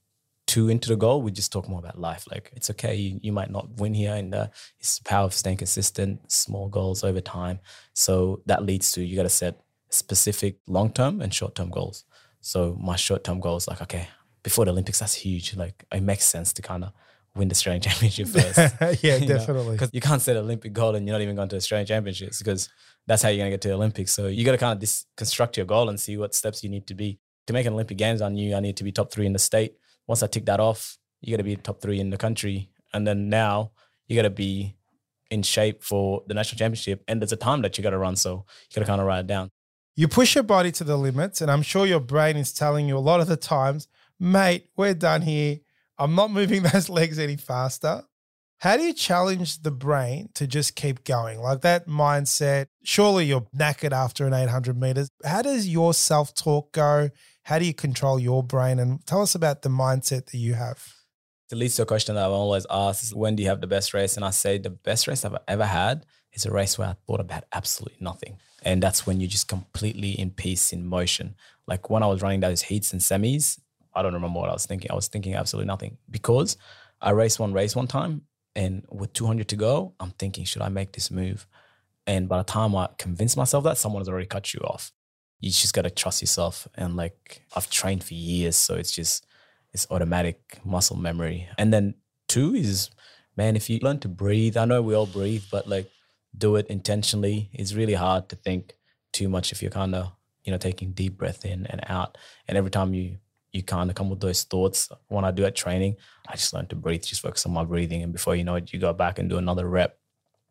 too 0.47 0.67
into 0.67 0.89
the 0.89 0.97
goal. 0.97 1.21
We 1.21 1.31
just 1.31 1.49
talk 1.49 1.69
more 1.69 1.79
about 1.79 1.97
life. 1.97 2.25
Like 2.29 2.51
it's 2.53 2.69
okay, 2.71 2.93
you, 2.93 3.17
you 3.23 3.31
might 3.31 3.49
not 3.49 3.69
win 3.77 3.93
here, 3.93 4.13
and 4.15 4.35
uh, 4.35 4.47
it's 4.81 4.97
the 4.97 5.05
power 5.05 5.23
of 5.23 5.33
staying 5.33 5.55
consistent, 5.55 6.29
small 6.29 6.67
goals 6.67 7.05
over 7.05 7.21
time. 7.21 7.61
So 7.93 8.41
that 8.47 8.65
leads 8.65 8.91
to 8.91 9.01
you 9.01 9.15
got 9.15 9.23
to 9.23 9.29
set 9.29 9.61
specific 9.89 10.57
long 10.67 10.91
term 10.91 11.21
and 11.21 11.33
short 11.33 11.55
term 11.55 11.69
goals. 11.69 12.03
So 12.41 12.77
my 12.77 12.97
short 12.97 13.23
term 13.23 13.39
goal 13.39 13.55
is 13.55 13.69
like 13.69 13.81
okay, 13.83 14.09
before 14.43 14.65
the 14.65 14.71
Olympics, 14.71 14.99
that's 14.99 15.13
huge. 15.13 15.55
Like 15.55 15.85
it 15.89 16.03
makes 16.03 16.25
sense 16.25 16.51
to 16.51 16.61
kind 16.61 16.83
of 16.83 16.91
win 17.37 17.47
the 17.47 17.53
Australian 17.53 17.81
Championship 17.87 18.27
first. 18.27 18.57
yeah, 19.03 19.19
definitely. 19.19 19.73
Because 19.73 19.89
you 19.93 20.01
can't 20.01 20.21
set 20.21 20.35
Olympic 20.35 20.73
goal 20.73 20.95
and 20.95 21.07
you're 21.07 21.13
not 21.13 21.21
even 21.21 21.35
going 21.35 21.49
to 21.49 21.55
Australian 21.55 21.87
Championships 21.87 22.39
because 22.39 22.69
that's 23.05 23.21
how 23.21 23.29
you're 23.29 23.37
going 23.37 23.51
to 23.51 23.53
get 23.53 23.61
to 23.61 23.69
the 23.69 23.73
Olympics. 23.73 24.11
So 24.11 24.27
you 24.27 24.43
got 24.45 24.51
to 24.51 24.57
kind 24.57 24.73
of 24.73 24.79
dis- 24.79 25.05
construct 25.15 25.57
your 25.57 25.65
goal 25.65 25.89
and 25.89 25.99
see 25.99 26.17
what 26.17 26.35
steps 26.35 26.63
you 26.63 26.69
need 26.69 26.87
to 26.87 26.93
be. 26.93 27.19
To 27.47 27.53
make 27.53 27.65
an 27.65 27.73
Olympic 27.73 27.97
Games, 27.97 28.21
I 28.21 28.27
knew 28.27 28.55
I 28.55 28.59
need 28.59 28.75
to 28.77 28.83
be 28.83 28.91
top 28.91 29.11
three 29.11 29.25
in 29.25 29.31
the 29.31 29.39
state. 29.39 29.75
Once 30.05 30.21
I 30.21 30.27
tick 30.27 30.45
that 30.45 30.59
off, 30.59 30.97
you 31.21 31.31
got 31.31 31.37
to 31.37 31.43
be 31.43 31.55
top 31.55 31.81
three 31.81 31.99
in 31.99 32.09
the 32.09 32.17
country. 32.17 32.69
And 32.93 33.07
then 33.07 33.29
now 33.29 33.71
you 34.07 34.15
got 34.15 34.23
to 34.23 34.29
be 34.29 34.75
in 35.31 35.43
shape 35.43 35.83
for 35.83 36.23
the 36.27 36.33
national 36.33 36.59
championship. 36.59 37.03
And 37.07 37.21
there's 37.21 37.31
a 37.31 37.37
time 37.37 37.61
that 37.61 37.77
you 37.77 37.83
got 37.83 37.91
to 37.91 37.97
run. 37.97 38.15
So 38.17 38.45
you 38.69 38.75
got 38.75 38.81
to 38.81 38.87
kind 38.87 39.01
of 39.01 39.07
write 39.07 39.21
it 39.21 39.27
down. 39.27 39.51
You 39.95 40.07
push 40.07 40.35
your 40.35 40.43
body 40.43 40.71
to 40.73 40.83
the 40.83 40.97
limits. 40.97 41.41
And 41.41 41.49
I'm 41.49 41.61
sure 41.61 41.85
your 41.85 42.01
brain 42.01 42.35
is 42.35 42.53
telling 42.53 42.87
you 42.87 42.97
a 42.97 42.99
lot 42.99 43.21
of 43.21 43.27
the 43.27 43.37
times, 43.37 43.87
mate, 44.19 44.69
we're 44.75 44.93
done 44.93 45.21
here 45.21 45.59
I'm 45.97 46.15
not 46.15 46.31
moving 46.31 46.63
those 46.73 46.89
legs 46.89 47.19
any 47.19 47.37
faster. 47.37 48.03
How 48.59 48.75
do 48.75 48.83
you 48.83 48.93
challenge 48.93 49.61
the 49.61 49.71
brain 49.71 50.29
to 50.33 50.47
just 50.47 50.75
keep 50.75 51.03
going? 51.03 51.39
Like 51.39 51.61
that 51.61 51.87
mindset, 51.87 52.65
surely 52.83 53.25
you're 53.25 53.45
knackered 53.55 53.91
after 53.91 54.25
an 54.25 54.33
800 54.33 54.79
meters. 54.79 55.09
How 55.23 55.43
does 55.43 55.67
your 55.67 55.93
self 55.93 56.33
talk 56.33 56.71
go? 56.71 57.09
How 57.43 57.59
do 57.59 57.65
you 57.65 57.73
control 57.73 58.19
your 58.19 58.43
brain? 58.43 58.79
And 58.79 59.05
tell 59.05 59.21
us 59.21 59.35
about 59.35 59.61
the 59.61 59.69
mindset 59.69 60.31
that 60.31 60.37
you 60.37 60.55
have. 60.55 60.91
To 61.49 61.81
a 61.81 61.85
question 61.85 62.15
that 62.15 62.25
I've 62.25 62.31
always 62.31 62.65
asked 62.69 63.03
is 63.03 63.15
when 63.15 63.35
do 63.35 63.43
you 63.43 63.49
have 63.49 63.61
the 63.61 63.67
best 63.67 63.93
race? 63.93 64.15
And 64.15 64.25
I 64.25 64.31
say 64.31 64.57
the 64.57 64.71
best 64.71 65.07
race 65.07 65.23
I've 65.23 65.37
ever 65.47 65.65
had 65.65 66.05
is 66.33 66.45
a 66.45 66.51
race 66.51 66.77
where 66.77 66.89
I 66.89 66.95
thought 67.05 67.21
about 67.21 67.45
absolutely 67.53 67.99
nothing. 68.01 68.39
And 68.63 68.81
that's 68.83 69.05
when 69.05 69.21
you're 69.21 69.29
just 69.29 69.47
completely 69.47 70.11
in 70.11 70.31
peace, 70.31 70.73
in 70.73 70.85
motion. 70.85 71.35
Like 71.67 71.89
when 71.89 72.03
I 72.03 72.07
was 72.07 72.21
running 72.21 72.41
those 72.41 72.63
heats 72.63 72.91
and 72.91 73.01
semis, 73.01 73.59
I 73.97 74.01
don't 74.01 74.13
remember 74.13 74.39
what 74.39 74.49
I 74.49 74.53
was 74.53 74.65
thinking. 74.65 74.91
I 74.91 74.95
was 74.95 75.07
thinking 75.07 75.35
absolutely 75.35 75.67
nothing 75.67 75.97
because 76.09 76.57
I 77.01 77.11
raced 77.11 77.39
one 77.39 77.53
race 77.53 77.75
one 77.75 77.87
time 77.87 78.23
and 78.55 78.85
with 78.89 79.13
200 79.13 79.47
to 79.49 79.55
go, 79.55 79.93
I'm 79.99 80.11
thinking, 80.11 80.45
should 80.45 80.61
I 80.61 80.69
make 80.69 80.93
this 80.93 81.11
move? 81.11 81.47
And 82.07 82.27
by 82.27 82.37
the 82.37 82.43
time 82.43 82.75
I 82.75 82.89
convince 82.97 83.35
myself 83.35 83.63
that, 83.65 83.77
someone 83.77 84.01
has 84.01 84.09
already 84.09 84.25
cut 84.25 84.53
you 84.53 84.61
off. 84.61 84.91
You 85.39 85.51
just 85.51 85.73
got 85.73 85.83
to 85.83 85.89
trust 85.89 86.21
yourself. 86.21 86.67
And 86.75 86.95
like 86.95 87.43
I've 87.55 87.69
trained 87.69 88.03
for 88.03 88.13
years, 88.13 88.55
so 88.55 88.75
it's 88.75 88.91
just, 88.91 89.25
it's 89.73 89.85
automatic 89.91 90.59
muscle 90.63 90.95
memory. 90.95 91.47
And 91.57 91.71
then 91.73 91.95
two 92.27 92.55
is, 92.55 92.89
man, 93.35 93.55
if 93.55 93.69
you 93.69 93.79
learn 93.81 93.99
to 93.99 94.07
breathe, 94.07 94.57
I 94.57 94.65
know 94.65 94.81
we 94.81 94.95
all 94.95 95.05
breathe, 95.05 95.43
but 95.51 95.67
like 95.67 95.91
do 96.35 96.55
it 96.55 96.67
intentionally. 96.67 97.49
It's 97.53 97.73
really 97.73 97.93
hard 97.93 98.29
to 98.29 98.35
think 98.35 98.73
too 99.13 99.29
much 99.29 99.51
if 99.51 99.61
you're 99.61 99.71
kind 99.71 99.93
of, 99.93 100.11
you 100.43 100.51
know, 100.51 100.57
taking 100.57 100.93
deep 100.93 101.17
breath 101.17 101.45
in 101.45 101.67
and 101.67 101.81
out. 101.87 102.17
And 102.47 102.57
every 102.57 102.71
time 102.71 102.93
you 102.93 103.17
you 103.51 103.63
kind 103.63 103.89
of 103.89 103.95
come 103.95 104.09
with 104.09 104.19
those 104.19 104.43
thoughts. 104.43 104.89
When 105.07 105.25
I 105.25 105.31
do 105.31 105.45
at 105.45 105.55
training, 105.55 105.95
I 106.27 106.33
just 106.35 106.53
learn 106.53 106.67
to 106.67 106.75
breathe, 106.75 107.03
just 107.03 107.21
focus 107.21 107.45
on 107.45 107.53
my 107.53 107.63
breathing. 107.63 108.03
And 108.03 108.13
before 108.13 108.35
you 108.35 108.43
know 108.43 108.55
it, 108.55 108.71
you 108.73 108.79
go 108.79 108.93
back 108.93 109.19
and 109.19 109.29
do 109.29 109.37
another 109.37 109.67
rep. 109.67 109.97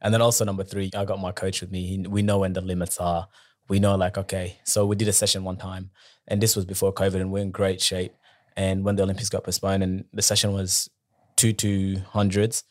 And 0.00 0.12
then 0.12 0.22
also 0.22 0.44
number 0.44 0.64
three, 0.64 0.90
I 0.94 1.04
got 1.04 1.20
my 1.20 1.32
coach 1.32 1.60
with 1.60 1.70
me. 1.70 1.86
He, 1.86 1.98
we 2.06 2.22
know 2.22 2.38
when 2.38 2.52
the 2.52 2.60
limits 2.60 2.98
are. 2.98 3.28
We 3.68 3.80
know 3.80 3.96
like, 3.96 4.16
okay, 4.16 4.58
so 4.64 4.86
we 4.86 4.94
did 4.94 5.08
a 5.08 5.12
session 5.12 5.42
one 5.42 5.56
time 5.56 5.90
and 6.28 6.40
this 6.40 6.54
was 6.54 6.64
before 6.64 6.92
COVID 6.92 7.16
and 7.16 7.32
we're 7.32 7.42
in 7.42 7.50
great 7.50 7.80
shape. 7.80 8.14
And 8.56 8.84
when 8.84 8.96
the 8.96 9.02
Olympics 9.02 9.28
got 9.28 9.44
postponed 9.44 9.82
and 9.82 10.04
the 10.12 10.22
session 10.22 10.52
was 10.52 10.88
two 11.36 11.52
200s, 11.52 12.62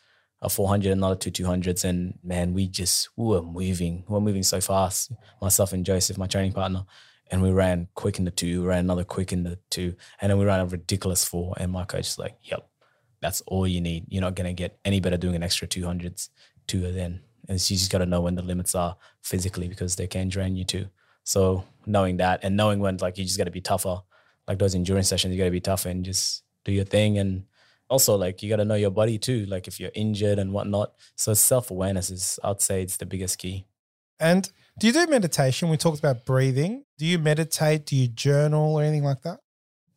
a 0.42 0.50
400, 0.50 0.92
another 0.92 1.16
two 1.16 1.32
200s. 1.32 1.84
And 1.84 2.18
man, 2.24 2.54
we 2.54 2.68
just, 2.68 3.10
we 3.16 3.28
were 3.28 3.42
moving. 3.42 4.04
We 4.08 4.14
were 4.14 4.22
moving 4.22 4.44
so 4.44 4.62
fast. 4.62 5.12
Myself 5.42 5.74
and 5.74 5.86
Joseph, 5.86 6.18
my 6.18 6.28
training 6.28 6.54
partner 6.54 6.86
and 7.32 7.42
we 7.42 7.52
ran 7.52 7.88
quick 7.96 8.20
in 8.20 8.26
the 8.26 8.32
two, 8.32 8.62
we 8.62 8.68
ran 8.68 8.80
another 8.80 9.04
quick 9.04 9.34
in 9.34 9.44
the 9.44 9.58
two, 9.70 9.96
and 10.22 10.30
then 10.30 10.38
we 10.38 10.46
ran 10.46 10.60
a 10.60 10.66
ridiculous 10.66 11.26
four. 11.26 11.54
And 11.58 11.72
my 11.72 11.86
coach 11.86 12.08
is 12.08 12.20
like, 12.20 12.36
"Yep, 12.44 12.68
that's 13.22 13.42
all 13.48 13.68
you 13.68 13.82
need. 13.82 14.06
You're 14.10 14.22
not 14.22 14.36
gonna 14.36 14.54
get 14.54 14.80
any 14.86 15.00
better 15.00 15.18
doing 15.18 15.36
an 15.36 15.44
extra 15.44 15.68
two 15.68 15.86
hundreds, 15.86 16.30
two 16.68 16.92
then." 16.92 17.22
And 17.48 17.60
you 17.70 17.78
just 17.78 17.92
got 17.92 18.00
to 18.00 18.06
know 18.06 18.22
when 18.22 18.36
the 18.36 18.42
limits 18.42 18.76
are 18.76 18.98
physically 19.22 19.68
because 19.68 19.96
they 19.96 20.08
can 20.08 20.30
drain 20.30 20.56
you 20.56 20.64
too. 20.64 20.88
So 21.24 21.64
knowing 21.86 22.18
that 22.18 22.40
and 22.44 22.56
knowing 22.56 22.80
when 22.80 22.98
like 22.98 23.18
you 23.18 23.24
just 23.24 23.38
got 23.38 23.46
to 23.46 23.52
be 23.52 23.62
tougher, 23.62 24.02
like 24.48 24.60
those 24.60 24.76
endurance 24.76 25.08
sessions, 25.08 25.34
you 25.34 25.38
got 25.38 25.46
to 25.46 25.52
be 25.52 25.62
tougher 25.62 25.90
and 25.90 26.06
just 26.06 26.44
do 26.64 26.72
your 26.72 26.86
thing. 26.86 27.18
And 27.18 27.46
also 27.90 28.16
like 28.16 28.42
you 28.42 28.50
got 28.50 28.58
to 28.58 28.66
know 28.66 28.76
your 28.76 28.92
body 28.92 29.18
too, 29.18 29.46
like 29.46 29.68
if 29.68 29.80
you're 29.80 29.92
injured 29.94 30.40
and 30.40 30.54
whatnot. 30.54 30.94
So 31.16 31.34
self 31.34 31.72
awareness 31.72 32.10
is, 32.10 32.40
I'd 32.44 32.62
say, 32.62 32.82
it's 32.82 32.98
the 32.98 33.06
biggest 33.06 33.38
key. 33.38 33.66
And 34.20 34.50
do 34.80 34.88
you 34.88 34.94
do 34.94 35.08
meditation? 35.08 35.70
We 35.70 35.78
talked 35.78 36.00
about 36.00 36.26
breathing. 36.26 36.84
Do 36.98 37.06
you 37.06 37.18
meditate? 37.18 37.86
Do 37.86 37.96
you 37.96 38.08
journal 38.08 38.76
or 38.76 38.84
anything 38.84 39.04
like 39.04 39.22
that? 39.22 39.40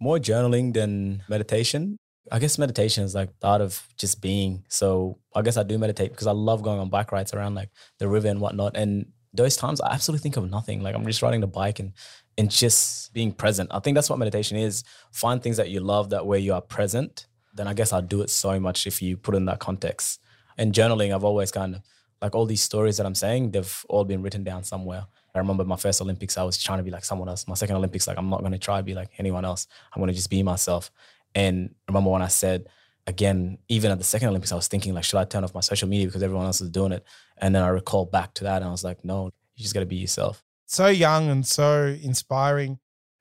More 0.01 0.19
journaling 0.19 0.73
than 0.73 1.25
meditation. 1.29 1.97
I 2.31 2.39
guess 2.39 2.59
meditation 2.59 3.05
is 3.05 3.15
like 3.15 3.31
the 3.41 3.47
art 3.49 3.61
of 3.61 3.83
just 3.97 4.21
being. 4.21 4.65
So 4.69 5.19
I 5.35 5.43
guess 5.43 5.57
I 5.57 5.63
do 5.63 5.79
meditate 5.79 6.11
because 6.11 6.27
I 6.27 6.33
love 6.33 6.63
going 6.63 6.79
on 6.79 6.91
bike 6.91 7.11
rides 7.11 7.35
around 7.35 7.55
like 7.55 7.71
the 7.99 8.09
river 8.09 8.29
and 8.29 8.41
whatnot. 8.41 8.77
And 8.77 9.07
those 9.33 9.57
times 9.57 9.81
I 9.81 9.93
absolutely 9.93 10.23
think 10.23 10.37
of 10.37 10.49
nothing. 10.49 10.83
Like 10.83 10.95
I'm 10.95 11.05
just 11.05 11.23
riding 11.23 11.41
the 11.41 11.47
bike 11.47 11.81
and 11.81 11.93
and 12.37 12.49
just 12.49 13.13
being 13.13 13.33
present. 13.33 13.71
I 13.73 13.81
think 13.81 13.97
that's 13.97 14.09
what 14.09 14.19
meditation 14.21 14.57
is. 14.57 14.85
Find 15.11 15.43
things 15.43 15.57
that 15.57 15.71
you 15.71 15.81
love 15.81 16.11
that 16.11 16.25
where 16.25 16.39
you 16.39 16.55
are 16.55 16.61
present. 16.61 17.27
Then 17.55 17.67
I 17.67 17.75
guess 17.75 17.93
I'll 17.93 18.01
do 18.01 18.21
it 18.21 18.31
so 18.31 18.61
much 18.61 18.87
if 18.87 19.03
you 19.03 19.17
put 19.17 19.35
in 19.35 19.47
that 19.47 19.59
context. 19.59 20.21
And 20.57 20.73
journaling, 20.73 21.13
I've 21.13 21.25
always 21.25 21.51
kind 21.51 21.75
of 21.75 21.83
like 22.21 22.35
all 22.35 22.47
these 22.47 22.63
stories 22.63 22.97
that 22.97 23.07
I'm 23.07 23.15
saying, 23.15 23.53
they've 23.53 23.85
all 23.89 24.05
been 24.05 24.23
written 24.23 24.45
down 24.45 24.65
somewhere. 24.65 25.07
I 25.35 25.39
remember 25.39 25.65
my 25.65 25.77
first 25.77 26.01
Olympics, 26.01 26.37
I 26.37 26.43
was 26.43 26.61
trying 26.63 26.79
to 26.79 26.83
be 26.83 26.91
like 26.91 27.05
someone 27.05 27.29
else. 27.29 27.47
My 27.47 27.55
second 27.55 27.77
Olympics, 27.77 28.09
like 28.09 28.19
I'm 28.19 28.29
not 28.29 28.41
going 28.41 28.53
to 28.53 28.59
try 28.59 28.79
to 28.79 28.83
be 28.83 28.95
like 28.95 29.11
anyone 29.19 29.45
else. 29.45 29.67
I'm 29.93 30.01
going 30.01 30.09
to 30.09 30.15
just 30.15 30.31
be 30.31 30.43
myself. 30.43 30.91
And 31.35 31.75
remember 31.87 32.11
when 32.11 32.23
I 32.23 32.29
said, 32.29 32.67
again, 33.07 33.59
even 33.69 33.91
at 33.91 33.99
the 33.99 34.05
second 34.05 34.29
Olympics, 34.29 34.53
I 34.53 34.57
was 34.57 34.69
thinking 34.69 34.95
like, 34.95 35.05
should 35.05 35.19
I 35.19 35.25
turn 35.25 35.45
off 35.45 35.55
my 35.55 35.61
social 35.61 35.89
media 35.89 36.07
because 36.07 36.23
everyone 36.23 36.47
else 36.47 36.61
is 36.61 36.71
doing 36.71 36.93
it? 36.93 37.05
And 37.39 37.55
then 37.55 37.63
I 37.63 37.69
recall 37.69 38.05
back 38.05 38.35
to 38.35 38.45
that, 38.45 38.57
and 38.57 38.67
I 38.67 38.71
was 38.71 38.85
like, 38.85 39.05
no, 39.05 39.31
you 39.57 39.63
just 39.63 39.75
got 39.75 39.81
to 39.81 39.87
be 39.87 39.97
yourself. 39.97 40.45
So 40.67 40.89
young 40.89 41.31
and 41.31 41.47
so 41.47 41.97
inspiring. 42.03 42.79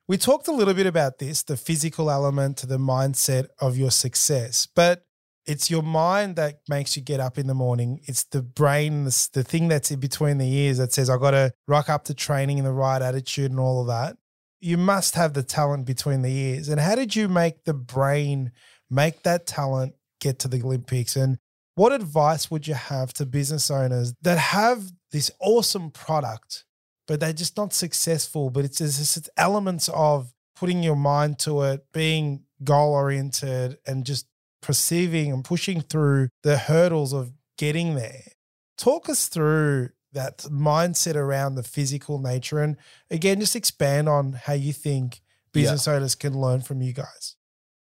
We 0.08 0.18
talked 0.18 0.48
a 0.48 0.52
little 0.52 0.74
bit 0.74 0.86
about 0.86 1.20
this, 1.20 1.44
the 1.44 1.58
physical 1.58 2.12
element 2.12 2.58
to 2.58 2.68
the 2.68 2.78
mindset 2.78 3.48
of 3.60 3.78
your 3.78 3.92
success, 3.92 4.68
but 4.74 5.06
it's 5.48 5.72
your 5.72 5.82
mind 5.82 6.36
that 6.36 6.60
makes 6.68 6.98
you 6.98 7.02
get 7.02 7.22
up 7.22 7.38
in 7.38 7.48
the 7.48 7.54
morning. 7.54 8.02
It's 8.04 8.26
the 8.26 8.42
brain, 8.42 9.06
the, 9.06 9.30
the 9.34 9.44
thing 9.44 9.70
that's 9.70 9.90
in 9.90 10.00
between 10.00 10.38
the 10.38 10.54
ears 10.54 10.78
that 10.78 10.92
says, 10.92 11.10
I 11.10 11.18
got 11.18 11.32
to 11.32 11.54
rock 11.68 11.90
up 11.90 12.04
to 12.06 12.14
training 12.14 12.58
in 12.58 12.66
the 12.66 12.74
right 12.74 13.02
attitude 13.02 13.52
and 13.52 13.60
all 13.60 13.82
of 13.82 13.88
that. 13.88 14.18
You 14.60 14.78
must 14.78 15.16
have 15.16 15.34
the 15.34 15.44
talent 15.44 15.86
between 15.86 16.22
the 16.22 16.32
ears. 16.32 16.68
And 16.68 16.82
how 16.82 16.96
did 16.96 17.16
you 17.16 17.30
make 17.30 17.64
the 17.64 17.74
brain 17.74 18.52
make 18.90 19.24
that 19.24 19.48
talent 19.48 19.96
get 20.20 20.40
to 20.40 20.50
the 20.50 20.62
Olympics? 20.62 21.16
And 21.16 21.38
what 21.76 21.94
advice 21.94 22.52
would 22.52 22.68
you 22.68 22.74
have 22.74 23.14
to 23.14 23.26
business 23.26 23.72
owners 23.72 24.14
that 24.24 24.38
have 24.38 24.84
this 25.12 25.32
awesome 25.40 25.92
product, 25.92 26.66
but 27.08 27.20
they're 27.22 27.32
just 27.34 27.56
not 27.56 27.72
successful? 27.72 28.50
But 28.50 28.66
it's 28.66 28.80
just 28.80 29.16
it's 29.16 29.30
elements 29.38 29.90
of 29.94 30.34
putting 30.56 30.84
your 30.84 30.96
mind 30.96 31.40
to 31.40 31.62
it, 31.62 31.86
being 31.94 32.44
goal 32.64 32.94
oriented, 32.94 33.78
and 33.86 34.06
just 34.06 34.26
perceiving 34.62 35.32
and 35.32 35.44
pushing 35.44 35.82
through 35.82 36.30
the 36.44 36.58
hurdles 36.58 37.14
of 37.14 37.32
getting 37.58 37.96
there. 37.96 38.24
Talk 38.78 39.10
us 39.10 39.28
through 39.28 39.90
that 40.14 40.40
mindset 40.40 41.16
around 41.16 41.56
the 41.56 41.64
physical 41.64 42.20
nature. 42.20 42.60
And 42.60 42.78
again, 43.10 43.40
just 43.40 43.56
expand 43.56 44.08
on 44.08 44.34
how 44.34 44.54
you 44.54 44.74
think 44.74 45.22
business 45.52 45.88
yeah. 45.88 45.94
owners 45.94 46.16
can 46.16 46.40
learn 46.40 46.62
from 46.62 46.82
you 46.82 46.94
guys 46.94 47.38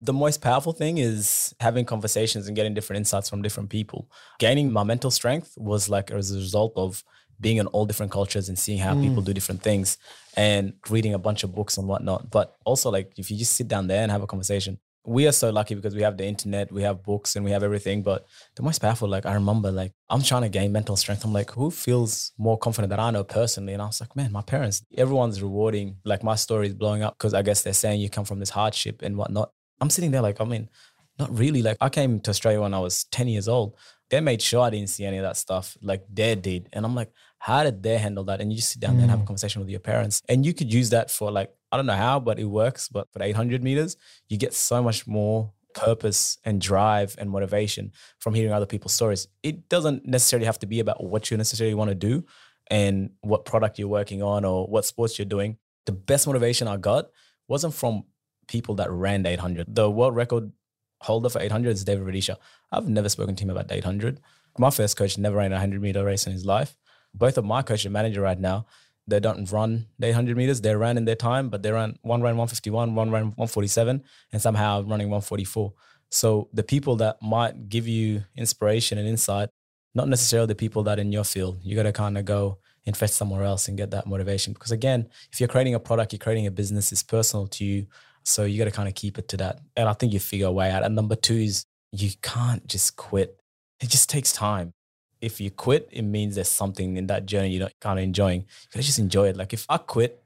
the 0.03 0.13
most 0.13 0.41
powerful 0.41 0.73
thing 0.73 0.97
is 0.97 1.55
having 1.61 1.85
conversations 1.85 2.47
and 2.47 2.55
getting 2.57 2.73
different 2.73 2.97
insights 2.97 3.29
from 3.29 3.41
different 3.41 3.69
people. 3.69 4.09
Gaining 4.37 4.71
my 4.71 4.83
mental 4.83 5.09
strength 5.09 5.53
was 5.57 5.87
like 5.87 6.11
as 6.11 6.31
a 6.31 6.35
result 6.35 6.73
of 6.75 7.03
being 7.39 7.57
in 7.57 7.67
all 7.67 7.85
different 7.85 8.11
cultures 8.11 8.49
and 8.49 8.59
seeing 8.59 8.79
how 8.79 8.93
mm. 8.93 9.01
people 9.01 9.21
do 9.21 9.33
different 9.33 9.61
things 9.61 9.97
and 10.35 10.73
reading 10.89 11.13
a 11.13 11.19
bunch 11.19 11.43
of 11.43 11.55
books 11.55 11.77
and 11.77 11.87
whatnot. 11.87 12.29
But 12.29 12.55
also, 12.65 12.91
like, 12.91 13.13
if 13.17 13.31
you 13.31 13.37
just 13.37 13.55
sit 13.55 13.69
down 13.69 13.87
there 13.87 14.03
and 14.03 14.11
have 14.11 14.21
a 14.21 14.27
conversation, 14.27 14.77
we 15.05 15.27
are 15.27 15.31
so 15.31 15.49
lucky 15.49 15.75
because 15.75 15.95
we 15.95 16.01
have 16.01 16.17
the 16.17 16.25
internet, 16.25 16.71
we 16.71 16.83
have 16.83 17.03
books, 17.03 17.35
and 17.35 17.43
we 17.43 17.51
have 17.51 17.63
everything. 17.63 18.03
But 18.03 18.25
the 18.55 18.63
most 18.63 18.79
powerful, 18.79 19.09
like, 19.09 19.25
I 19.25 19.33
remember, 19.33 19.71
like, 19.71 19.93
I'm 20.09 20.21
trying 20.21 20.43
to 20.43 20.49
gain 20.49 20.71
mental 20.71 20.95
strength. 20.95 21.25
I'm 21.25 21.33
like, 21.33 21.51
who 21.51 21.71
feels 21.71 22.31
more 22.37 22.57
confident 22.57 22.89
that 22.91 22.99
I 22.99 23.11
know 23.11 23.23
personally? 23.23 23.73
And 23.73 23.81
I 23.81 23.85
was 23.85 23.99
like, 23.99 24.15
man, 24.15 24.31
my 24.31 24.41
parents, 24.41 24.85
everyone's 24.97 25.41
rewarding. 25.41 25.97
Like, 26.05 26.23
my 26.23 26.35
story 26.35 26.67
is 26.67 26.73
blowing 26.73 27.03
up 27.03 27.17
because 27.17 27.33
I 27.33 27.41
guess 27.41 27.63
they're 27.63 27.73
saying 27.73 27.99
you 27.99 28.09
come 28.09 28.25
from 28.25 28.39
this 28.39 28.49
hardship 28.49 29.01
and 29.01 29.17
whatnot. 29.17 29.51
I'm 29.81 29.89
sitting 29.89 30.11
there 30.11 30.21
like, 30.21 30.39
I 30.39 30.45
mean, 30.45 30.69
not 31.19 31.37
really. 31.37 31.61
Like 31.61 31.77
I 31.81 31.89
came 31.89 32.19
to 32.21 32.31
Australia 32.31 32.61
when 32.61 32.73
I 32.73 32.79
was 32.79 33.05
10 33.05 33.27
years 33.27 33.47
old. 33.47 33.77
They 34.09 34.19
made 34.19 34.41
sure 34.41 34.61
I 34.61 34.69
didn't 34.69 34.89
see 34.89 35.05
any 35.05 35.17
of 35.17 35.23
that 35.23 35.37
stuff 35.37 35.77
like 35.81 36.03
they 36.11 36.35
did. 36.35 36.69
And 36.73 36.85
I'm 36.85 36.95
like, 36.95 37.11
how 37.39 37.63
did 37.63 37.81
they 37.81 37.97
handle 37.97 38.23
that? 38.25 38.41
And 38.41 38.51
you 38.51 38.57
just 38.57 38.71
sit 38.71 38.79
down 38.79 38.91
mm. 38.91 38.97
there 38.97 39.03
and 39.03 39.11
have 39.11 39.19
a 39.21 39.23
mm. 39.23 39.27
conversation 39.27 39.61
with 39.61 39.69
your 39.69 39.79
parents. 39.79 40.21
And 40.29 40.45
you 40.45 40.53
could 40.53 40.73
use 40.73 40.91
that 40.91 41.09
for 41.09 41.31
like, 41.31 41.51
I 41.73 41.75
don't 41.75 41.87
know 41.87 41.93
how, 41.93 42.19
but 42.19 42.37
it 42.37 42.45
works. 42.45 42.87
But 42.87 43.11
for 43.11 43.23
800 43.23 43.63
meters, 43.63 43.97
you 44.29 44.37
get 44.37 44.53
so 44.53 44.83
much 44.83 45.07
more 45.07 45.51
purpose 45.73 46.37
and 46.45 46.61
drive 46.61 47.15
and 47.17 47.31
motivation 47.31 47.91
from 48.19 48.35
hearing 48.35 48.53
other 48.53 48.67
people's 48.67 48.93
stories. 48.93 49.27
It 49.41 49.69
doesn't 49.69 50.05
necessarily 50.05 50.45
have 50.45 50.59
to 50.59 50.67
be 50.67 50.79
about 50.79 51.03
what 51.03 51.31
you 51.31 51.37
necessarily 51.37 51.73
want 51.73 51.89
to 51.89 51.95
do 51.95 52.25
and 52.69 53.09
what 53.21 53.45
product 53.45 53.79
you're 53.79 53.87
working 53.87 54.21
on 54.21 54.45
or 54.45 54.67
what 54.67 54.85
sports 54.85 55.17
you're 55.17 55.25
doing. 55.25 55.57
The 55.87 55.93
best 55.93 56.27
motivation 56.27 56.67
I 56.67 56.77
got 56.77 57.07
wasn't 57.47 57.73
from 57.73 58.03
people 58.47 58.75
that 58.75 58.91
ran 58.91 59.23
the 59.23 59.29
800. 59.29 59.73
The 59.73 59.89
world 59.89 60.15
record 60.15 60.51
holder 61.01 61.29
for 61.29 61.41
800 61.41 61.71
is 61.71 61.83
David 61.83 62.05
Rudisha. 62.05 62.37
I've 62.71 62.87
never 62.87 63.09
spoken 63.09 63.35
to 63.35 63.43
him 63.43 63.49
about 63.49 63.67
the 63.67 63.77
800. 63.77 64.19
My 64.59 64.69
first 64.69 64.95
coach 64.95 65.17
never 65.17 65.37
ran 65.37 65.51
a 65.51 65.55
100 65.55 65.81
meter 65.81 66.05
race 66.05 66.27
in 66.27 66.33
his 66.33 66.45
life. 66.45 66.77
Both 67.15 67.39
of 67.39 67.45
my 67.45 67.63
coach 67.63 67.83
and 67.83 67.93
manager 67.93 68.21
right 68.21 68.39
now, 68.39 68.67
they 69.07 69.19
don't 69.19 69.51
run 69.51 69.87
the 69.99 70.07
800 70.07 70.37
meters. 70.37 70.61
They 70.61 70.75
ran 70.75 70.97
in 70.97 71.05
their 71.05 71.15
time, 71.15 71.49
but 71.49 71.61
they 71.61 71.71
ran 71.71 71.97
one 72.01 72.21
ran 72.21 72.37
151, 72.37 72.95
one 72.95 73.11
ran 73.11 73.25
147, 73.25 74.03
and 74.31 74.41
somehow 74.41 74.81
running 74.81 75.09
144. 75.09 75.73
So 76.09 76.47
the 76.53 76.63
people 76.63 76.95
that 76.97 77.21
might 77.21 77.69
give 77.69 77.87
you 77.87 78.23
inspiration 78.35 78.97
and 78.97 79.07
insight, 79.07 79.49
not 79.95 80.07
necessarily 80.07 80.47
the 80.47 80.55
people 80.55 80.83
that 80.83 80.99
in 80.99 81.11
your 81.11 81.23
field. 81.23 81.59
You 81.63 81.75
got 81.75 81.83
to 81.83 81.91
kind 81.91 82.17
of 82.17 82.25
go 82.25 82.59
invest 82.85 83.15
somewhere 83.15 83.43
else 83.43 83.67
and 83.67 83.77
get 83.77 83.91
that 83.91 84.07
motivation. 84.07 84.53
Because 84.53 84.71
again, 84.71 85.09
if 85.31 85.39
you're 85.39 85.49
creating 85.49 85.73
a 85.73 85.79
product, 85.79 86.13
you're 86.13 86.19
creating 86.19 86.47
a 86.47 86.51
business, 86.51 86.91
it's 86.91 87.03
personal 87.03 87.47
to 87.47 87.65
you. 87.65 87.87
So 88.23 88.43
you 88.43 88.57
got 88.57 88.65
to 88.65 88.71
kind 88.71 88.87
of 88.87 88.95
keep 88.95 89.17
it 89.17 89.27
to 89.29 89.37
that. 89.37 89.59
And 89.75 89.89
I 89.89 89.93
think 89.93 90.13
you 90.13 90.19
figure 90.19 90.47
a 90.47 90.51
way 90.51 90.71
out. 90.71 90.83
And 90.83 90.95
number 90.95 91.15
two 91.15 91.35
is 91.35 91.65
you 91.91 92.11
can't 92.21 92.65
just 92.67 92.95
quit. 92.95 93.39
It 93.81 93.89
just 93.89 94.09
takes 94.09 94.31
time. 94.31 94.71
If 95.23 95.39
you 95.39 95.49
quit, 95.51 95.87
it 95.91 96.03
means 96.03 96.35
there's 96.35 96.49
something 96.49 96.97
in 96.97 97.07
that 97.07 97.25
journey 97.25 97.49
you're 97.49 97.63
not 97.63 97.73
kind 97.79 97.99
of 97.99 98.03
enjoying. 98.03 98.45
You 98.75 98.81
just 98.81 98.99
enjoy 98.99 99.29
it. 99.29 99.37
Like 99.37 99.53
if 99.53 99.65
I 99.69 99.77
quit 99.77 100.21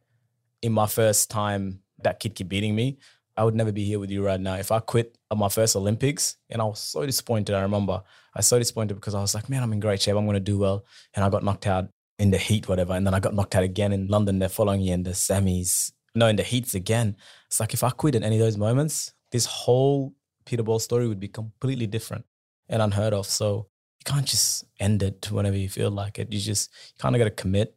in 0.61 0.73
my 0.73 0.87
first 0.87 1.29
time, 1.29 1.81
that 2.03 2.19
kid 2.19 2.35
keep 2.35 2.49
beating 2.49 2.75
me, 2.75 2.97
I 3.35 3.43
would 3.43 3.55
never 3.55 3.71
be 3.71 3.85
here 3.85 3.99
with 3.99 4.09
you 4.09 4.25
right 4.25 4.39
now. 4.39 4.55
If 4.55 4.71
I 4.71 4.79
quit 4.79 5.17
at 5.31 5.37
my 5.37 5.49
first 5.49 5.75
Olympics, 5.75 6.37
and 6.49 6.61
I 6.61 6.65
was 6.65 6.79
so 6.79 7.05
disappointed. 7.05 7.55
I 7.55 7.61
remember 7.61 8.01
I 8.33 8.39
was 8.39 8.47
so 8.47 8.57
disappointed 8.57 8.95
because 8.95 9.13
I 9.13 9.21
was 9.21 9.35
like, 9.35 9.49
man, 9.49 9.61
I'm 9.61 9.73
in 9.73 9.79
great 9.79 10.01
shape. 10.01 10.15
I'm 10.15 10.25
gonna 10.25 10.39
do 10.39 10.57
well. 10.57 10.85
And 11.13 11.23
I 11.23 11.29
got 11.29 11.43
knocked 11.43 11.67
out 11.67 11.89
in 12.17 12.31
the 12.31 12.37
heat, 12.37 12.67
whatever. 12.67 12.93
And 12.93 13.05
then 13.05 13.13
I 13.13 13.19
got 13.19 13.35
knocked 13.35 13.55
out 13.55 13.63
again 13.63 13.93
in 13.93 14.07
London 14.07 14.39
the 14.39 14.49
following 14.49 14.81
year 14.81 14.95
in 14.95 15.03
the 15.03 15.11
semis 15.11 15.91
no, 16.17 16.27
in 16.27 16.35
the 16.35 16.43
heats 16.43 16.73
again. 16.73 17.15
It's 17.45 17.59
like 17.59 17.75
if 17.75 17.83
I 17.83 17.91
quit 17.91 18.15
in 18.15 18.23
any 18.23 18.37
of 18.37 18.41
those 18.41 18.57
moments, 18.57 19.13
this 19.31 19.45
whole 19.45 20.15
Peter 20.45 20.63
Bol 20.63 20.79
story 20.79 21.07
would 21.07 21.19
be 21.19 21.27
completely 21.27 21.85
different 21.85 22.25
and 22.69 22.81
unheard 22.81 23.13
of. 23.13 23.27
So 23.27 23.67
you 23.99 24.03
can't 24.05 24.25
just 24.25 24.65
end 24.79 25.03
it 25.03 25.29
whenever 25.31 25.57
you 25.57 25.69
feel 25.69 25.91
like 25.91 26.19
it. 26.19 26.31
You 26.31 26.39
just 26.39 26.71
you 26.95 26.99
kind 26.99 27.15
of 27.15 27.19
got 27.19 27.25
to 27.25 27.31
commit 27.31 27.75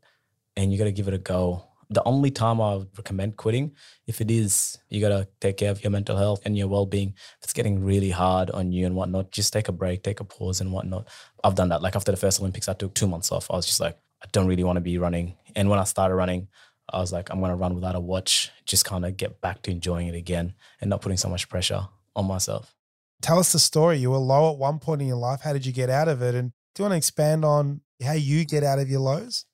and 0.57 0.73
you 0.73 0.79
got 0.79 0.85
to 0.85 0.93
give 0.93 1.09
it 1.09 1.15
a 1.15 1.19
go. 1.19 1.65
The 1.93 2.05
only 2.05 2.31
time 2.31 2.61
I 2.61 2.77
would 2.77 2.97
recommend 2.97 3.37
quitting, 3.37 3.73
if 4.07 4.21
it 4.21 4.31
is, 4.31 4.79
you 4.91 5.01
got 5.01 5.09
to 5.09 5.27
take 5.41 5.57
care 5.57 5.73
of 5.73 5.83
your 5.83 5.91
mental 5.91 6.17
health 6.17 6.43
and 6.45 6.57
your 6.57 6.69
well 6.69 6.87
being. 6.87 7.15
If 7.17 7.45
it's 7.45 7.53
getting 7.53 7.83
really 7.83 8.11
hard 8.11 8.51
on 8.51 8.71
you 8.71 8.87
and 8.87 8.95
whatnot, 8.95 9.33
just 9.33 9.53
take 9.53 9.67
a 9.67 9.73
break, 9.73 10.05
take 10.05 10.21
a 10.21 10.25
pause 10.25 10.61
and 10.61 10.73
whatnot. 10.73 11.09
I've 11.43 11.57
done 11.57 11.71
that. 11.71 11.83
Like 11.83 11.97
after 11.97 12.13
the 12.13 12.17
first 12.17 12.39
Olympics, 12.39 12.69
I 12.69 12.75
took 12.75 12.95
two 12.95 13.09
months 13.09 13.33
off. 13.33 13.51
I 13.51 13.57
was 13.57 13.67
just 13.67 13.81
like, 13.81 13.99
I 14.23 14.27
don't 14.31 14.47
really 14.47 14.63
want 14.63 14.77
to 14.77 14.83
be 14.83 14.99
running. 14.99 15.35
And 15.57 15.69
when 15.69 15.81
I 15.81 15.85
started 15.85 16.15
running, 16.15 16.47
I 16.93 16.99
was 16.99 17.13
like, 17.13 17.31
I'm 17.31 17.41
going 17.41 17.51
to 17.51 17.57
run 17.57 17.75
without 17.75 17.95
a 17.95 18.01
watch, 18.01 18.51
just 18.67 18.85
kind 18.85 19.05
of 19.05 19.17
get 19.17 19.41
back 19.41 19.63
to 19.63 19.71
enjoying 19.71 20.09
it 20.09 20.15
again 20.15 20.55
and 20.81 20.91
not 20.91 21.01
putting 21.01 21.19
so 21.19 21.29
much 21.29 21.49
pressure 21.49 21.89
on 22.15 22.27
myself. 22.27 22.75
Tell 23.21 23.39
us 23.39 23.53
the 23.53 23.59
story. 23.59 23.99
You 23.99 24.11
were 24.11 24.19
low 24.19 24.53
at 24.53 24.59
one 24.59 24.79
point 24.79 25.03
in 25.03 25.09
your 25.09 25.17
life. 25.17 25.41
How 25.43 25.53
did 25.53 25.67
you 25.67 25.73
get 25.73 25.91
out 25.91 26.09
of 26.09 26.23
it? 26.23 26.35
And 26.35 26.53
do 26.75 26.83
you 26.83 26.85
want 26.85 26.93
to 26.93 26.97
expand 26.97 27.45
on 27.45 27.83
how 28.03 28.13
you 28.13 28.45
get 28.45 28.65
out 28.65 28.79
of 28.79 28.89
your 28.89 29.01
lows? 29.01 29.45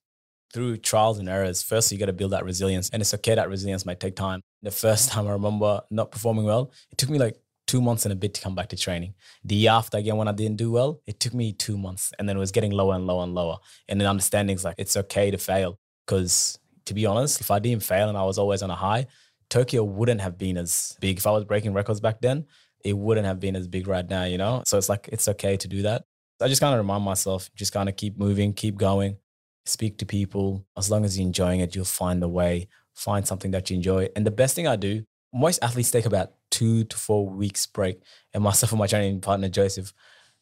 Through 0.52 0.78
trials 0.78 1.18
and 1.18 1.28
errors. 1.28 1.62
First, 1.62 1.90
you 1.90 1.98
got 1.98 2.06
to 2.06 2.12
build 2.12 2.32
that 2.32 2.44
resilience. 2.44 2.88
And 2.90 3.02
it's 3.02 3.12
okay 3.14 3.34
that 3.34 3.48
resilience 3.48 3.84
might 3.84 3.98
take 3.98 4.14
time. 4.14 4.40
The 4.62 4.70
first 4.70 5.08
time 5.10 5.26
I 5.26 5.32
remember 5.32 5.80
not 5.90 6.10
performing 6.10 6.44
well, 6.44 6.72
it 6.90 6.98
took 6.98 7.10
me 7.10 7.18
like 7.18 7.36
two 7.66 7.80
months 7.80 8.04
and 8.04 8.12
a 8.12 8.16
bit 8.16 8.34
to 8.34 8.40
come 8.40 8.54
back 8.54 8.68
to 8.68 8.76
training. 8.76 9.14
The 9.44 9.56
year 9.56 9.72
after, 9.72 9.98
again, 9.98 10.16
when 10.16 10.28
I 10.28 10.32
didn't 10.32 10.56
do 10.56 10.70
well, 10.70 11.00
it 11.06 11.18
took 11.18 11.34
me 11.34 11.52
two 11.52 11.76
months. 11.76 12.12
And 12.18 12.28
then 12.28 12.36
it 12.36 12.40
was 12.40 12.52
getting 12.52 12.70
lower 12.70 12.94
and 12.94 13.06
lower 13.06 13.24
and 13.24 13.34
lower. 13.34 13.58
And 13.88 14.00
then 14.00 14.06
understanding 14.06 14.54
is 14.54 14.64
like, 14.64 14.76
it's 14.78 14.96
okay 14.96 15.32
to 15.32 15.38
fail 15.38 15.78
because 16.06 16.58
to 16.84 16.94
be 16.94 17.04
honest, 17.04 17.40
if 17.40 17.50
I 17.50 17.58
didn't 17.58 17.82
fail 17.82 18.08
and 18.08 18.16
I 18.16 18.22
was 18.22 18.38
always 18.38 18.62
on 18.62 18.70
a 18.70 18.76
high, 18.76 19.06
Tokyo 19.48 19.84
wouldn't 19.84 20.20
have 20.20 20.38
been 20.38 20.56
as 20.56 20.96
big. 21.00 21.18
If 21.18 21.26
I 21.26 21.30
was 21.30 21.44
breaking 21.44 21.72
records 21.72 22.00
back 22.00 22.20
then, 22.20 22.46
it 22.84 22.96
wouldn't 22.96 23.26
have 23.26 23.40
been 23.40 23.56
as 23.56 23.66
big 23.66 23.88
right 23.88 24.08
now, 24.08 24.24
you 24.24 24.38
know? 24.38 24.62
So 24.66 24.78
it's 24.78 24.88
like, 24.88 25.08
it's 25.12 25.28
okay 25.28 25.56
to 25.56 25.68
do 25.68 25.82
that. 25.82 26.04
I 26.40 26.48
just 26.48 26.60
kind 26.60 26.74
of 26.74 26.78
remind 26.78 27.04
myself, 27.04 27.50
just 27.54 27.72
kind 27.72 27.88
of 27.88 27.96
keep 27.96 28.18
moving, 28.18 28.52
keep 28.52 28.76
going, 28.76 29.16
speak 29.64 29.98
to 29.98 30.06
people. 30.06 30.66
As 30.76 30.90
long 30.90 31.04
as 31.04 31.18
you're 31.18 31.26
enjoying 31.26 31.60
it, 31.60 31.74
you'll 31.74 31.84
find 31.84 32.22
a 32.22 32.28
way, 32.28 32.68
find 32.94 33.26
something 33.26 33.50
that 33.52 33.70
you 33.70 33.76
enjoy. 33.76 34.08
And 34.14 34.26
the 34.26 34.30
best 34.30 34.54
thing 34.54 34.66
I 34.66 34.76
do, 34.76 35.04
most 35.32 35.62
athletes 35.62 35.90
take 35.90 36.06
about 36.06 36.32
two 36.50 36.84
to 36.84 36.96
four 36.96 37.28
weeks 37.28 37.66
break. 37.66 38.02
And 38.34 38.42
myself 38.42 38.72
and 38.72 38.78
my 38.78 38.86
training 38.86 39.20
partner, 39.20 39.48
Joseph, 39.48 39.92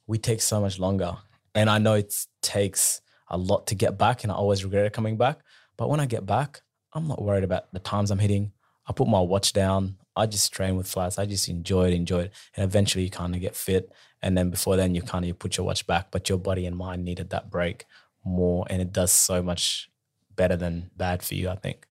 we 0.07 0.19
take 0.19 0.43
so 0.43 0.61
much 0.61 0.79
longer. 0.79 1.17
And 1.55 1.71
I 1.71 1.79
know 1.79 1.95
it 1.95 2.15
takes 2.43 3.01
a 3.29 3.39
lot 3.39 3.69
to 3.69 3.75
get 3.75 3.97
back, 3.97 4.23
and 4.23 4.33
I 4.33 4.35
always 4.35 4.65
regret 4.65 4.87
it 4.87 4.93
coming 4.93 5.17
back. 5.17 5.39
But 5.77 5.89
when 5.89 6.01
I 6.01 6.07
get 6.07 6.27
back, 6.27 6.61
I'm 6.93 7.09
not 7.09 7.23
worried 7.23 7.45
about 7.45 7.73
the 7.73 7.79
times 7.79 8.11
I'm 8.11 8.19
hitting. 8.19 8.53
I 8.87 8.93
put 8.93 9.09
my 9.09 9.21
watch 9.21 9.53
down. 9.53 9.97
I 10.17 10.27
just 10.27 10.53
train 10.53 10.77
with 10.77 10.87
flats. 10.87 11.19
I 11.19 11.27
just 11.27 11.49
enjoy 11.49 11.89
it, 11.89 11.95
enjoy 11.95 12.23
it. 12.23 12.33
And 12.57 12.65
eventually 12.65 13.05
you 13.05 13.11
kind 13.11 13.35
of 13.35 13.41
get 13.41 13.57
fit. 13.57 13.93
And 14.23 14.39
then 14.39 14.51
before 14.51 14.77
then, 14.77 14.95
you 14.95 15.03
kind 15.03 15.25
of 15.25 15.29
you 15.29 15.35
put 15.35 15.57
your 15.57 15.67
watch 15.67 15.87
back. 15.87 16.11
But 16.11 16.29
your 16.29 16.39
body 16.39 16.67
and 16.67 16.77
mind 16.77 17.05
needed 17.05 17.31
that 17.31 17.51
break 17.51 17.85
more. 18.25 18.67
And 18.71 18.81
it 18.81 18.93
does 18.93 19.13
so 19.13 19.43
much 19.43 19.91
better 20.35 20.57
than 20.57 20.91
bad 20.97 21.23
for 21.23 21.35
you, 21.35 21.49
I 21.49 21.57
think. 21.57 21.87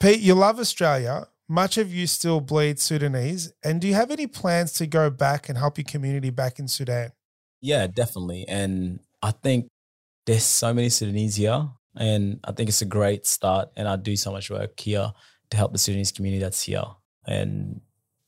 Pete, 0.00 0.20
you 0.20 0.34
love 0.34 0.58
Australia. 0.58 1.28
Much 1.48 1.78
of 1.78 1.92
you 1.92 2.06
still 2.06 2.40
bleed 2.40 2.78
Sudanese. 2.78 3.52
And 3.64 3.80
do 3.80 3.88
you 3.88 3.94
have 3.94 4.10
any 4.10 4.26
plans 4.26 4.72
to 4.74 4.86
go 4.86 5.08
back 5.08 5.48
and 5.48 5.56
help 5.56 5.78
your 5.78 5.84
community 5.84 6.30
back 6.30 6.58
in 6.58 6.68
Sudan? 6.68 7.12
Yeah, 7.60 7.86
definitely. 7.86 8.44
And 8.48 9.00
I 9.22 9.30
think 9.30 9.68
there's 10.26 10.44
so 10.44 10.74
many 10.74 10.90
Sudanese 10.90 11.36
here. 11.36 11.68
And 11.96 12.40
I 12.44 12.52
think 12.52 12.68
it's 12.68 12.82
a 12.82 12.86
great 12.86 13.26
start. 13.26 13.70
And 13.76 13.88
I 13.88 13.96
do 13.96 14.14
so 14.14 14.30
much 14.30 14.50
work 14.50 14.78
here 14.78 15.12
to 15.50 15.56
help 15.56 15.72
the 15.72 15.78
Sudanese 15.78 16.12
community 16.12 16.42
that's 16.42 16.62
here 16.62 16.84
and 17.28 17.80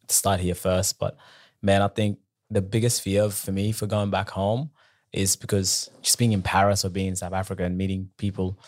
start 0.09 0.40
here 0.40 0.55
first. 0.55 0.98
But 0.98 1.16
man, 1.62 1.82
I 1.82 1.88
think 1.88 2.18
the 2.51 2.62
biggest 2.62 3.03
fear 3.03 3.30
for 3.30 3.53
me 3.53 3.72
for 3.72 3.86
going 3.86 4.11
back 4.11 4.30
home 4.30 4.70
is 5.12 5.34
because 5.36 5.90
just 6.03 6.18
being 6.18 6.32
in 6.32 6.42
Paris 6.42 6.84
or 6.84 6.90
being 6.90 7.09
in 7.09 7.16
South 7.16 7.32
Africa 7.32 7.64
and 7.64 7.76
meeting 7.76 8.11
people 8.16 8.59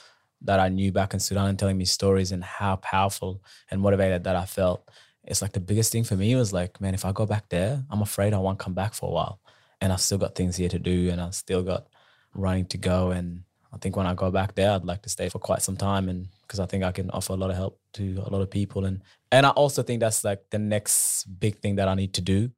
that 0.40 0.58
I 0.58 0.68
knew 0.68 0.90
back 0.90 1.14
in 1.14 1.20
Sudan 1.20 1.48
and 1.48 1.58
telling 1.58 1.78
me 1.78 1.84
stories 1.84 2.32
and 2.32 2.42
how 2.42 2.76
powerful 2.76 3.42
and 3.70 3.80
motivated 3.80 4.24
that 4.24 4.34
I 4.34 4.44
felt. 4.44 4.88
It's 5.24 5.40
like 5.40 5.52
the 5.52 5.60
biggest 5.60 5.92
thing 5.92 6.02
for 6.02 6.16
me 6.16 6.34
was 6.34 6.52
like, 6.52 6.80
man, 6.80 6.94
if 6.94 7.04
I 7.04 7.12
go 7.12 7.26
back 7.26 7.48
there, 7.48 7.84
I'm 7.90 8.02
afraid 8.02 8.34
I 8.34 8.38
won't 8.38 8.58
come 8.58 8.74
back 8.74 8.94
for 8.94 9.08
a 9.08 9.12
while. 9.12 9.40
And 9.80 9.92
I've 9.92 10.00
still 10.00 10.18
got 10.18 10.34
things 10.34 10.56
here 10.56 10.68
to 10.68 10.78
do 10.78 11.10
and 11.10 11.20
I've 11.20 11.34
still 11.34 11.62
got 11.62 11.86
running 12.34 12.66
to 12.66 12.78
go. 12.78 13.12
And 13.12 13.44
I 13.72 13.78
think 13.78 13.96
when 13.96 14.06
I 14.06 14.14
go 14.14 14.30
back 14.30 14.54
there, 14.54 14.70
I'd 14.72 14.84
like 14.84 15.02
to 15.02 15.08
stay 15.08 15.28
for 15.28 15.38
quite 15.38 15.62
some 15.62 15.76
time 15.76 16.08
and 16.08 16.28
because 16.42 16.60
I 16.60 16.66
think 16.66 16.84
I 16.84 16.92
can 16.92 17.10
offer 17.10 17.32
a 17.32 17.36
lot 17.36 17.50
of 17.50 17.56
help 17.56 17.80
to 17.94 18.22
a 18.26 18.30
lot 18.30 18.42
of 18.42 18.50
people. 18.50 18.84
And 18.84 19.02
and 19.30 19.46
I 19.46 19.50
also 19.50 19.82
think 19.82 20.00
that's 20.00 20.24
like 20.24 20.42
the 20.50 20.58
next 20.58 21.24
big 21.40 21.58
thing 21.60 21.76
that 21.76 21.88
I 21.88 21.94
need 21.94 22.14
to 22.14 22.20
do 22.20 22.50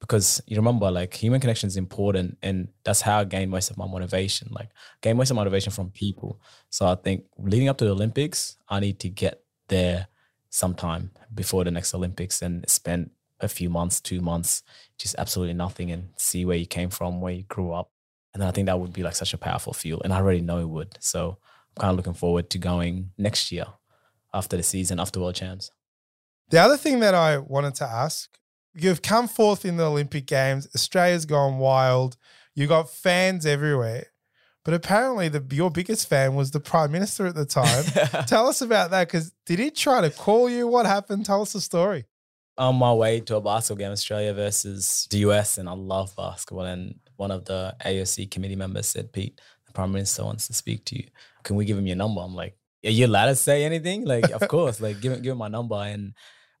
because 0.00 0.40
you 0.46 0.56
remember 0.56 0.90
like 0.90 1.14
human 1.14 1.40
connection 1.40 1.66
is 1.66 1.76
important 1.76 2.38
and 2.42 2.68
that's 2.84 3.02
how 3.02 3.20
I 3.20 3.24
gain 3.24 3.50
most 3.50 3.70
of 3.70 3.76
my 3.76 3.86
motivation. 3.86 4.48
Like 4.50 4.70
gain 5.02 5.16
most 5.16 5.30
of 5.30 5.36
my 5.36 5.42
motivation 5.42 5.72
from 5.72 5.90
people. 5.90 6.40
So 6.70 6.86
I 6.86 6.94
think 6.94 7.24
leading 7.38 7.68
up 7.68 7.78
to 7.78 7.84
the 7.84 7.90
Olympics, 7.90 8.56
I 8.68 8.80
need 8.80 8.98
to 9.00 9.08
get 9.08 9.42
there 9.68 10.08
sometime 10.48 11.10
before 11.34 11.64
the 11.64 11.70
next 11.70 11.94
Olympics 11.94 12.42
and 12.42 12.68
spend 12.68 13.10
a 13.40 13.48
few 13.48 13.70
months, 13.70 14.00
two 14.00 14.20
months, 14.20 14.62
just 14.98 15.14
absolutely 15.18 15.54
nothing 15.54 15.90
and 15.90 16.10
see 16.16 16.44
where 16.44 16.56
you 16.56 16.66
came 16.66 16.90
from, 16.90 17.20
where 17.20 17.32
you 17.32 17.42
grew 17.44 17.72
up. 17.72 17.90
And 18.32 18.40
then 18.40 18.48
I 18.48 18.52
think 18.52 18.66
that 18.66 18.78
would 18.78 18.92
be 18.92 19.02
like 19.02 19.16
such 19.16 19.34
a 19.34 19.38
powerful 19.38 19.72
fuel. 19.72 20.02
And 20.02 20.12
I 20.12 20.18
already 20.18 20.40
know 20.40 20.58
it 20.58 20.68
would. 20.68 20.96
So 21.00 21.38
I'm 21.76 21.80
kind 21.80 21.90
of 21.90 21.96
looking 21.96 22.14
forward 22.14 22.50
to 22.50 22.58
going 22.58 23.10
next 23.18 23.50
year 23.50 23.66
after 24.32 24.56
the 24.56 24.62
season, 24.62 25.00
after 25.00 25.20
World 25.20 25.34
Champs. 25.34 25.70
The 26.50 26.58
other 26.58 26.76
thing 26.76 27.00
that 27.00 27.14
I 27.14 27.38
wanted 27.38 27.74
to 27.76 27.84
ask 27.84 28.30
You've 28.74 29.02
come 29.02 29.26
fourth 29.26 29.64
in 29.64 29.76
the 29.76 29.84
Olympic 29.84 30.26
Games. 30.26 30.68
Australia's 30.74 31.26
gone 31.26 31.58
wild. 31.58 32.16
You 32.54 32.66
got 32.66 32.90
fans 32.90 33.44
everywhere. 33.44 34.06
But 34.64 34.74
apparently, 34.74 35.28
the 35.28 35.44
your 35.50 35.70
biggest 35.70 36.08
fan 36.08 36.34
was 36.34 36.50
the 36.50 36.60
prime 36.60 36.92
minister 36.92 37.26
at 37.26 37.34
the 37.34 37.46
time. 37.46 37.84
Tell 38.26 38.46
us 38.46 38.60
about 38.60 38.90
that, 38.90 39.08
because 39.08 39.32
did 39.46 39.58
he 39.58 39.70
try 39.70 40.02
to 40.02 40.10
call 40.10 40.50
you? 40.50 40.68
What 40.68 40.86
happened? 40.86 41.26
Tell 41.26 41.42
us 41.42 41.54
the 41.54 41.60
story. 41.60 42.04
On 42.58 42.76
my 42.76 42.92
way 42.92 43.20
to 43.20 43.36
a 43.36 43.40
basketball 43.40 43.78
game, 43.78 43.92
Australia 43.92 44.34
versus 44.34 45.08
the 45.10 45.18
US, 45.18 45.56
and 45.56 45.68
I 45.68 45.72
love 45.72 46.14
basketball. 46.14 46.66
And 46.66 47.00
one 47.20 47.30
of 47.30 47.44
the 47.44 47.76
AOC 47.84 48.30
committee 48.30 48.56
members 48.56 48.88
said, 48.88 49.12
"Pete, 49.12 49.40
the 49.66 49.72
prime 49.72 49.92
minister 49.92 50.24
wants 50.24 50.46
to 50.48 50.54
speak 50.54 50.84
to 50.86 50.96
you. 50.96 51.06
Can 51.44 51.54
we 51.56 51.64
give 51.64 51.78
him 51.78 51.86
your 51.86 51.96
number?" 51.96 52.20
I'm 52.20 52.34
like, 52.34 52.56
"Are 52.84 52.90
you 52.90 53.06
allowed 53.06 53.26
to 53.26 53.36
say 53.36 53.64
anything?" 53.64 54.04
Like, 54.04 54.30
of 54.30 54.48
course. 54.54 54.80
Like, 54.80 55.00
give 55.00 55.12
him 55.12 55.22
give 55.22 55.32
him 55.32 55.38
my 55.38 55.48
number. 55.48 55.76
And 55.76 56.14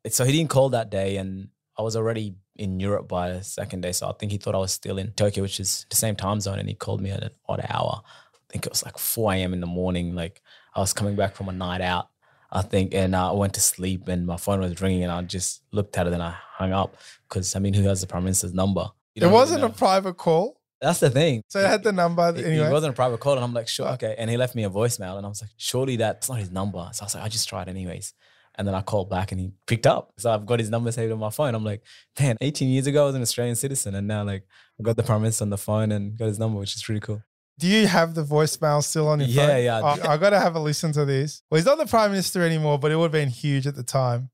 so 0.08 0.24
he 0.24 0.32
didn't 0.32 0.50
call 0.50 0.68
that 0.70 0.90
day, 0.90 1.16
and 1.16 1.48
I 1.78 1.82
was 1.82 1.96
already 1.96 2.34
in 2.56 2.78
Europe 2.78 3.08
by 3.08 3.32
the 3.32 3.42
second 3.42 3.80
day. 3.80 3.92
So 3.92 4.06
I 4.08 4.12
think 4.12 4.30
he 4.30 4.38
thought 4.38 4.54
I 4.54 4.58
was 4.58 4.72
still 4.72 4.98
in 4.98 5.12
Tokyo, 5.12 5.42
which 5.42 5.58
is 5.58 5.86
the 5.88 5.96
same 5.96 6.14
time 6.14 6.40
zone. 6.40 6.58
And 6.58 6.68
he 6.68 6.74
called 6.74 7.00
me 7.00 7.10
at 7.10 7.22
an 7.22 7.30
odd 7.48 7.64
hour. 7.70 8.02
I 8.04 8.52
think 8.52 8.66
it 8.66 8.72
was 8.72 8.84
like 8.84 8.98
4 8.98 9.32
a.m. 9.32 9.54
in 9.54 9.60
the 9.60 9.66
morning. 9.66 10.14
Like 10.14 10.42
I 10.74 10.80
was 10.80 10.92
coming 10.92 11.16
back 11.16 11.34
from 11.34 11.48
a 11.48 11.52
night 11.52 11.80
out, 11.80 12.08
I 12.52 12.60
think. 12.60 12.92
And 12.92 13.14
uh, 13.14 13.30
I 13.30 13.34
went 13.34 13.54
to 13.54 13.60
sleep 13.60 14.08
and 14.08 14.26
my 14.26 14.36
phone 14.36 14.60
was 14.60 14.78
ringing 14.82 15.04
and 15.04 15.12
I 15.12 15.22
just 15.22 15.62
looked 15.72 15.96
at 15.96 16.06
it 16.06 16.12
and 16.12 16.22
I 16.22 16.36
hung 16.58 16.72
up 16.74 16.96
because 17.28 17.56
I 17.56 17.60
mean, 17.60 17.72
who 17.72 17.84
has 17.84 18.02
the 18.02 18.06
prime 18.06 18.24
minister's 18.24 18.52
number? 18.52 18.90
You 19.14 19.26
it 19.26 19.30
wasn't 19.30 19.62
really 19.62 19.72
a 19.72 19.76
private 19.76 20.14
call. 20.14 20.60
That's 20.80 21.00
the 21.00 21.10
thing. 21.10 21.42
So 21.48 21.60
I 21.60 21.68
had 21.68 21.82
the 21.82 21.92
number 21.92 22.22
anyway. 22.22 22.68
It 22.68 22.72
wasn't 22.72 22.92
a 22.92 22.96
private 22.96 23.20
call, 23.20 23.34
and 23.34 23.44
I'm 23.44 23.52
like, 23.52 23.68
sure, 23.68 23.88
okay. 23.88 24.14
And 24.16 24.30
he 24.30 24.36
left 24.36 24.54
me 24.54 24.64
a 24.64 24.70
voicemail, 24.70 25.16
and 25.16 25.26
I 25.26 25.28
was 25.28 25.42
like, 25.42 25.50
surely 25.56 25.96
that's 25.96 26.28
not 26.28 26.38
his 26.38 26.50
number. 26.50 26.88
So 26.92 27.02
I 27.02 27.06
was 27.06 27.14
like, 27.14 27.24
I 27.24 27.28
just 27.28 27.48
tried 27.48 27.68
anyways. 27.68 28.14
And 28.56 28.66
then 28.66 28.74
I 28.74 28.82
called 28.82 29.08
back 29.08 29.32
and 29.32 29.40
he 29.40 29.52
picked 29.66 29.86
up. 29.86 30.12
So 30.18 30.30
I've 30.30 30.44
got 30.44 30.58
his 30.58 30.68
number 30.68 30.92
saved 30.92 31.12
on 31.12 31.18
my 31.18 31.30
phone. 31.30 31.54
I'm 31.54 31.64
like, 31.64 31.82
man, 32.18 32.36
18 32.40 32.68
years 32.68 32.86
ago 32.86 33.04
I 33.04 33.06
was 33.06 33.14
an 33.14 33.22
Australian 33.22 33.56
citizen. 33.56 33.94
And 33.94 34.06
now 34.06 34.24
like 34.24 34.44
I 34.78 34.82
got 34.82 34.96
the 34.96 35.02
prime 35.02 35.22
minister 35.22 35.44
on 35.44 35.50
the 35.50 35.56
phone 35.56 35.92
and 35.92 36.18
got 36.18 36.26
his 36.26 36.38
number, 36.38 36.58
which 36.58 36.74
is 36.74 36.82
pretty 36.82 37.00
cool. 37.00 37.22
Do 37.58 37.66
you 37.66 37.86
have 37.86 38.14
the 38.14 38.24
voicemail 38.24 38.82
still 38.82 39.08
on 39.08 39.20
your 39.20 39.28
yeah, 39.28 39.46
phone? 39.46 39.48
Yeah, 39.48 39.80
yeah. 39.80 39.96
Oh, 40.02 40.10
I 40.10 40.16
got 40.16 40.30
to 40.30 40.40
have 40.40 40.56
a 40.56 40.60
listen 40.60 40.92
to 40.92 41.04
this. 41.04 41.42
Well, 41.50 41.56
he's 41.56 41.64
not 41.64 41.78
the 41.78 41.86
prime 41.86 42.10
minister 42.10 42.42
anymore, 42.42 42.78
but 42.78 42.90
it 42.90 42.96
would 42.96 43.04
have 43.04 43.12
been 43.12 43.28
huge 43.28 43.66
at 43.66 43.76
the 43.76 43.82
time. 43.82 44.30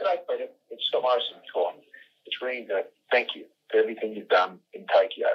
G'day, 0.00 0.16
Peter. 0.28 0.48
It's 0.70 0.82
Scott 0.88 1.02
Morrison 1.02 1.36
calling. 1.52 1.76
It's 2.26 2.36
really 2.42 2.64
good. 2.64 2.84
Thank 3.10 3.34
you 3.34 3.44
for 3.70 3.78
everything 3.78 4.14
you've 4.14 4.28
done 4.28 4.58
in 4.72 4.86
Tokyo. 4.86 5.26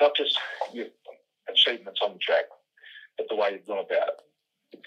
Not 0.00 0.12
just 0.16 0.38
your 0.72 0.86
achievements 1.48 2.00
on 2.02 2.12
the 2.14 2.18
track, 2.18 2.44
but 3.16 3.26
the 3.28 3.36
way 3.36 3.52
you've 3.52 3.66
gone 3.66 3.78
about 3.78 4.08
it 4.08 4.20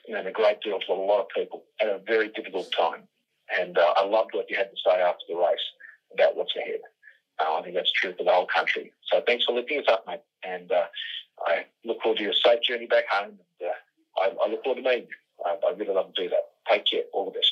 you 0.07 0.13
know, 0.13 0.25
a 0.25 0.31
great 0.31 0.61
deal 0.61 0.79
to 0.79 0.91
a 0.91 0.93
lot 0.93 1.21
of 1.21 1.27
people 1.29 1.63
at 1.79 1.87
a 1.87 1.99
very 2.05 2.29
difficult 2.29 2.71
time. 2.77 3.03
And 3.59 3.77
uh, 3.77 3.93
I 3.97 4.05
loved 4.05 4.31
what 4.33 4.49
you 4.49 4.57
had 4.57 4.69
to 4.69 4.77
say 4.85 5.01
after 5.01 5.23
the 5.27 5.35
race 5.35 5.59
about 6.13 6.35
what's 6.35 6.55
ahead. 6.55 6.79
Uh, 7.39 7.55
I 7.55 7.61
think 7.61 7.75
that's 7.75 7.91
true 7.91 8.13
for 8.17 8.23
the 8.23 8.31
whole 8.31 8.45
country. 8.45 8.93
So 9.11 9.21
thanks 9.25 9.45
for 9.45 9.53
lifting 9.53 9.79
us 9.79 9.85
up, 9.89 10.05
mate. 10.07 10.21
And 10.43 10.71
uh, 10.71 10.85
I 11.45 11.65
look 11.83 12.01
forward 12.01 12.17
to 12.17 12.23
your 12.23 12.33
safe 12.33 12.61
journey 12.61 12.87
back 12.87 13.05
home. 13.09 13.37
And 13.59 13.69
uh, 13.69 14.21
I, 14.21 14.45
I, 14.45 14.49
look 14.49 14.63
forward 14.63 14.81
to 14.81 14.89
meeting 14.89 15.07
you. 15.09 15.45
I, 15.45 15.57
I 15.67 15.71
really 15.73 15.93
love 15.93 16.13
to 16.13 16.23
do 16.23 16.29
that. 16.29 16.49
Take 16.69 16.85
care. 16.85 17.03
All 17.13 17.25
the 17.25 17.31
best. 17.31 17.51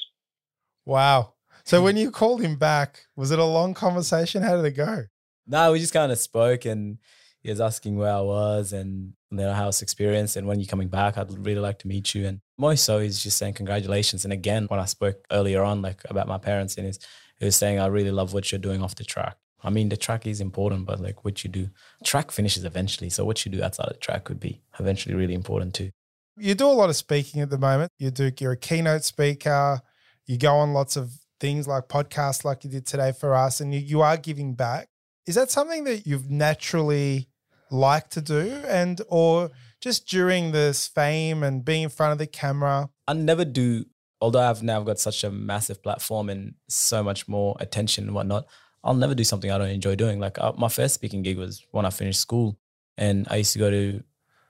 Wow. 0.86 1.34
So 1.70 1.84
when 1.84 1.98
you 1.98 2.10
called 2.10 2.42
him 2.42 2.56
back, 2.56 3.06
was 3.16 3.30
it 3.30 3.38
a 3.38 3.46
long 3.46 3.76
conversation? 3.76 4.42
How 4.42 4.56
did 4.56 4.66
it 4.66 4.72
go? 4.72 5.04
No, 5.46 5.72
we 5.72 5.78
just 5.78 5.94
kind 5.94 6.12
of 6.12 6.18
spoke 6.18 6.66
and 6.66 6.98
he 7.42 7.52
was 7.52 7.62
asking 7.62 7.96
where 7.96 8.12
I 8.12 8.22
was 8.22 8.74
and 8.74 9.14
you 9.30 9.38
know, 9.38 9.54
how 9.54 9.66
I 9.66 9.68
was 9.68 9.84
experienced 9.84 10.36
and 10.36 10.48
when 10.48 10.60
you're 10.60 10.68
coming 10.68 10.88
back, 10.88 11.16
I'd 11.16 11.32
really 11.46 11.62
like 11.62 11.78
to 11.80 11.88
meet 11.88 12.16
you. 12.16 12.26
And 12.26 12.42
most 12.58 12.86
so 12.86 12.98
he's 12.98 13.22
just 13.22 13.38
saying 13.38 13.54
congratulations. 13.54 14.24
And 14.24 14.34
again, 14.34 14.66
when 14.66 14.80
I 14.80 14.86
spoke 14.86 15.24
earlier 15.32 15.62
on, 15.62 15.84
like 15.84 16.02
about 16.10 16.28
my 16.28 16.40
parents, 16.40 16.76
and 16.76 16.88
he's, 16.88 16.98
he 17.38 17.46
was 17.46 17.56
saying, 17.56 17.78
I 17.78 17.86
really 17.86 18.10
love 18.10 18.34
what 18.34 18.52
you're 18.52 18.58
doing 18.58 18.82
off 18.82 18.96
the 18.96 19.04
track. 19.04 19.38
I 19.64 19.70
mean, 19.70 19.90
the 19.90 19.98
track 19.98 20.26
is 20.26 20.42
important, 20.42 20.88
but 20.88 21.00
like 21.00 21.24
what 21.24 21.44
you 21.44 21.52
do, 21.52 21.70
track 22.04 22.32
finishes 22.32 22.66
eventually. 22.66 23.12
So 23.12 23.26
what 23.26 23.46
you 23.46 23.52
do 23.52 23.62
outside 23.62 23.90
the 23.90 23.98
track 24.00 24.28
would 24.30 24.40
be 24.40 24.60
eventually 24.80 25.14
really 25.14 25.36
important 25.36 25.76
too. 25.76 25.92
You 26.36 26.56
do 26.56 26.66
a 26.66 26.74
lot 26.74 26.90
of 26.90 26.96
speaking 26.96 27.42
at 27.42 27.52
the 27.52 27.60
moment. 27.60 27.92
You 28.00 28.10
do, 28.10 28.32
you're 28.40 28.54
a 28.54 28.58
keynote 28.58 29.04
speaker. 29.04 29.82
You 30.26 30.40
go 30.40 30.56
on 30.56 30.74
lots 30.74 30.98
of 30.98 31.12
things 31.40 31.68
like 31.68 31.88
podcasts, 31.88 32.44
like 32.44 32.64
you 32.64 32.70
did 32.70 32.86
today 32.86 33.12
for 33.12 33.34
us, 33.34 33.62
and 33.62 33.74
you, 33.74 33.80
you 33.80 34.02
are 34.02 34.18
giving 34.18 34.54
back. 34.54 34.90
Is 35.26 35.36
that 35.36 35.52
something 35.52 35.84
that 35.84 36.08
you've 36.08 36.30
naturally 36.30 37.30
like 37.72 38.10
to 38.10 38.22
do 38.22 38.62
and 38.68 39.02
or 39.10 39.52
just 39.82 40.08
during 40.08 40.52
this 40.52 40.88
fame 40.88 41.44
and 41.44 41.64
being 41.64 41.84
in 41.84 41.90
front 41.90 42.12
of 42.12 42.18
the 42.18 42.28
camera? 42.28 42.90
I 43.08 43.14
never 43.14 43.46
do, 43.46 43.86
although 44.22 44.42
I've 44.42 44.64
now 44.64 44.82
got 44.82 45.00
such 45.00 45.24
a 45.24 45.32
massive 45.32 45.82
platform 45.82 46.30
and 46.30 46.56
so 46.68 47.04
much 47.04 47.28
more 47.28 47.56
attention 47.60 48.06
and 48.06 48.16
whatnot. 48.16 48.46
I'll 48.84 48.94
never 48.94 49.14
do 49.14 49.24
something 49.24 49.52
I 49.52 49.58
don't 49.58 49.70
enjoy 49.70 49.96
doing. 49.96 50.20
Like 50.20 50.40
uh, 50.40 50.54
my 50.58 50.70
first 50.70 50.94
speaking 50.94 51.22
gig 51.22 51.38
was 51.38 51.66
when 51.72 51.86
I 51.86 51.90
finished 51.90 52.22
school, 52.22 52.58
and 52.98 53.28
I 53.30 53.38
used 53.38 53.54
to 53.54 53.60
go 53.60 53.70
to 53.70 54.04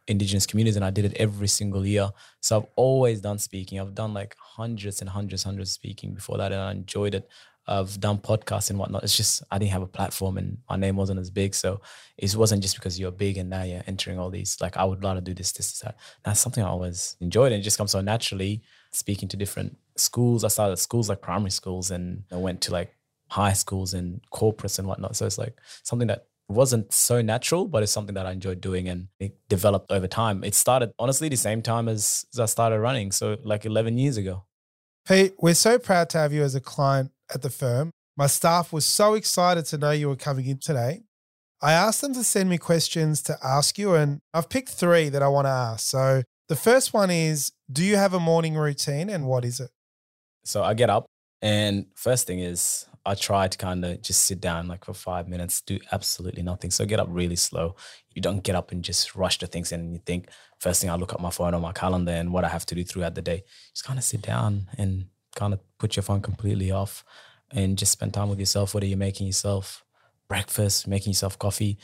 indigenous 0.08 0.46
communities, 0.46 0.76
and 0.76 0.86
I 0.86 0.92
did 0.92 1.06
it 1.06 1.14
every 1.18 1.48
single 1.48 1.86
year. 1.86 2.12
So 2.42 2.58
I've 2.58 2.68
always 2.76 3.22
done 3.22 3.40
speaking. 3.40 3.80
I've 3.80 3.96
done 3.96 4.14
like 4.14 4.36
hundreds 4.60 5.00
and 5.00 5.10
hundreds, 5.10 5.44
hundreds 5.44 5.72
speaking 5.72 6.14
before 6.14 6.38
that, 6.38 6.52
and 6.52 6.62
I 6.62 6.72
enjoyed 6.72 7.16
it. 7.16 7.28
I've 7.66 8.00
done 8.00 8.18
podcasts 8.18 8.70
and 8.70 8.80
whatnot. 8.80 9.04
It's 9.04 9.16
just 9.16 9.44
I 9.52 9.58
didn't 9.58 9.72
have 9.72 9.84
a 9.84 9.88
platform 9.98 10.38
and 10.40 10.58
my 10.70 10.76
name 10.76 10.96
wasn't 10.96 11.20
as 11.20 11.30
big. 11.30 11.54
So 11.54 11.82
it 12.18 12.36
wasn't 12.36 12.64
just 12.64 12.76
because 12.76 13.00
you're 13.00 13.12
big 13.12 13.38
and 13.38 13.48
now 13.48 13.62
you're 13.62 13.84
entering 13.86 14.18
all 14.18 14.32
these. 14.32 14.58
Like 14.60 14.76
I 14.76 14.84
would 14.84 15.04
rather 15.04 15.22
do 15.22 15.36
this, 15.36 15.52
this, 15.52 15.80
that. 15.80 15.96
That's 16.24 16.40
something 16.40 16.64
I 16.64 16.68
always 16.68 17.16
enjoyed, 17.22 17.52
and 17.52 17.62
it 17.62 17.64
just 17.64 17.78
comes 17.78 17.92
so 17.92 18.02
naturally. 18.02 18.62
Speaking 18.92 19.30
to 19.30 19.38
different 19.38 19.78
schools, 19.96 20.44
I 20.44 20.48
started 20.48 20.74
at 20.74 20.80
schools 20.80 21.10
like 21.10 21.22
primary 21.22 21.52
schools, 21.52 21.92
and 21.92 22.24
I 22.32 22.38
went 22.38 22.62
to 22.62 22.72
like 22.72 22.92
high 23.30 23.54
schools 23.54 23.94
and 23.94 24.22
corporates 24.34 24.80
and 24.80 24.88
whatnot. 24.88 25.16
So 25.16 25.26
it's 25.28 25.38
like 25.38 25.56
something 25.84 26.08
that 26.08 26.26
wasn't 26.50 26.92
so 26.92 27.22
natural, 27.22 27.68
but 27.68 27.84
it's 27.84 27.92
something 27.92 28.16
that 28.16 28.26
I 28.26 28.32
enjoyed 28.32 28.60
doing 28.60 28.90
and 28.90 29.08
it 29.20 29.38
developed 29.48 29.92
over 29.92 30.08
time. 30.08 30.44
It 30.44 30.56
started 30.56 30.92
honestly 30.98 31.30
the 31.30 31.38
same 31.38 31.62
time 31.62 31.88
as, 31.88 32.26
as 32.34 32.40
I 32.40 32.46
started 32.46 32.80
running. 32.80 33.12
So 33.12 33.38
like 33.44 33.66
11 33.66 33.98
years 33.98 34.18
ago. 34.18 34.44
Pete, 35.10 35.34
we're 35.40 35.56
so 35.56 35.80
proud 35.80 36.08
to 36.08 36.20
have 36.20 36.32
you 36.32 36.44
as 36.44 36.54
a 36.54 36.62
client 36.62 37.10
at 37.34 37.42
the 37.42 37.50
firm. 37.50 37.90
My 38.16 38.28
staff 38.28 38.72
was 38.72 38.86
so 38.86 39.16
excited 39.16 39.66
to 39.66 39.78
know 39.80 39.90
you 39.90 40.08
were 40.08 40.16
coming 40.16 40.46
in 40.46 40.60
today. 40.60 41.02
I 41.64 41.74
asked 41.74 42.02
them 42.02 42.14
to 42.14 42.24
send 42.24 42.48
me 42.48 42.60
questions 42.60 43.24
to 43.24 43.36
ask 43.44 43.80
you, 43.80 43.96
and 43.96 44.20
I've 44.36 44.50
picked 44.50 44.70
three 44.70 45.10
that 45.10 45.24
I 45.24 45.28
want 45.28 45.46
to 45.46 45.50
ask. 45.50 45.90
So 45.90 46.22
the 46.48 46.56
first 46.56 46.94
one 46.94 47.10
is 47.10 47.52
Do 47.72 47.84
you 47.84 47.96
have 47.96 48.14
a 48.14 48.20
morning 48.20 48.54
routine 48.54 49.10
and 49.10 49.26
what 49.26 49.46
is 49.46 49.60
it? 49.60 49.72
So 50.44 50.64
I 50.64 50.76
get 50.76 50.92
up, 50.92 51.08
and 51.42 51.88
first 51.96 52.28
thing 52.28 52.38
is 52.38 52.86
I 53.06 53.16
try 53.16 53.48
to 53.48 53.58
kind 53.58 53.84
of 53.86 54.02
just 54.02 54.26
sit 54.26 54.42
down 54.42 54.68
like 54.68 54.86
for 54.86 54.94
five 54.94 55.28
minutes, 55.28 55.62
do 55.62 55.80
absolutely 55.92 56.44
nothing. 56.44 56.72
So 56.72 56.86
get 56.86 57.00
up 57.00 57.08
really 57.10 57.36
slow. 57.36 57.76
You 58.14 58.22
don't 58.22 58.44
get 58.44 58.56
up 58.56 58.72
and 58.72 58.84
just 58.84 59.16
rush 59.16 59.40
to 59.40 59.48
things 59.48 59.72
and 59.72 59.94
you 59.94 60.02
think, 60.06 60.30
first 60.60 60.82
thing 60.82 60.90
I 60.90 60.96
look 60.96 61.14
at 61.14 61.20
my 61.20 61.30
phone 61.30 61.54
or 61.54 61.62
my 61.62 61.72
calendar 61.72 62.12
and 62.12 62.34
what 62.34 62.46
I 62.46 62.50
have 62.50 62.66
to 62.68 62.76
do 62.76 62.84
throughout 62.84 63.16
the 63.16 63.22
day. 63.22 63.44
Just 63.74 63.86
kind 63.86 63.98
of 63.98 64.04
sit 64.04 64.22
down 64.22 64.68
and 64.78 65.06
kind 65.36 65.54
of 65.54 65.60
put 65.78 65.96
your 65.96 66.04
phone 66.04 66.22
completely 66.22 66.72
off 66.72 67.04
and 67.52 67.78
just 67.78 67.92
spend 67.92 68.14
time 68.14 68.30
with 68.30 68.40
yourself. 68.40 68.74
What 68.74 68.84
are 68.84 68.88
you 68.88 68.98
making 68.98 69.28
yourself? 69.28 69.84
Breakfast, 70.28 70.88
making 70.88 71.12
yourself 71.12 71.40
coffee. 71.40 71.78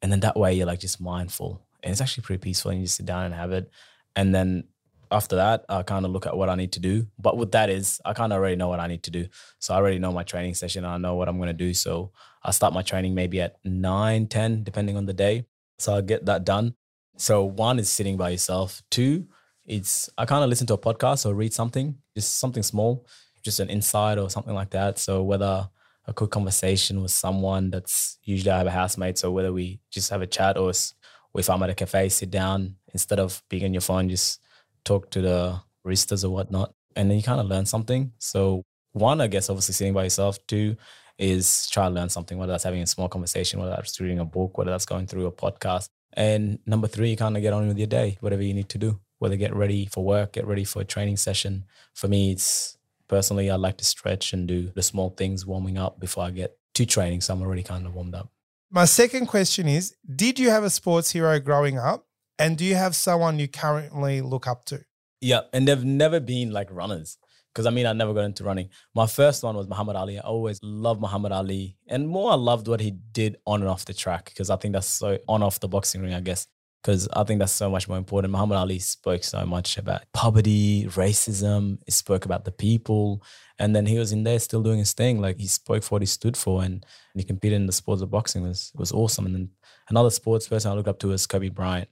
And 0.00 0.10
then 0.10 0.20
that 0.20 0.36
way 0.36 0.54
you're 0.54 0.66
like 0.66 0.80
just 0.80 1.00
mindful. 1.00 1.66
And 1.82 1.92
it's 1.92 2.00
actually 2.00 2.22
pretty 2.22 2.40
peaceful 2.40 2.70
and 2.70 2.80
you 2.80 2.86
just 2.86 2.96
sit 2.96 3.06
down 3.06 3.26
and 3.26 3.34
have 3.34 3.52
it. 3.52 3.70
And 4.16 4.34
then 4.34 4.64
after 5.10 5.36
that, 5.36 5.64
I 5.68 5.82
kind 5.82 6.04
of 6.04 6.12
look 6.12 6.26
at 6.26 6.36
what 6.36 6.48
I 6.48 6.54
need 6.54 6.72
to 6.72 6.80
do. 6.80 7.06
But 7.18 7.36
with 7.36 7.52
that 7.52 7.68
is, 7.68 8.00
I 8.04 8.12
kind 8.12 8.32
of 8.32 8.38
already 8.38 8.56
know 8.56 8.68
what 8.68 8.80
I 8.80 8.86
need 8.86 9.02
to 9.04 9.10
do. 9.10 9.26
So 9.58 9.74
I 9.74 9.78
already 9.78 9.98
know 9.98 10.12
my 10.12 10.22
training 10.22 10.54
session. 10.54 10.84
I 10.84 10.98
know 10.98 11.16
what 11.16 11.28
I'm 11.28 11.36
going 11.38 11.48
to 11.48 11.52
do. 11.52 11.74
So 11.74 12.12
I 12.42 12.52
start 12.52 12.72
my 12.72 12.82
training 12.82 13.14
maybe 13.14 13.40
at 13.40 13.56
9, 13.64 14.26
10, 14.28 14.64
depending 14.64 14.96
on 14.96 15.06
the 15.06 15.12
day. 15.12 15.46
So 15.78 15.96
I 15.96 16.00
get 16.00 16.26
that 16.26 16.44
done. 16.44 16.74
So 17.16 17.44
one 17.44 17.78
is 17.78 17.90
sitting 17.90 18.16
by 18.16 18.30
yourself. 18.30 18.82
Two, 18.90 19.26
it's 19.66 20.08
I 20.16 20.24
kind 20.26 20.42
of 20.42 20.48
listen 20.50 20.66
to 20.68 20.74
a 20.74 20.78
podcast 20.78 21.26
or 21.26 21.34
read 21.34 21.52
something, 21.52 21.96
just 22.14 22.38
something 22.38 22.62
small, 22.62 23.06
just 23.42 23.60
an 23.60 23.68
insight 23.68 24.18
or 24.18 24.30
something 24.30 24.54
like 24.54 24.70
that. 24.70 24.98
So 24.98 25.22
whether 25.22 25.68
a 26.06 26.14
quick 26.14 26.30
conversation 26.30 27.02
with 27.02 27.10
someone 27.10 27.70
that's 27.70 28.18
usually 28.24 28.50
I 28.50 28.58
have 28.58 28.66
a 28.66 28.70
housemate, 28.70 29.18
so 29.18 29.30
whether 29.30 29.52
we 29.52 29.80
just 29.90 30.10
have 30.10 30.22
a 30.22 30.26
chat 30.26 30.56
or 30.56 30.70
if 30.70 31.50
I'm 31.50 31.62
at 31.62 31.70
a 31.70 31.74
cafe, 31.74 32.08
sit 32.08 32.30
down 32.30 32.76
instead 32.92 33.20
of 33.20 33.42
being 33.48 33.64
on 33.64 33.74
your 33.74 33.80
phone, 33.80 34.08
just 34.08 34.40
talk 34.84 35.10
to 35.10 35.20
the 35.20 35.60
baristas 35.84 36.24
or 36.24 36.30
whatnot, 36.30 36.74
and 36.96 37.10
then 37.10 37.16
you 37.16 37.22
kind 37.22 37.40
of 37.40 37.46
learn 37.46 37.66
something. 37.66 38.12
So 38.18 38.62
one, 38.92 39.20
I 39.20 39.26
guess, 39.26 39.48
obviously 39.50 39.74
sitting 39.74 39.94
by 39.94 40.04
yourself. 40.04 40.38
Two 40.46 40.76
is 41.18 41.68
try 41.68 41.88
to 41.88 41.94
learn 41.94 42.08
something, 42.08 42.38
whether 42.38 42.52
that's 42.52 42.64
having 42.64 42.82
a 42.82 42.86
small 42.86 43.08
conversation, 43.08 43.60
whether 43.60 43.70
that's 43.70 44.00
reading 44.00 44.18
a 44.18 44.24
book, 44.24 44.56
whether 44.56 44.70
that's 44.70 44.86
going 44.86 45.06
through 45.06 45.26
a 45.26 45.32
podcast. 45.32 45.88
And 46.14 46.58
number 46.66 46.88
three, 46.88 47.10
you 47.10 47.16
kind 47.16 47.36
of 47.36 47.42
get 47.42 47.52
on 47.52 47.68
with 47.68 47.78
your 47.78 47.86
day, 47.86 48.16
whatever 48.20 48.42
you 48.42 48.54
need 48.54 48.68
to 48.70 48.78
do, 48.78 49.00
whether 49.18 49.36
get 49.36 49.54
ready 49.54 49.86
for 49.86 50.04
work, 50.04 50.32
get 50.32 50.46
ready 50.46 50.64
for 50.64 50.82
a 50.82 50.84
training 50.84 51.18
session. 51.18 51.64
For 51.94 52.08
me, 52.08 52.32
it's 52.32 52.76
personally, 53.06 53.50
I 53.50 53.56
like 53.56 53.78
to 53.78 53.84
stretch 53.84 54.32
and 54.32 54.48
do 54.48 54.72
the 54.74 54.82
small 54.82 55.10
things 55.10 55.46
warming 55.46 55.78
up 55.78 56.00
before 56.00 56.24
I 56.24 56.30
get 56.30 56.56
to 56.74 56.86
training. 56.86 57.20
So 57.20 57.34
I'm 57.34 57.42
already 57.42 57.62
kind 57.62 57.86
of 57.86 57.94
warmed 57.94 58.14
up. 58.14 58.30
My 58.70 58.84
second 58.84 59.26
question 59.26 59.68
is 59.68 59.94
Did 60.14 60.38
you 60.38 60.50
have 60.50 60.64
a 60.64 60.70
sports 60.70 61.10
hero 61.10 61.38
growing 61.38 61.78
up? 61.78 62.06
And 62.40 62.56
do 62.56 62.64
you 62.64 62.74
have 62.74 62.96
someone 62.96 63.38
you 63.38 63.48
currently 63.48 64.22
look 64.22 64.46
up 64.46 64.64
to? 64.64 64.80
Yeah, 65.20 65.42
and 65.52 65.68
they've 65.68 65.84
never 65.84 66.20
been 66.20 66.50
like 66.50 66.68
runners. 66.70 67.18
Because 67.52 67.66
I 67.66 67.70
mean, 67.70 67.84
I 67.84 67.92
never 67.92 68.14
got 68.14 68.24
into 68.24 68.44
running. 68.44 68.70
My 68.94 69.06
first 69.06 69.42
one 69.42 69.56
was 69.56 69.68
Muhammad 69.68 69.96
Ali. 69.96 70.18
I 70.18 70.22
always 70.22 70.58
loved 70.62 71.02
Muhammad 71.02 71.32
Ali. 71.32 71.76
And 71.86 72.08
more, 72.08 72.32
I 72.32 72.36
loved 72.36 72.66
what 72.66 72.80
he 72.80 72.92
did 72.92 73.36
on 73.46 73.60
and 73.60 73.68
off 73.68 73.84
the 73.84 73.92
track 73.92 74.26
because 74.26 74.48
I 74.48 74.56
think 74.56 74.72
that's 74.72 74.86
so 74.86 75.18
on 75.28 75.42
off 75.42 75.60
the 75.60 75.68
boxing 75.68 76.00
ring, 76.00 76.14
I 76.14 76.20
guess. 76.20 76.46
Because 76.82 77.08
I 77.12 77.24
think 77.24 77.40
that's 77.40 77.52
so 77.52 77.68
much 77.68 77.88
more 77.88 77.98
important. 77.98 78.32
Muhammad 78.32 78.56
Ali 78.56 78.78
spoke 78.78 79.22
so 79.22 79.44
much 79.44 79.76
about 79.76 80.02
poverty, 80.14 80.86
racism. 80.86 81.78
He 81.84 81.92
spoke 81.92 82.24
about 82.24 82.46
the 82.46 82.52
people. 82.52 83.22
And 83.58 83.76
then 83.76 83.84
he 83.84 83.98
was 83.98 84.12
in 84.12 84.22
there 84.22 84.38
still 84.38 84.62
doing 84.62 84.78
his 84.78 84.94
thing. 84.94 85.20
Like 85.20 85.38
he 85.38 85.46
spoke 85.46 85.82
for 85.82 85.96
what 85.96 86.02
he 86.02 86.06
stood 86.06 86.38
for 86.38 86.62
and, 86.62 86.72
and 87.12 87.20
he 87.20 87.24
competed 87.24 87.56
in 87.56 87.66
the 87.66 87.72
sports 87.72 88.00
of 88.00 88.10
boxing. 88.10 88.44
It 88.44 88.48
was, 88.48 88.70
it 88.72 88.80
was 88.80 88.92
awesome. 88.92 89.26
And 89.26 89.34
then 89.34 89.50
another 89.90 90.08
sports 90.08 90.48
person 90.48 90.70
I 90.70 90.74
look 90.74 90.88
up 90.88 91.00
to 91.00 91.12
is 91.12 91.26
Kobe 91.26 91.50
Bryant 91.50 91.90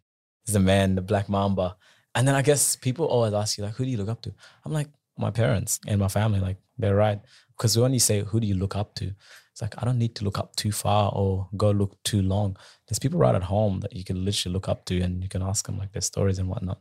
the 0.52 0.60
man, 0.60 0.94
the 0.94 1.02
Black 1.02 1.28
Mamba. 1.28 1.76
And 2.14 2.26
then 2.26 2.34
I 2.34 2.42
guess 2.42 2.76
people 2.76 3.06
always 3.06 3.32
ask 3.32 3.58
you, 3.58 3.64
like, 3.64 3.74
who 3.74 3.84
do 3.84 3.90
you 3.90 3.96
look 3.96 4.08
up 4.08 4.22
to? 4.22 4.34
I'm 4.64 4.72
like, 4.72 4.88
my 5.16 5.30
parents 5.30 5.80
and 5.86 6.00
my 6.00 6.08
family. 6.08 6.40
Like, 6.40 6.56
they're 6.78 6.94
right. 6.94 7.20
Because 7.56 7.76
when 7.76 7.92
you 7.92 8.00
say, 8.00 8.22
who 8.22 8.40
do 8.40 8.46
you 8.46 8.54
look 8.54 8.76
up 8.76 8.94
to? 8.96 9.12
It's 9.52 9.62
like, 9.62 9.74
I 9.82 9.84
don't 9.84 9.98
need 9.98 10.14
to 10.16 10.24
look 10.24 10.38
up 10.38 10.54
too 10.56 10.70
far 10.70 11.12
or 11.14 11.48
go 11.56 11.70
look 11.70 12.00
too 12.04 12.22
long. 12.22 12.56
There's 12.86 12.98
people 12.98 13.18
right 13.18 13.34
at 13.34 13.42
home 13.42 13.80
that 13.80 13.94
you 13.94 14.04
can 14.04 14.24
literally 14.24 14.52
look 14.52 14.68
up 14.68 14.84
to 14.86 15.00
and 15.00 15.22
you 15.22 15.28
can 15.28 15.42
ask 15.42 15.66
them 15.66 15.78
like 15.78 15.92
their 15.92 16.02
stories 16.02 16.38
and 16.38 16.48
whatnot. 16.48 16.80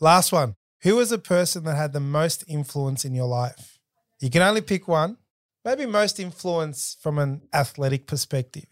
Last 0.00 0.32
one. 0.32 0.56
Who 0.82 0.96
was 0.96 1.10
a 1.10 1.18
person 1.18 1.64
that 1.64 1.74
had 1.74 1.94
the 1.94 2.00
most 2.00 2.44
influence 2.46 3.06
in 3.06 3.14
your 3.14 3.26
life? 3.26 3.78
You 4.20 4.28
can 4.30 4.42
only 4.42 4.60
pick 4.60 4.86
one. 4.86 5.16
Maybe 5.64 5.86
most 5.86 6.20
influence 6.20 6.96
from 7.00 7.18
an 7.18 7.48
athletic 7.52 8.06
perspective. 8.06 8.66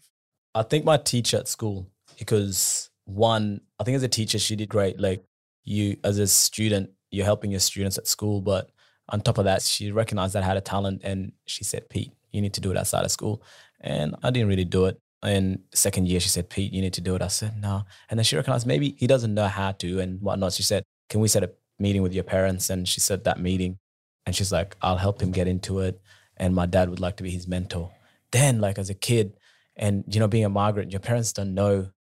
I 0.53 0.63
think 0.63 0.85
my 0.85 0.97
teacher 0.97 1.37
at 1.37 1.47
school, 1.47 1.89
because 2.17 2.89
one, 3.05 3.61
I 3.79 3.83
think 3.83 3.95
as 3.95 4.03
a 4.03 4.07
teacher, 4.07 4.37
she 4.39 4.55
did 4.55 4.69
great. 4.69 4.99
Like 4.99 5.23
you, 5.63 5.97
as 6.03 6.19
a 6.19 6.27
student, 6.27 6.91
you're 7.11 7.25
helping 7.25 7.51
your 7.51 7.59
students 7.59 7.97
at 7.97 8.07
school, 8.07 8.41
but 8.41 8.69
on 9.09 9.21
top 9.21 9.37
of 9.37 9.45
that, 9.45 9.61
she 9.61 9.91
recognized 9.91 10.33
that 10.33 10.43
I 10.43 10.45
had 10.47 10.57
a 10.57 10.61
talent, 10.61 11.01
and 11.03 11.31
she 11.45 11.63
said, 11.63 11.89
"Pete, 11.89 12.11
you 12.31 12.41
need 12.41 12.53
to 12.55 12.61
do 12.61 12.71
it 12.71 12.77
outside 12.77 13.05
of 13.05 13.11
school." 13.11 13.43
And 13.81 14.15
I 14.23 14.31
didn't 14.31 14.49
really 14.49 14.65
do 14.65 14.85
it. 14.85 14.99
And 15.21 15.59
second 15.73 16.07
year, 16.07 16.19
she 16.19 16.29
said, 16.29 16.49
"Pete, 16.49 16.73
you 16.73 16.81
need 16.81 16.93
to 16.93 17.01
do 17.01 17.15
it." 17.15 17.21
I 17.21 17.27
said, 17.27 17.61
"No." 17.61 17.85
And 18.09 18.17
then 18.17 18.23
she 18.23 18.35
recognized 18.35 18.65
maybe 18.65 18.95
he 18.97 19.07
doesn't 19.07 19.33
know 19.33 19.47
how 19.47 19.71
to 19.73 19.99
and 19.99 20.21
whatnot. 20.21 20.53
She 20.53 20.63
said, 20.63 20.83
"Can 21.09 21.19
we 21.19 21.27
set 21.27 21.43
a 21.43 21.51
meeting 21.79 22.01
with 22.01 22.13
your 22.13 22.23
parents?" 22.23 22.69
And 22.69 22.87
she 22.87 22.99
said 22.99 23.23
that 23.23 23.39
meeting, 23.39 23.77
and 24.25 24.35
she's 24.35 24.51
like, 24.51 24.75
"I'll 24.81 24.97
help 24.97 25.21
him 25.21 25.31
get 25.31 25.47
into 25.47 25.79
it." 25.79 26.01
And 26.37 26.55
my 26.55 26.65
dad 26.65 26.89
would 26.89 26.99
like 26.99 27.17
to 27.17 27.23
be 27.23 27.31
his 27.31 27.47
mentor. 27.47 27.91
Then, 28.31 28.59
like 28.59 28.79
as 28.79 28.89
a 28.89 28.95
kid, 28.95 29.37
and 29.75 30.03
you 30.07 30.19
know, 30.19 30.27
being 30.27 30.45
a 30.45 30.49
migrant, 30.49 30.91
your 30.91 30.99
parents 30.99 31.31
don't 31.31 31.53
know 31.53 31.91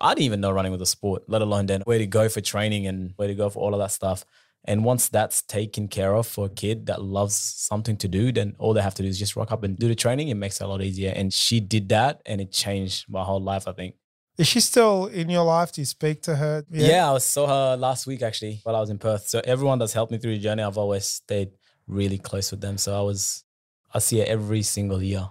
I 0.00 0.14
didn't 0.14 0.24
even 0.24 0.40
know 0.40 0.50
running 0.50 0.72
was 0.72 0.80
a 0.80 0.86
sport, 0.86 1.24
let 1.28 1.42
alone 1.42 1.66
then 1.66 1.82
where 1.84 1.98
to 1.98 2.06
go 2.06 2.28
for 2.28 2.40
training 2.40 2.86
and 2.86 3.12
where 3.16 3.28
to 3.28 3.34
go 3.34 3.50
for 3.50 3.60
all 3.60 3.74
of 3.74 3.80
that 3.80 3.92
stuff. 3.92 4.24
And 4.64 4.84
once 4.84 5.08
that's 5.08 5.42
taken 5.42 5.88
care 5.88 6.14
of 6.14 6.26
for 6.26 6.46
a 6.46 6.48
kid 6.50 6.86
that 6.86 7.00
loves 7.00 7.34
something 7.34 7.96
to 7.98 8.08
do, 8.08 8.32
then 8.32 8.54
all 8.58 8.74
they 8.74 8.82
have 8.82 8.94
to 8.96 9.02
do 9.02 9.08
is 9.08 9.18
just 9.18 9.36
rock 9.36 9.50
up 9.50 9.62
and 9.62 9.78
do 9.78 9.88
the 9.88 9.94
training. 9.94 10.28
It 10.28 10.34
makes 10.34 10.60
it 10.60 10.64
a 10.64 10.66
lot 10.66 10.82
easier. 10.82 11.12
And 11.14 11.32
she 11.32 11.60
did 11.60 11.88
that 11.88 12.20
and 12.26 12.40
it 12.40 12.52
changed 12.52 13.06
my 13.08 13.24
whole 13.24 13.40
life, 13.40 13.66
I 13.66 13.72
think. 13.72 13.94
Is 14.36 14.46
she 14.46 14.60
still 14.60 15.06
in 15.06 15.30
your 15.30 15.44
life? 15.44 15.72
Do 15.72 15.80
you 15.80 15.84
speak 15.84 16.22
to 16.22 16.36
her? 16.36 16.64
Yeah, 16.70 16.88
yeah 16.88 17.12
I 17.12 17.18
saw 17.18 17.46
her 17.46 17.76
last 17.76 18.06
week 18.06 18.22
actually 18.22 18.60
while 18.62 18.76
I 18.76 18.80
was 18.80 18.90
in 18.90 18.98
Perth. 18.98 19.28
So 19.28 19.40
everyone 19.44 19.78
that's 19.78 19.92
helped 19.92 20.12
me 20.12 20.18
through 20.18 20.34
the 20.34 20.40
journey, 20.40 20.62
I've 20.62 20.78
always 20.78 21.06
stayed 21.06 21.50
really 21.86 22.18
close 22.18 22.50
with 22.50 22.60
them. 22.60 22.78
So 22.78 22.96
I 22.96 23.00
was, 23.00 23.44
I 23.92 24.00
see 24.00 24.18
her 24.18 24.26
every 24.26 24.62
single 24.62 25.02
year. 25.02 25.30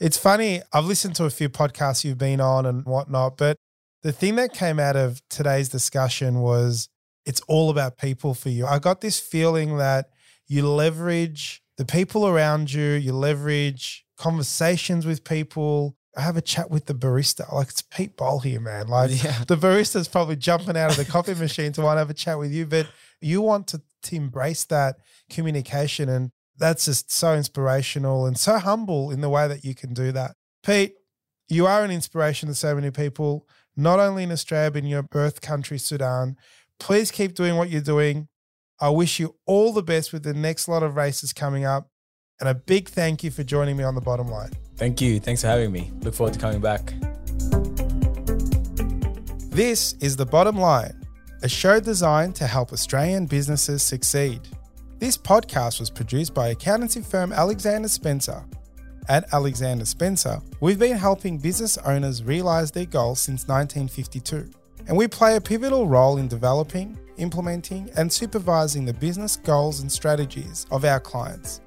It's 0.00 0.16
funny. 0.16 0.62
I've 0.72 0.86
listened 0.86 1.16
to 1.16 1.24
a 1.24 1.30
few 1.30 1.48
podcasts 1.48 2.02
you've 2.02 2.18
been 2.18 2.40
on 2.40 2.64
and 2.66 2.84
whatnot, 2.86 3.36
but 3.36 3.58
the 4.02 4.12
thing 4.12 4.36
that 4.36 4.52
came 4.52 4.78
out 4.78 4.96
of 4.96 5.22
today's 5.28 5.68
discussion 5.68 6.40
was 6.40 6.88
it's 7.26 7.40
all 7.48 7.70
about 7.70 7.98
people 7.98 8.34
for 8.34 8.48
you. 8.48 8.66
I 8.66 8.78
got 8.78 9.00
this 9.00 9.20
feeling 9.20 9.76
that 9.76 10.10
you 10.46 10.66
leverage 10.68 11.62
the 11.76 11.84
people 11.84 12.26
around 12.26 12.72
you, 12.72 12.92
you 12.92 13.12
leverage 13.12 14.04
conversations 14.16 15.06
with 15.06 15.24
people. 15.24 15.96
I 16.16 16.22
have 16.22 16.36
a 16.36 16.42
chat 16.42 16.70
with 16.70 16.86
the 16.86 16.94
barista. 16.94 17.50
Like 17.52 17.68
it's 17.68 17.82
Pete 17.82 18.16
Bol 18.16 18.40
here, 18.40 18.60
man. 18.60 18.88
Like 18.88 19.22
yeah. 19.22 19.44
the 19.46 19.56
barista's 19.56 20.08
probably 20.08 20.36
jumping 20.36 20.76
out 20.76 20.90
of 20.90 20.96
the 20.96 21.10
coffee 21.10 21.34
machine 21.34 21.72
to 21.72 21.82
want 21.82 21.96
to 21.96 22.00
have 22.00 22.10
a 22.10 22.14
chat 22.14 22.38
with 22.38 22.52
you, 22.52 22.66
but 22.66 22.86
you 23.20 23.40
want 23.40 23.68
to, 23.68 23.80
to 24.02 24.16
embrace 24.16 24.64
that 24.64 24.96
communication. 25.30 26.08
And 26.08 26.32
that's 26.58 26.86
just 26.86 27.12
so 27.12 27.34
inspirational 27.34 28.26
and 28.26 28.36
so 28.36 28.58
humble 28.58 29.10
in 29.10 29.20
the 29.20 29.30
way 29.30 29.46
that 29.48 29.64
you 29.64 29.74
can 29.74 29.94
do 29.94 30.12
that. 30.12 30.32
Pete, 30.62 30.94
you 31.48 31.66
are 31.66 31.84
an 31.84 31.90
inspiration 31.90 32.48
to 32.48 32.54
so 32.54 32.74
many 32.74 32.90
people 32.90 33.46
not 33.76 33.98
only 33.98 34.22
in 34.22 34.32
Australia, 34.32 34.70
but 34.70 34.82
in 34.82 34.88
your 34.88 35.02
birth 35.02 35.40
country, 35.40 35.78
Sudan. 35.78 36.36
Please 36.78 37.10
keep 37.10 37.34
doing 37.34 37.56
what 37.56 37.70
you're 37.70 37.80
doing. 37.80 38.28
I 38.80 38.88
wish 38.88 39.20
you 39.20 39.36
all 39.46 39.72
the 39.72 39.82
best 39.82 40.12
with 40.12 40.22
the 40.22 40.34
next 40.34 40.68
lot 40.68 40.82
of 40.82 40.96
races 40.96 41.32
coming 41.32 41.64
up. 41.64 41.88
And 42.40 42.48
a 42.48 42.54
big 42.54 42.88
thank 42.88 43.22
you 43.22 43.30
for 43.30 43.44
joining 43.44 43.76
me 43.76 43.84
on 43.84 43.94
the 43.94 44.00
bottom 44.00 44.28
line. 44.28 44.50
Thank 44.76 45.00
you. 45.02 45.20
Thanks 45.20 45.42
for 45.42 45.48
having 45.48 45.70
me. 45.70 45.92
Look 46.00 46.14
forward 46.14 46.32
to 46.32 46.40
coming 46.40 46.60
back. 46.60 46.94
This 49.50 49.92
is 50.00 50.16
The 50.16 50.24
Bottom 50.24 50.56
Line, 50.56 50.98
a 51.42 51.48
show 51.48 51.80
designed 51.80 52.34
to 52.36 52.46
help 52.46 52.72
Australian 52.72 53.26
businesses 53.26 53.82
succeed. 53.82 54.40
This 54.98 55.18
podcast 55.18 55.80
was 55.80 55.90
produced 55.90 56.32
by 56.32 56.48
accountancy 56.48 57.02
firm 57.02 57.32
Alexander 57.32 57.88
Spencer 57.88 58.44
at 59.10 59.30
Alexander 59.34 59.84
Spencer, 59.84 60.40
we've 60.60 60.78
been 60.78 60.96
helping 60.96 61.36
business 61.36 61.76
owners 61.78 62.22
realize 62.22 62.70
their 62.70 62.86
goals 62.86 63.18
since 63.18 63.48
1952, 63.48 64.48
and 64.86 64.96
we 64.96 65.08
play 65.08 65.34
a 65.34 65.40
pivotal 65.40 65.88
role 65.88 66.18
in 66.18 66.28
developing, 66.28 66.96
implementing, 67.16 67.90
and 67.96 68.10
supervising 68.10 68.84
the 68.84 68.94
business 68.94 69.36
goals 69.36 69.80
and 69.80 69.90
strategies 69.90 70.64
of 70.70 70.84
our 70.84 71.00
clients. 71.00 71.60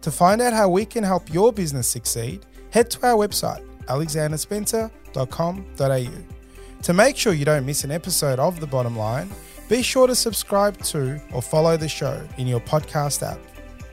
To 0.00 0.10
find 0.10 0.40
out 0.40 0.54
how 0.54 0.70
we 0.70 0.86
can 0.86 1.04
help 1.04 1.30
your 1.32 1.52
business 1.52 1.86
succeed, 1.86 2.46
head 2.70 2.90
to 2.92 3.06
our 3.06 3.28
website, 3.28 3.62
alexanderspencer.com.au. 3.88 6.82
To 6.82 6.92
make 6.94 7.16
sure 7.18 7.34
you 7.34 7.44
don't 7.44 7.66
miss 7.66 7.84
an 7.84 7.90
episode 7.90 8.38
of 8.38 8.58
The 8.58 8.66
Bottom 8.66 8.96
Line, 8.96 9.28
be 9.68 9.82
sure 9.82 10.06
to 10.06 10.14
subscribe 10.14 10.78
to 10.84 11.20
or 11.32 11.42
follow 11.42 11.76
the 11.76 11.88
show 11.88 12.26
in 12.38 12.46
your 12.46 12.60
podcast 12.60 13.22
app. 13.22 13.38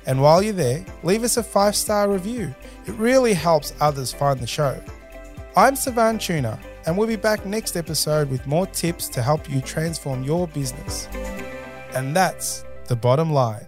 And 0.05 0.21
while 0.21 0.43
you're 0.43 0.53
there, 0.53 0.85
leave 1.03 1.23
us 1.23 1.37
a 1.37 1.43
five 1.43 1.75
star 1.75 2.09
review. 2.09 2.53
It 2.85 2.93
really 2.95 3.33
helps 3.33 3.73
others 3.79 4.11
find 4.11 4.39
the 4.39 4.47
show. 4.47 4.81
I'm 5.55 5.75
Savan 5.75 6.17
Tuna, 6.17 6.59
and 6.85 6.97
we'll 6.97 7.07
be 7.07 7.15
back 7.15 7.45
next 7.45 7.77
episode 7.77 8.29
with 8.29 8.45
more 8.47 8.67
tips 8.67 9.07
to 9.09 9.21
help 9.21 9.49
you 9.49 9.61
transform 9.61 10.23
your 10.23 10.47
business. 10.47 11.07
And 11.93 12.15
that's 12.15 12.65
the 12.87 12.95
bottom 12.95 13.31
line. 13.31 13.67